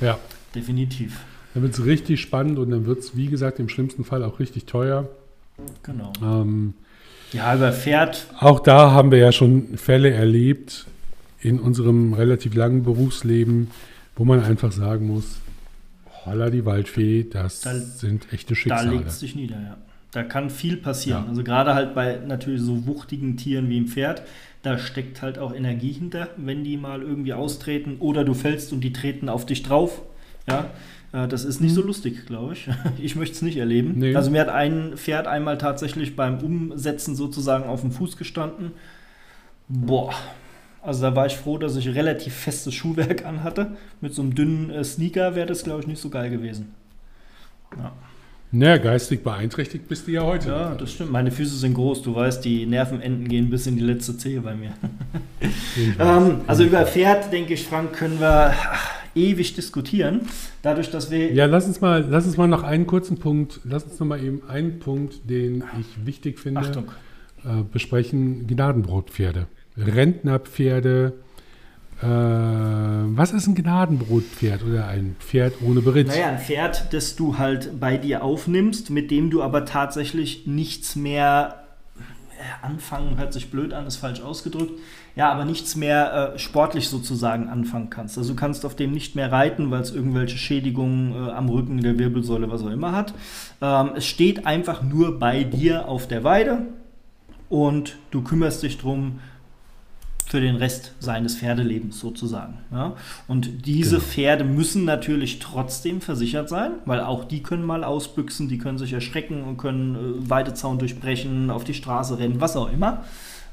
Ja. 0.01 0.19
Definitiv. 0.55 1.21
Dann 1.55 1.63
wird 1.63 1.75
es 1.75 1.85
richtig 1.85 2.21
spannend 2.21 2.59
und 2.59 2.71
dann 2.71 2.87
wird 2.87 3.01
es, 3.01 3.17
wie 3.17 3.27
gesagt, 3.27 3.59
im 3.59 3.69
schlimmsten 3.69 4.05
Fall 4.05 4.23
auch 4.23 4.39
richtig 4.39 4.67
teuer. 4.67 5.09
Genau. 5.83 6.13
Ähm, 6.23 6.75
ja, 7.33 7.55
über 7.55 7.73
Pferd. 7.73 8.27
Auch 8.39 8.61
da 8.61 8.93
haben 8.93 9.11
wir 9.11 9.19
ja 9.19 9.33
schon 9.33 9.77
Fälle 9.77 10.11
erlebt 10.11 10.87
in 11.41 11.61
unserem 11.61 12.15
relativ 12.15 12.55
langen 12.55 12.85
Berufsleben 12.85 13.69
wo 14.19 14.25
man 14.25 14.43
einfach 14.43 14.73
sagen 14.73 15.07
muss, 15.07 15.39
holla 16.27 16.51
die 16.51 16.65
Waldfee, 16.65 17.23
das 17.23 17.61
da, 17.61 17.75
sind 17.75 18.33
echte 18.33 18.57
Schicksale. 18.57 18.91
Da 18.91 18.97
legt 18.97 19.09
es 19.09 19.21
sich 19.21 19.37
nieder, 19.37 19.61
ja. 19.61 19.77
Da 20.13 20.23
kann 20.23 20.49
viel 20.51 20.77
passieren. 20.77 21.25
Ja. 21.25 21.29
Also 21.29 21.45
gerade 21.45 21.75
halt 21.75 21.95
bei 21.95 22.19
natürlich 22.27 22.63
so 22.63 22.87
wuchtigen 22.87 23.37
Tieren 23.37 23.69
wie 23.69 23.77
im 23.77 23.89
Pferd, 23.89 24.23
da 24.63 24.79
steckt 24.79 25.23
halt 25.23 25.39
auch 25.39 25.55
Energie 25.55 25.93
hinter, 25.93 26.29
wenn 26.37 26.65
die 26.65 26.77
mal 26.77 27.03
irgendwie 27.03 27.35
austreten 27.35 27.97
oder 28.01 28.25
du 28.25 28.35
fällst 28.35 28.73
und 28.73 28.81
die 28.81 28.93
treten 28.93 29.29
auf 29.29 29.47
dich 29.47 29.63
drauf. 29.63 30.03
Ja, 30.49 30.71
äh, 31.13 31.29
das 31.29 31.45
ist 31.45 31.61
nicht 31.61 31.75
so 31.75 31.83
mhm. 31.83 31.89
lustig, 31.89 32.27
glaube 32.27 32.55
ich. 32.55 32.69
Ich 32.99 33.17
möchte 33.17 33.35
es 33.37 33.43
nicht 33.43 33.57
erleben. 33.57 33.95
Nee. 33.97 34.17
Also 34.17 34.31
mir 34.31 34.41
hat 34.41 34.49
ein 34.49 34.97
Pferd 34.97 35.27
einmal 35.27 35.59
tatsächlich 35.59 36.17
beim 36.17 36.39
Umsetzen 36.39 37.15
sozusagen 37.15 37.65
auf 37.65 37.83
dem 37.83 37.93
Fuß 37.93 38.17
gestanden. 38.17 38.73
Boah, 39.69 40.15
also 40.83 41.03
da 41.03 41.15
war 41.15 41.27
ich 41.27 41.37
froh, 41.37 41.59
dass 41.59 41.77
ich 41.77 41.95
relativ 41.95 42.35
festes 42.35 42.75
Schuhwerk 42.75 43.25
anhatte. 43.27 43.77
Mit 44.01 44.15
so 44.15 44.23
einem 44.23 44.35
dünnen 44.35 44.71
äh, 44.71 44.83
Sneaker 44.85 45.35
wäre 45.35 45.47
das, 45.47 45.65
glaube 45.65 45.81
ich, 45.81 45.87
nicht 45.87 46.01
so 46.01 46.09
geil 46.09 46.31
gewesen. 46.31 46.75
Ja. 47.77 47.93
Naja, 48.51 48.79
geistig 48.79 49.23
beeinträchtigt 49.23 49.89
bist 49.89 50.07
du 50.07 50.13
ja 50.13 50.23
heute. 50.23 50.49
Ja, 50.49 50.75
das 50.75 50.93
stimmt. 50.93 51.13
Meine 51.13 51.31
Füße 51.31 51.57
sind 51.57 51.75
groß. 51.75 52.01
Du 52.03 52.15
weißt, 52.15 52.43
die 52.43 52.65
Nervenenden 52.65 53.29
gehen 53.29 53.51
bis 53.51 53.67
in 53.67 53.77
die 53.77 53.83
letzte 53.83 54.17
Zehe 54.17 54.41
bei 54.41 54.55
mir. 54.55 54.73
ähm, 55.99 56.41
also 56.47 56.65
über 56.65 56.87
Pferd, 56.87 57.31
denke 57.31 57.55
ich, 57.55 57.67
Frank, 57.67 57.93
können 57.93 58.19
wir 58.21 58.55
ach, 58.55 58.95
ewig 59.15 59.55
diskutieren. 59.55 60.23
Dadurch, 60.63 60.91
dass 60.91 61.11
wir. 61.11 61.31
Ja, 61.33 61.45
lass 61.45 61.67
uns 61.67 61.83
mal, 61.83 62.07
lass 62.09 62.25
uns 62.25 62.39
mal 62.39 62.49
noch 62.49 62.63
einen 62.63 62.87
kurzen 62.87 63.19
Punkt, 63.19 63.61
lass 63.65 63.85
uns 63.85 64.01
noch 64.01 64.07
mal 64.07 64.23
eben 64.23 64.43
einen 64.49 64.79
Punkt, 64.79 65.29
den 65.29 65.63
ich 65.79 66.07
wichtig 66.07 66.39
finde, 66.39 66.85
äh, 67.45 67.63
besprechen: 67.71 68.47
Gnadenbrotpferde. 68.47 69.47
Rentnerpferde. 69.77 71.13
Äh, 72.01 72.07
was 72.07 73.33
ist 73.33 73.49
ein 73.49 73.57
Gnadenbrotpferd 73.57 74.63
oder 74.63 74.87
ein 74.87 75.17
Pferd 75.19 75.55
ohne 75.63 75.81
Beritt? 75.81 76.07
Naja, 76.09 76.29
ein 76.29 76.39
Pferd, 76.39 76.93
das 76.93 77.17
du 77.17 77.39
halt 77.39 77.81
bei 77.81 77.97
dir 77.97 78.23
aufnimmst, 78.23 78.91
mit 78.91 79.11
dem 79.11 79.31
du 79.31 79.43
aber 79.43 79.65
tatsächlich 79.65 80.47
nichts 80.47 80.95
mehr 80.95 81.65
äh, 82.39 82.65
anfangen, 82.65 83.19
hört 83.19 83.33
sich 83.33 83.51
blöd 83.51 83.73
an, 83.73 83.87
ist 83.87 83.97
falsch 83.97 84.21
ausgedrückt, 84.21 84.79
ja, 85.17 85.33
aber 85.33 85.45
nichts 85.45 85.75
mehr 85.75 86.35
äh, 86.35 86.39
sportlich 86.39 86.89
sozusagen 86.89 87.49
anfangen 87.49 87.91
kannst. 87.91 88.17
Also 88.17 88.35
du 88.35 88.37
kannst 88.39 88.65
auf 88.65 88.77
dem 88.77 88.93
nicht 88.93 89.17
mehr 89.17 89.33
reiten, 89.33 89.73
weil 89.73 89.81
es 89.81 89.91
irgendwelche 89.91 90.39
Schädigungen 90.39 91.13
äh, 91.13 91.33
am 91.33 91.49
Rücken, 91.49 91.81
der 91.81 91.99
Wirbelsäule, 91.99 92.49
was 92.49 92.63
auch 92.63 92.71
immer 92.71 92.93
hat. 92.93 93.13
Ähm, 93.61 93.91
es 93.97 94.07
steht 94.07 94.47
einfach 94.47 94.83
nur 94.83 95.19
bei 95.19 95.43
dir 95.43 95.89
auf 95.89 96.07
der 96.07 96.23
Weide 96.23 96.61
und 97.49 97.97
du 98.13 98.23
kümmerst 98.23 98.63
dich 98.63 98.79
darum, 98.79 99.19
für 100.29 100.43
den 100.43 100.57
Rest 100.57 100.93
seines 101.01 101.37
Pferdelebens 101.37 101.99
sozusagen. 101.99 102.59
Ja? 102.71 102.95
Und 103.29 103.67
diese 103.67 103.97
genau. 103.97 104.09
Pferde 104.09 104.45
müssen 104.45 104.85
natürlich 104.85 105.39
trotzdem 105.39 106.03
versichert 106.03 106.51
sein, 106.51 106.73
weil 106.85 107.01
auch 107.01 107.25
die 107.25 107.43
können 107.43 107.65
mal 107.65 107.83
ausbüchsen, 107.83 108.47
die 108.49 108.59
können 108.59 108.77
sich 108.77 108.93
erschrecken 108.93 109.43
und 109.43 109.57
können 109.57 109.95
äh, 109.95 110.31
Weidezaun 110.31 110.79
durchbrechen, 110.79 111.51
auf 111.51 111.65
die 111.65 111.73
Straße 111.73 112.19
rennen, 112.19 112.43
was 112.43 112.57
auch 112.57 112.71
immer. 112.71 113.05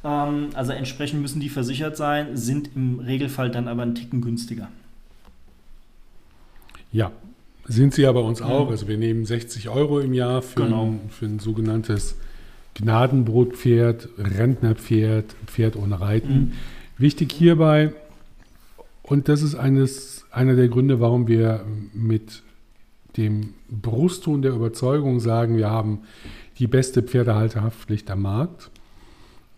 Ähm, 0.03 0.49
also 0.53 0.73
entsprechend 0.73 1.21
müssen 1.21 1.39
die 1.39 1.47
versichert 1.47 1.95
sein, 1.95 2.35
sind 2.35 2.71
im 2.75 2.99
Regelfall 2.99 3.49
dann 3.49 3.69
aber 3.69 3.83
einen 3.83 3.95
Ticken 3.95 4.19
günstiger. 4.19 4.67
Ja, 6.91 7.11
sind 7.67 7.93
sie 7.93 8.01
ja 8.01 8.11
bei 8.11 8.19
uns 8.19 8.41
auch. 8.41 8.69
Also 8.69 8.89
wir 8.89 8.97
nehmen 8.97 9.25
60 9.25 9.69
Euro 9.69 9.99
im 9.99 10.13
Jahr 10.13 10.41
für, 10.41 10.63
genau. 10.63 10.87
ein, 10.87 11.09
für 11.09 11.25
ein 11.25 11.39
sogenanntes 11.39 12.15
Gnadenbrotpferd, 12.75 14.09
Rentnerpferd, 14.17 15.35
Pferd 15.47 15.75
ohne 15.75 15.99
Reiten. 15.99 16.33
Mhm. 16.33 16.51
Wichtig 16.97 17.31
hierbei, 17.31 17.93
und 19.07 19.29
das 19.29 19.43
ist 19.43 19.55
eines, 19.55 20.25
einer 20.31 20.55
der 20.55 20.67
Gründe, 20.67 20.99
warum 20.99 21.27
wir 21.27 21.63
mit 21.93 22.41
dem 23.17 23.53
Brustton 23.69 24.41
der 24.41 24.53
Überzeugung 24.53 25.19
sagen, 25.19 25.57
wir 25.57 25.69
haben 25.69 25.99
die 26.57 26.67
beste 26.67 27.03
Pferdehalterhaftpflicht 27.03 28.09
am 28.09 28.23
Markt. 28.23 28.71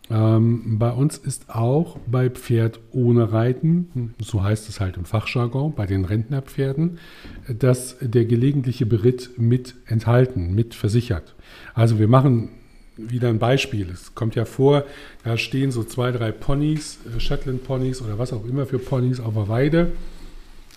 Ähm, 0.10 0.78
bei 0.80 0.92
uns 0.92 1.18
ist 1.18 1.50
auch 1.50 1.98
bei 2.08 2.30
Pferd 2.30 2.80
ohne 2.92 3.32
Reiten, 3.32 4.14
so 4.20 4.44
heißt 4.44 4.68
es 4.70 4.80
halt 4.80 4.98
im 4.98 5.06
Fachjargon, 5.06 5.74
bei 5.74 5.86
den 5.86 6.06
Rentnerpferden, 6.06 7.00
dass 7.48 7.98
der 8.02 8.26
gelegentliche 8.26 8.86
Beritt 8.86 9.32
mit 9.38 9.76
enthalten, 9.86 10.54
mit 10.56 10.76
versichert. 10.76 11.36
Also 11.74 12.00
wir 12.00 12.08
machen 12.08 12.50
wieder 12.98 13.30
ein 13.30 13.40
Beispiel. 13.40 13.90
Es 13.90 14.14
kommt 14.16 14.36
ja 14.36 14.46
vor, 14.46 14.84
da 15.24 15.38
stehen 15.38 15.72
so 15.72 15.84
zwei, 15.84 16.12
drei 16.12 16.32
Ponys, 16.32 17.00
äh, 17.16 17.20
Shetland-Ponys 17.20 18.02
oder 18.02 18.18
was 18.20 18.34
auch 18.34 18.46
immer 18.46 18.66
für 18.66 18.80
Ponys 18.80 19.20
auf 19.20 19.34
der 19.36 19.48
Weide. 19.48 19.92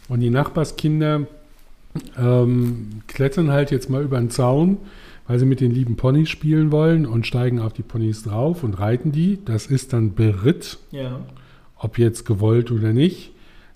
Und 0.09 0.21
die 0.21 0.31
Nachbarskinder 0.31 1.27
ähm, 2.19 3.03
klettern 3.07 3.51
halt 3.51 3.71
jetzt 3.71 3.91
mal 3.91 4.03
über 4.03 4.19
den 4.19 4.31
Zaun, 4.31 4.79
weil 5.27 5.39
sie 5.39 5.47
mit 5.47 5.61
den 5.61 5.71
lieben 5.73 5.97
Ponys 5.97 6.29
spielen 6.29 6.73
wollen 6.73 7.07
und 7.07 7.27
steigen 7.27 7.61
auf 7.61 7.73
die 7.73 7.83
Ponys 7.83 8.23
drauf 8.25 8.63
und 8.65 8.75
reiten 8.75 9.13
die. 9.13 9.39
Das 9.45 9.67
ist 9.67 9.93
dann 9.93 10.15
Beritt, 10.15 10.79
Ja. 10.91 11.21
ob 11.77 11.99
jetzt 11.99 12.27
gewollt 12.27 12.71
oder 12.71 12.93
nicht. 12.93 13.33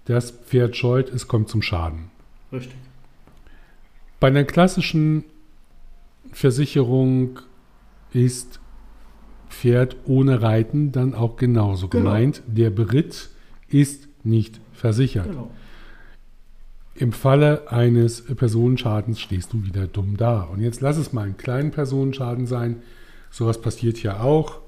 Das 0.06 0.32
Pferd 0.32 0.76
scheut, 0.76 1.08
es 1.12 1.28
kommt 1.28 1.48
zum 1.48 1.62
Schaden. 1.62 2.10
Richtig. 2.52 2.76
Bei 4.20 4.28
einer 4.28 4.44
klassischen 4.44 5.24
Versicherung 6.32 7.38
ist 8.14 8.60
Pferd 9.50 9.96
ohne 10.06 10.40
Reiten 10.42 10.90
dann 10.92 11.14
auch 11.14 11.36
genauso 11.36 11.88
Genau. 11.88 12.04
gemeint. 12.04 12.42
Der 12.46 12.70
Beritt 12.70 13.28
ist 13.68 14.08
nicht 14.24 14.60
versichert. 14.72 15.28
Genau. 15.28 15.50
Im 16.96 17.12
Falle 17.12 17.70
eines 17.72 18.22
Personenschadens 18.22 19.20
stehst 19.20 19.52
du 19.52 19.64
wieder 19.64 19.86
dumm 19.86 20.16
da. 20.16 20.42
Und 20.42 20.60
jetzt 20.60 20.80
lass 20.80 20.96
es 20.96 21.12
mal 21.12 21.22
einen 21.22 21.36
kleinen 21.36 21.70
Personenschaden 21.72 22.46
sein. 22.46 22.82
Sowas 23.30 23.60
passiert 23.60 24.02
ja 24.02 24.20
auch. 24.20 24.60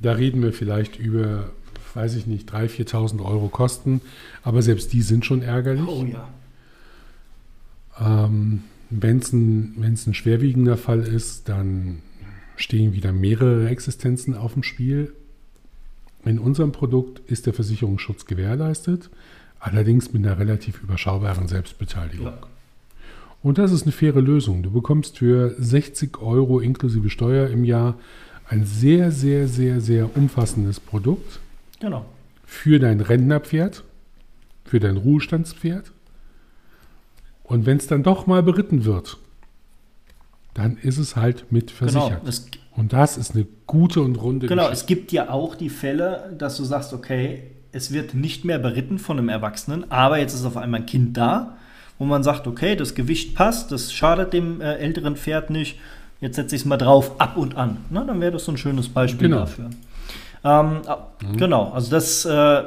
Da 0.00 0.12
reden 0.12 0.42
wir 0.42 0.52
vielleicht 0.52 0.98
über, 0.98 1.50
weiß 1.94 2.16
ich 2.16 2.26
nicht, 2.26 2.50
3.000, 2.52 2.88
4.000 2.88 3.24
Euro 3.24 3.48
Kosten. 3.48 4.00
Aber 4.42 4.62
selbst 4.62 4.92
die 4.92 5.02
sind 5.02 5.24
schon 5.26 5.42
ärgerlich. 5.42 5.86
Oh 5.86 6.04
ja. 6.04 6.28
Ähm, 8.00 8.64
Wenn 8.90 9.18
es 9.18 9.32
ein, 9.32 9.74
wenn's 9.78 10.06
ein 10.06 10.14
schwerwiegender 10.14 10.76
Fall 10.76 11.00
ist, 11.00 11.48
dann 11.48 11.98
stehen 12.56 12.92
wieder 12.92 13.12
mehrere 13.12 13.68
Existenzen 13.68 14.34
auf 14.36 14.54
dem 14.54 14.62
Spiel. 14.62 15.12
In 16.24 16.38
unserem 16.38 16.72
Produkt 16.72 17.20
ist 17.30 17.46
der 17.46 17.52
Versicherungsschutz 17.52 18.26
gewährleistet, 18.26 19.10
allerdings 19.60 20.12
mit 20.12 20.24
einer 20.24 20.38
relativ 20.38 20.82
überschaubaren 20.82 21.48
Selbstbeteiligung. 21.48 22.26
Ja. 22.26 22.38
Und 23.42 23.58
das 23.58 23.72
ist 23.72 23.82
eine 23.82 23.92
faire 23.92 24.22
Lösung. 24.22 24.62
Du 24.62 24.70
bekommst 24.70 25.18
für 25.18 25.54
60 25.58 26.22
Euro 26.22 26.60
inklusive 26.60 27.10
Steuer 27.10 27.48
im 27.48 27.64
Jahr 27.64 27.98
ein 28.48 28.64
sehr, 28.64 29.10
sehr, 29.10 29.48
sehr, 29.48 29.80
sehr 29.80 30.16
umfassendes 30.16 30.80
Produkt 30.80 31.40
Genau. 31.80 32.06
für 32.46 32.78
dein 32.78 33.00
Rentnerpferd, 33.00 33.84
für 34.64 34.80
dein 34.80 34.96
Ruhestandspferd. 34.96 35.92
Und 37.42 37.66
wenn 37.66 37.76
es 37.76 37.86
dann 37.86 38.02
doch 38.02 38.26
mal 38.26 38.42
beritten 38.42 38.86
wird, 38.86 39.18
dann 40.54 40.76
ist 40.76 40.98
es 40.98 41.16
halt 41.16 41.50
mit 41.52 41.70
versichert. 41.70 42.20
Genau. 42.20 42.28
Es, 42.28 42.46
Und 42.76 42.92
das 42.92 43.16
ist 43.16 43.34
eine 43.34 43.46
gute 43.66 44.00
und 44.00 44.16
runde 44.16 44.46
genau. 44.46 44.64
Es 44.64 44.70
Geschichte. 44.86 44.86
gibt 44.94 45.12
ja 45.12 45.30
auch 45.30 45.54
die 45.54 45.68
Fälle, 45.70 46.34
dass 46.38 46.56
du 46.56 46.64
sagst, 46.64 46.92
okay, 46.92 47.42
es 47.72 47.92
wird 47.92 48.14
nicht 48.14 48.44
mehr 48.44 48.58
beritten 48.58 48.98
von 48.98 49.18
einem 49.18 49.28
Erwachsenen, 49.28 49.90
aber 49.90 50.18
jetzt 50.18 50.34
ist 50.34 50.44
auf 50.44 50.56
einmal 50.56 50.80
ein 50.80 50.86
Kind 50.86 51.16
da, 51.16 51.56
wo 51.98 52.04
man 52.04 52.22
sagt, 52.22 52.46
okay, 52.46 52.76
das 52.76 52.94
Gewicht 52.94 53.34
passt, 53.34 53.72
das 53.72 53.92
schadet 53.92 54.32
dem 54.32 54.60
äh, 54.60 54.74
älteren 54.76 55.16
Pferd 55.16 55.50
nicht. 55.50 55.78
Jetzt 56.20 56.36
setze 56.36 56.54
ich 56.54 56.62
es 56.62 56.66
mal 56.66 56.76
drauf, 56.76 57.20
ab 57.20 57.36
und 57.36 57.56
an. 57.56 57.78
Na, 57.90 58.04
dann 58.04 58.20
wäre 58.20 58.32
das 58.32 58.44
so 58.44 58.52
ein 58.52 58.56
schönes 58.56 58.88
Beispiel 58.88 59.28
Genau. 59.28 59.40
dafür. 59.40 59.66
Ähm, 60.44 60.80
ah, 60.86 61.08
Genau, 61.36 61.70
also 61.72 61.90
das, 61.90 62.24
äh, 62.24 62.62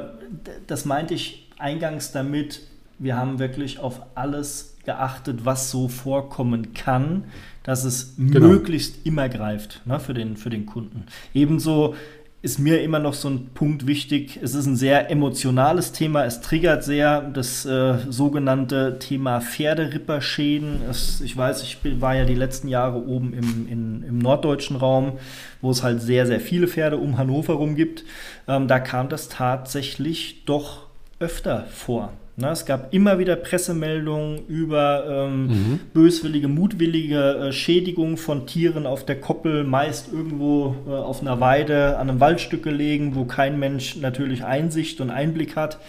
das 0.66 0.84
meinte 0.84 1.14
ich 1.14 1.48
eingangs 1.58 2.12
damit, 2.12 2.60
wir 2.98 3.16
haben 3.16 3.38
wirklich 3.38 3.78
auf 3.78 4.00
alles 4.14 4.76
geachtet, 4.88 5.44
was 5.44 5.70
so 5.70 5.86
vorkommen 5.86 6.72
kann, 6.72 7.24
dass 7.62 7.84
es 7.84 8.14
Genau. 8.16 8.48
möglichst 8.48 9.04
immer 9.06 9.28
greift 9.28 9.82
ne, 9.84 10.00
für, 10.00 10.14
den, 10.14 10.38
für 10.38 10.48
den 10.48 10.64
Kunden. 10.64 11.04
Ebenso 11.34 11.94
ist 12.40 12.58
mir 12.58 12.80
immer 12.80 12.98
noch 12.98 13.12
so 13.12 13.28
ein 13.28 13.50
Punkt 13.52 13.86
wichtig. 13.86 14.38
Es 14.42 14.54
ist 14.54 14.64
ein 14.64 14.76
sehr 14.76 15.10
emotionales 15.10 15.92
Thema. 15.92 16.24
Es 16.24 16.40
triggert 16.40 16.84
sehr 16.84 17.20
das 17.20 17.66
äh, 17.66 17.98
sogenannte 18.08 18.98
Thema 18.98 19.42
Pferderipperschäden. 19.42 20.80
Es, 20.88 21.20
ich 21.20 21.36
weiß, 21.36 21.62
ich 21.64 21.78
war 22.00 22.14
ja 22.14 22.24
die 22.24 22.36
letzten 22.36 22.68
Jahre 22.68 23.04
oben 23.06 23.34
im, 23.34 23.68
in, 23.68 24.02
im 24.08 24.18
norddeutschen 24.18 24.76
Raum, 24.76 25.18
wo 25.60 25.70
es 25.70 25.82
halt 25.82 26.00
sehr, 26.00 26.26
sehr 26.26 26.40
viele 26.40 26.68
Pferde 26.68 26.96
um 26.96 27.18
Hannover 27.18 27.54
rum 27.54 27.74
gibt. 27.74 28.04
Ähm, 28.46 28.68
da 28.68 28.78
kam 28.78 29.10
das 29.10 29.28
tatsächlich 29.28 30.44
doch 30.46 30.86
öfter 31.18 31.66
vor. 31.70 32.14
Na, 32.40 32.52
es 32.52 32.64
gab 32.66 32.94
immer 32.94 33.18
wieder 33.18 33.34
Pressemeldungen 33.34 34.46
über 34.46 35.04
ähm, 35.08 35.80
böswillige, 35.92 36.46
mutwillige 36.46 37.18
äh, 37.18 37.52
Schädigung 37.52 38.16
von 38.16 38.46
Tieren 38.46 38.86
auf 38.86 39.04
der 39.04 39.20
Koppel, 39.20 39.64
meist 39.64 40.12
irgendwo 40.12 40.76
äh, 40.86 40.90
auf 40.92 41.20
einer 41.20 41.40
Weide 41.40 41.98
an 41.98 42.08
einem 42.08 42.20
Waldstück 42.20 42.62
gelegen, 42.62 43.16
wo 43.16 43.24
kein 43.24 43.58
Mensch 43.58 43.96
natürlich 43.96 44.44
Einsicht 44.44 45.00
und 45.00 45.10
Einblick 45.10 45.56
hat. 45.56 45.80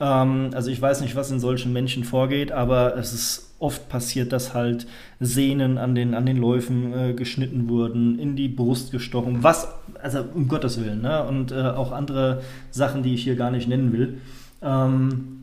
Ähm, 0.00 0.48
also 0.54 0.70
ich 0.70 0.80
weiß 0.80 1.02
nicht, 1.02 1.14
was 1.14 1.30
in 1.30 1.40
solchen 1.40 1.74
Menschen 1.74 2.04
vorgeht, 2.04 2.52
aber 2.52 2.96
es 2.96 3.12
ist 3.12 3.54
oft 3.58 3.90
passiert, 3.90 4.32
dass 4.32 4.54
halt 4.54 4.86
Sehnen 5.20 5.76
an 5.76 5.94
den, 5.94 6.14
an 6.14 6.24
den 6.24 6.38
Läufen 6.38 6.94
äh, 6.98 7.12
geschnitten 7.12 7.68
wurden, 7.68 8.18
in 8.18 8.34
die 8.34 8.48
Brust 8.48 8.92
gestochen, 8.92 9.42
was, 9.42 9.68
also 10.00 10.24
um 10.34 10.48
Gottes 10.48 10.82
Willen, 10.82 11.02
ne? 11.02 11.22
und 11.24 11.52
äh, 11.52 11.60
auch 11.60 11.92
andere 11.92 12.40
Sachen, 12.70 13.02
die 13.02 13.12
ich 13.12 13.24
hier 13.24 13.36
gar 13.36 13.50
nicht 13.50 13.68
nennen 13.68 13.92
will. 13.92 14.22
Ähm, 14.62 15.37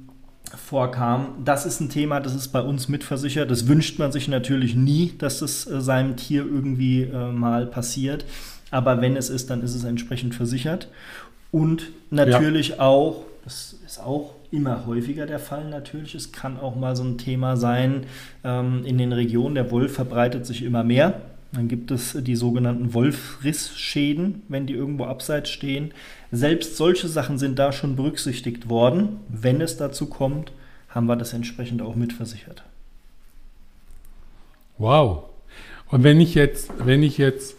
vorkam. 0.56 1.30
Das 1.44 1.66
ist 1.66 1.80
ein 1.80 1.90
Thema, 1.90 2.20
das 2.20 2.36
ist 2.36 2.50
bei 2.50 2.62
uns 2.62 2.88
mitversichert. 2.88 3.50
Das 3.50 3.68
wünscht 3.68 4.00
man 4.00 4.12
sich 4.12 4.28
natürlich 4.28 4.76
nie, 4.76 5.14
dass 5.18 5.40
das 5.40 5.68
äh, 5.68 5.82
seinem 5.82 6.16
Tier 6.16 6.46
irgendwie 6.46 7.04
äh, 7.04 7.32
mal 7.32 7.66
passiert. 7.66 8.26
Aber 8.72 9.02
wenn 9.02 9.16
es 9.16 9.30
ist, 9.30 9.50
dann 9.50 9.62
ist 9.62 9.76
es 9.76 9.84
entsprechend 9.84 10.36
versichert. 10.36 10.90
Und 11.52 11.92
natürlich 12.10 12.80
auch, 12.80 13.24
das 13.44 13.76
ist 13.86 14.00
auch 14.00 14.34
immer 14.52 14.86
häufiger 14.86 15.26
der 15.26 15.40
Fall 15.40 15.70
natürlich, 15.70 16.16
es 16.16 16.32
kann 16.32 16.60
auch 16.60 16.76
mal 16.76 16.96
so 16.96 17.04
ein 17.04 17.18
Thema 17.18 17.58
sein, 17.58 18.06
ähm, 18.44 18.84
in 18.86 18.98
den 18.98 19.14
Regionen, 19.14 19.56
der 19.56 19.72
Wolf 19.72 19.94
verbreitet 19.94 20.46
sich 20.46 20.64
immer 20.64 20.84
mehr. 20.84 21.22
Dann 21.56 21.68
gibt 21.68 21.92
es 21.92 22.18
die 22.20 22.36
sogenannten 22.36 22.94
Wolfrissschäden, 22.94 24.44
wenn 24.50 24.68
die 24.68 24.74
irgendwo 24.74 25.06
abseits 25.06 25.50
stehen. 25.50 25.94
Selbst 26.32 26.76
solche 26.76 27.08
Sachen 27.08 27.38
sind 27.38 27.58
da 27.58 27.72
schon 27.72 27.96
berücksichtigt 27.96 28.70
worden. 28.70 29.20
Wenn 29.30 29.62
es 29.62 29.78
dazu 29.78 30.08
kommt, 30.08 30.52
haben 30.90 31.08
wir 31.08 31.16
das 31.16 31.34
entsprechend 31.34 31.82
auch 31.82 31.96
mitversichert. 31.96 32.64
Wow. 34.78 35.26
Und 35.90 36.04
wenn 36.04 36.20
ich 36.20 36.36
jetzt, 36.36 36.72
wenn 36.80 37.04
ich 37.04 37.18
jetzt, 37.18 37.56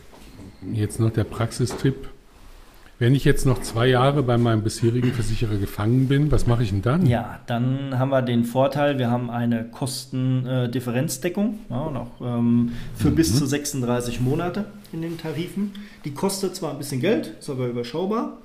jetzt 0.73 1.01
noch 1.01 1.11
der 1.11 1.25
Praxistipp, 1.25 2.09
wenn 2.99 3.15
ich 3.15 3.25
jetzt 3.25 3.45
noch 3.45 3.61
zwei 3.61 3.89
Jahre 3.89 4.23
bei 4.23 4.39
meinem 4.39 4.63
bisherigen 4.63 5.13
Versicherer 5.13 5.57
gefangen 5.57 6.09
bin, 6.09 6.31
was 6.33 6.47
mache 6.47 6.63
ich 6.63 6.71
denn 6.71 6.83
dann? 6.83 7.07
Ja, 7.07 7.41
dann 7.47 7.99
haben 7.99 8.09
wir 8.09 8.23
den 8.23 8.45
Vorteil, 8.45 8.99
wir 8.99 9.11
haben 9.11 9.31
eine 9.31 9.65
Kostendifferenzdeckung 9.65 11.59
ja, 11.69 11.81
und 11.81 11.97
auch 11.97 12.21
ähm, 12.23 12.73
für 12.95 13.11
bis 13.11 13.37
zu 13.37 13.45
36 13.47 14.21
Monate 14.21 14.65
in 14.93 15.03
den 15.03 15.19
Tarifen. 15.19 15.73
Die 16.05 16.15
kostet 16.15 16.57
zwar 16.57 16.71
ein 16.71 16.79
bisschen 16.79 17.01
Geld, 17.01 17.35
ist 17.39 17.51
aber 17.51 17.67
überschaubar. 17.67 18.39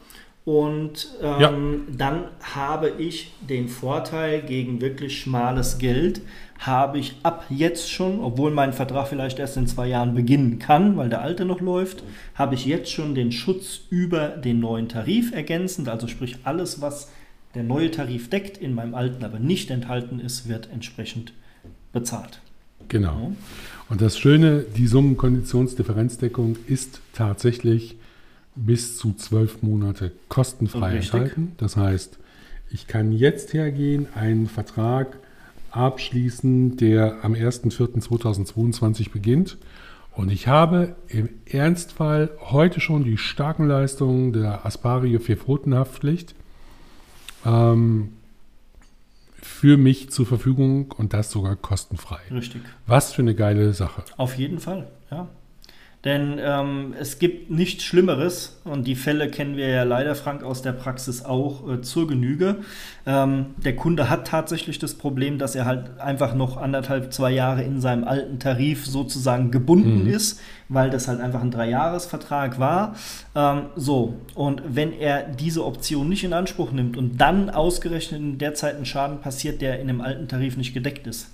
Und 0.43 1.09
ähm, 1.21 1.39
Ja. 1.39 1.53
dann 1.97 2.23
habe 2.41 2.89
ich 2.97 3.33
den 3.47 3.67
Vorteil 3.67 4.41
gegen 4.41 4.81
wirklich 4.81 5.19
schmales 5.19 5.77
Geld, 5.77 6.21
habe 6.57 6.97
ich 6.99 7.15
ab 7.23 7.45
jetzt 7.49 7.91
schon, 7.91 8.19
obwohl 8.19 8.51
mein 8.51 8.73
Vertrag 8.73 9.07
vielleicht 9.07 9.39
erst 9.39 9.57
in 9.57 9.67
zwei 9.67 9.87
Jahren 9.87 10.15
beginnen 10.15 10.57
kann, 10.59 10.97
weil 10.97 11.09
der 11.09 11.21
alte 11.21 11.45
noch 11.45 11.61
läuft, 11.61 12.03
habe 12.35 12.55
ich 12.55 12.65
jetzt 12.65 12.91
schon 12.91 13.13
den 13.15 13.31
Schutz 13.31 13.81
über 13.89 14.29
den 14.29 14.59
neuen 14.59 14.87
Tarif 14.89 15.31
ergänzend, 15.31 15.89
also 15.89 16.07
sprich 16.07 16.37
alles, 16.43 16.81
was 16.81 17.09
der 17.53 17.63
neue 17.63 17.91
Tarif 17.91 18.29
deckt, 18.29 18.57
in 18.57 18.73
meinem 18.73 18.95
alten 18.95 19.23
aber 19.23 19.37
nicht 19.39 19.69
enthalten 19.71 20.19
ist, 20.19 20.47
wird 20.47 20.69
entsprechend 20.71 21.33
bezahlt. 21.93 22.39
Genau. 22.87 23.33
Und 23.89 24.01
das 24.01 24.17
Schöne, 24.17 24.65
die 24.75 24.87
Summenkonditionsdifferenzdeckung 24.87 26.57
ist 26.67 27.01
tatsächlich 27.13 27.95
bis 28.55 28.97
zu 28.97 29.13
zwölf 29.13 29.61
Monate 29.61 30.11
kostenfrei 30.29 30.97
enthalten. 30.97 31.53
Das 31.57 31.77
heißt, 31.77 32.19
ich 32.71 32.87
kann 32.87 33.11
jetzt 33.11 33.53
hergehen, 33.53 34.07
einen 34.15 34.47
Vertrag 34.47 35.17
abschließen, 35.71 36.77
der 36.77 37.23
am 37.23 37.33
1.4.2022 37.33 39.11
beginnt. 39.11 39.57
Und 40.13 40.31
ich 40.31 40.47
habe 40.47 40.95
im 41.07 41.29
Ernstfall 41.45 42.31
heute 42.39 42.81
schon 42.81 43.03
die 43.03 43.17
starken 43.17 43.67
Leistungen 43.67 44.33
der 44.33 44.65
Aspario 44.65 45.19
Vierpfotenhaftpflicht. 45.19 46.35
Ähm, 47.45 48.09
für 49.41 49.77
mich 49.77 50.09
zur 50.11 50.25
Verfügung 50.25 50.91
und 50.91 51.13
das 51.13 51.31
sogar 51.31 51.55
kostenfrei. 51.55 52.19
Richtig. 52.31 52.61
Was 52.87 53.13
für 53.13 53.21
eine 53.21 53.35
geile 53.35 53.73
Sache. 53.73 54.03
Auf 54.17 54.37
jeden 54.37 54.59
Fall, 54.59 54.87
ja. 55.09 55.27
Denn 56.03 56.39
ähm, 56.43 56.95
es 56.99 57.19
gibt 57.19 57.51
nichts 57.51 57.83
Schlimmeres, 57.83 58.59
und 58.63 58.87
die 58.87 58.95
Fälle 58.95 59.29
kennen 59.29 59.55
wir 59.55 59.67
ja 59.67 59.83
leider, 59.83 60.15
Frank, 60.15 60.43
aus 60.43 60.63
der 60.63 60.71
Praxis 60.71 61.23
auch 61.23 61.69
äh, 61.69 61.81
zur 61.81 62.07
Genüge. 62.07 62.57
Ähm, 63.05 63.47
der 63.63 63.75
Kunde 63.75 64.09
hat 64.09 64.25
tatsächlich 64.25 64.79
das 64.79 64.95
Problem, 64.95 65.37
dass 65.37 65.53
er 65.53 65.65
halt 65.65 65.99
einfach 65.99 66.33
noch 66.33 66.57
anderthalb, 66.57 67.13
zwei 67.13 67.31
Jahre 67.31 67.61
in 67.61 67.79
seinem 67.81 68.03
alten 68.03 68.39
Tarif 68.39 68.87
sozusagen 68.87 69.51
gebunden 69.51 70.05
mhm. 70.05 70.09
ist, 70.09 70.39
weil 70.69 70.89
das 70.89 71.07
halt 71.07 71.21
einfach 71.21 71.43
ein 71.43 71.51
Dreijahresvertrag 71.51 72.57
war. 72.57 72.95
Ähm, 73.35 73.65
so, 73.75 74.15
und 74.33 74.63
wenn 74.67 74.93
er 74.93 75.21
diese 75.21 75.63
Option 75.63 76.09
nicht 76.09 76.23
in 76.23 76.33
Anspruch 76.33 76.71
nimmt 76.71 76.97
und 76.97 77.21
dann 77.21 77.51
ausgerechnet 77.51 78.19
in 78.19 78.37
der 78.39 78.55
Zeit 78.55 78.75
ein 78.75 78.85
Schaden 78.85 79.19
passiert, 79.21 79.61
der 79.61 79.79
in 79.79 79.87
dem 79.87 80.01
alten 80.01 80.27
Tarif 80.27 80.57
nicht 80.57 80.73
gedeckt 80.73 81.05
ist, 81.05 81.29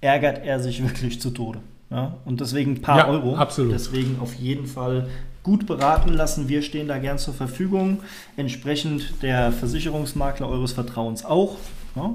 ärgert 0.00 0.44
er 0.44 0.58
sich 0.58 0.82
wirklich 0.82 1.20
zu 1.20 1.30
Tode. 1.30 1.60
Ja, 1.92 2.16
und 2.24 2.40
deswegen 2.40 2.72
ein 2.72 2.80
paar 2.82 2.98
ja, 2.98 3.08
Euro. 3.08 3.36
Absolut. 3.36 3.72
Deswegen 3.74 4.18
auf 4.18 4.34
jeden 4.34 4.66
Fall 4.66 5.08
gut 5.42 5.66
beraten 5.66 6.10
lassen. 6.14 6.48
Wir 6.48 6.62
stehen 6.62 6.88
da 6.88 6.98
gern 6.98 7.18
zur 7.18 7.34
Verfügung. 7.34 8.00
Entsprechend 8.36 9.22
der 9.22 9.52
Versicherungsmakler 9.52 10.48
eures 10.48 10.72
Vertrauens 10.72 11.22
auch. 11.26 11.58
Ja. 11.94 12.14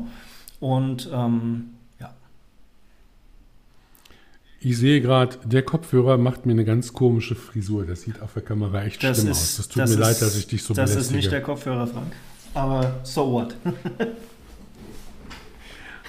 Und 0.59 1.09
ähm, 1.13 1.65
ja. 1.99 2.11
Ich 4.61 4.79
sehe 4.79 4.99
gerade, 4.99 5.37
der 5.43 5.61
Kopfhörer 5.61 6.17
macht 6.17 6.47
mir 6.47 6.53
eine 6.53 6.65
ganz 6.65 6.93
komische 6.93 7.35
Frisur. 7.35 7.85
Das 7.85 8.01
sieht 8.01 8.19
auf 8.19 8.33
der 8.33 8.41
Kamera 8.41 8.83
echt 8.83 9.03
das 9.03 9.19
schlimm 9.19 9.31
ist, 9.31 9.37
aus. 9.37 9.57
Das 9.57 9.67
tut 9.67 9.83
das 9.83 9.89
mir 9.91 9.95
ist, 9.95 9.99
leid, 9.99 10.21
dass 10.23 10.35
ich 10.35 10.47
dich 10.47 10.63
so 10.63 10.73
Das 10.73 10.89
belästige. 10.89 11.19
ist 11.19 11.23
nicht 11.23 11.31
der 11.31 11.41
Kopfhörer, 11.43 11.85
Frank. 11.85 12.13
Aber 12.55 12.95
so 13.03 13.31
what? 13.31 13.55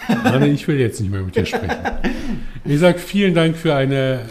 Anne, 0.08 0.48
ich 0.48 0.66
will 0.66 0.78
jetzt 0.78 1.00
nicht 1.00 1.10
mehr 1.10 1.22
mit 1.22 1.36
dir 1.36 1.46
sprechen. 1.46 1.76
Ich 2.64 2.80
sage 2.80 2.98
vielen 2.98 3.34
Dank 3.34 3.56
für 3.56 3.74
eine 3.74 4.22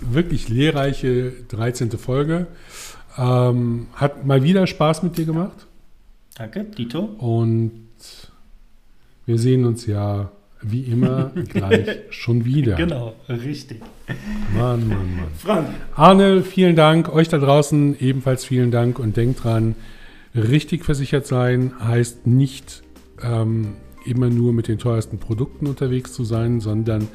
wirklich 0.00 0.48
lehrreiche 0.48 1.32
13. 1.48 1.90
Folge. 1.92 2.46
Ähm, 3.18 3.88
hat 3.94 4.24
mal 4.26 4.42
wieder 4.42 4.66
Spaß 4.66 5.02
mit 5.02 5.16
dir 5.16 5.26
gemacht. 5.26 5.66
Danke, 6.36 6.64
Dito. 6.64 7.00
Und 7.00 7.72
wir 9.26 9.38
sehen 9.38 9.64
uns 9.64 9.86
ja 9.86 10.30
wie 10.62 10.82
immer 10.82 11.32
gleich 11.48 12.00
schon 12.10 12.44
wieder. 12.44 12.76
Genau, 12.76 13.14
richtig. 13.28 13.82
Mann, 14.54 14.88
Mann, 14.88 15.16
Mann. 15.16 15.28
Frank. 15.36 15.68
Arne, 15.94 16.42
vielen 16.42 16.76
Dank. 16.76 17.12
Euch 17.12 17.28
da 17.28 17.38
draußen 17.38 17.98
ebenfalls 18.00 18.44
vielen 18.44 18.70
Dank 18.70 18.98
und 18.98 19.16
denkt 19.16 19.44
dran, 19.44 19.74
richtig 20.34 20.84
versichert 20.84 21.26
sein 21.26 21.72
heißt 21.80 22.26
nicht 22.26 22.82
ähm, 23.22 23.74
immer 24.06 24.30
nur 24.30 24.52
mit 24.52 24.68
den 24.68 24.78
teuersten 24.78 25.18
Produkten 25.18 25.66
unterwegs 25.66 26.12
zu 26.12 26.24
sein, 26.24 26.60
sondern 26.60 27.08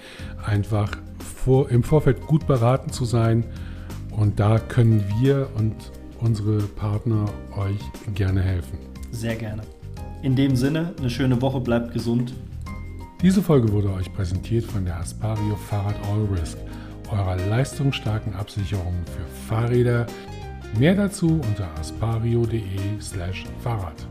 einfach 0.46 0.92
vor, 1.20 1.70
im 1.70 1.84
Vorfeld 1.84 2.28
gut 2.28 2.48
beraten 2.48 2.92
zu 2.92 3.06
sein. 3.06 3.46
Und 4.12 4.40
da 4.40 4.60
können 4.60 5.04
wir 5.20 5.50
und 5.58 5.76
unsere 6.20 6.60
Partner 6.60 7.26
euch 7.56 7.80
gerne 8.16 8.42
helfen. 8.42 8.80
Sehr 9.12 9.36
gerne. 9.36 9.62
In 10.24 10.36
dem 10.36 10.56
Sinne, 10.56 10.96
eine 10.98 11.10
schöne 11.10 11.42
Woche, 11.42 11.60
bleibt 11.60 11.94
gesund. 11.94 12.34
Diese 13.22 13.42
Folge 13.42 13.72
wurde 13.72 13.94
euch 13.94 14.12
präsentiert 14.14 14.66
von 14.66 14.86
der 14.86 15.00
Aspario 15.00 15.56
Fahrrad 15.56 15.96
All 16.12 16.26
Risk, 16.38 16.58
eurer 17.12 17.38
leistungsstarken 17.50 18.34
Absicherung 18.34 18.96
für 19.06 19.26
Fahrräder. 19.48 20.06
Mehr 20.78 20.96
dazu 20.96 21.28
unter 21.28 21.70
aspario.de/fahrrad. 21.80 24.08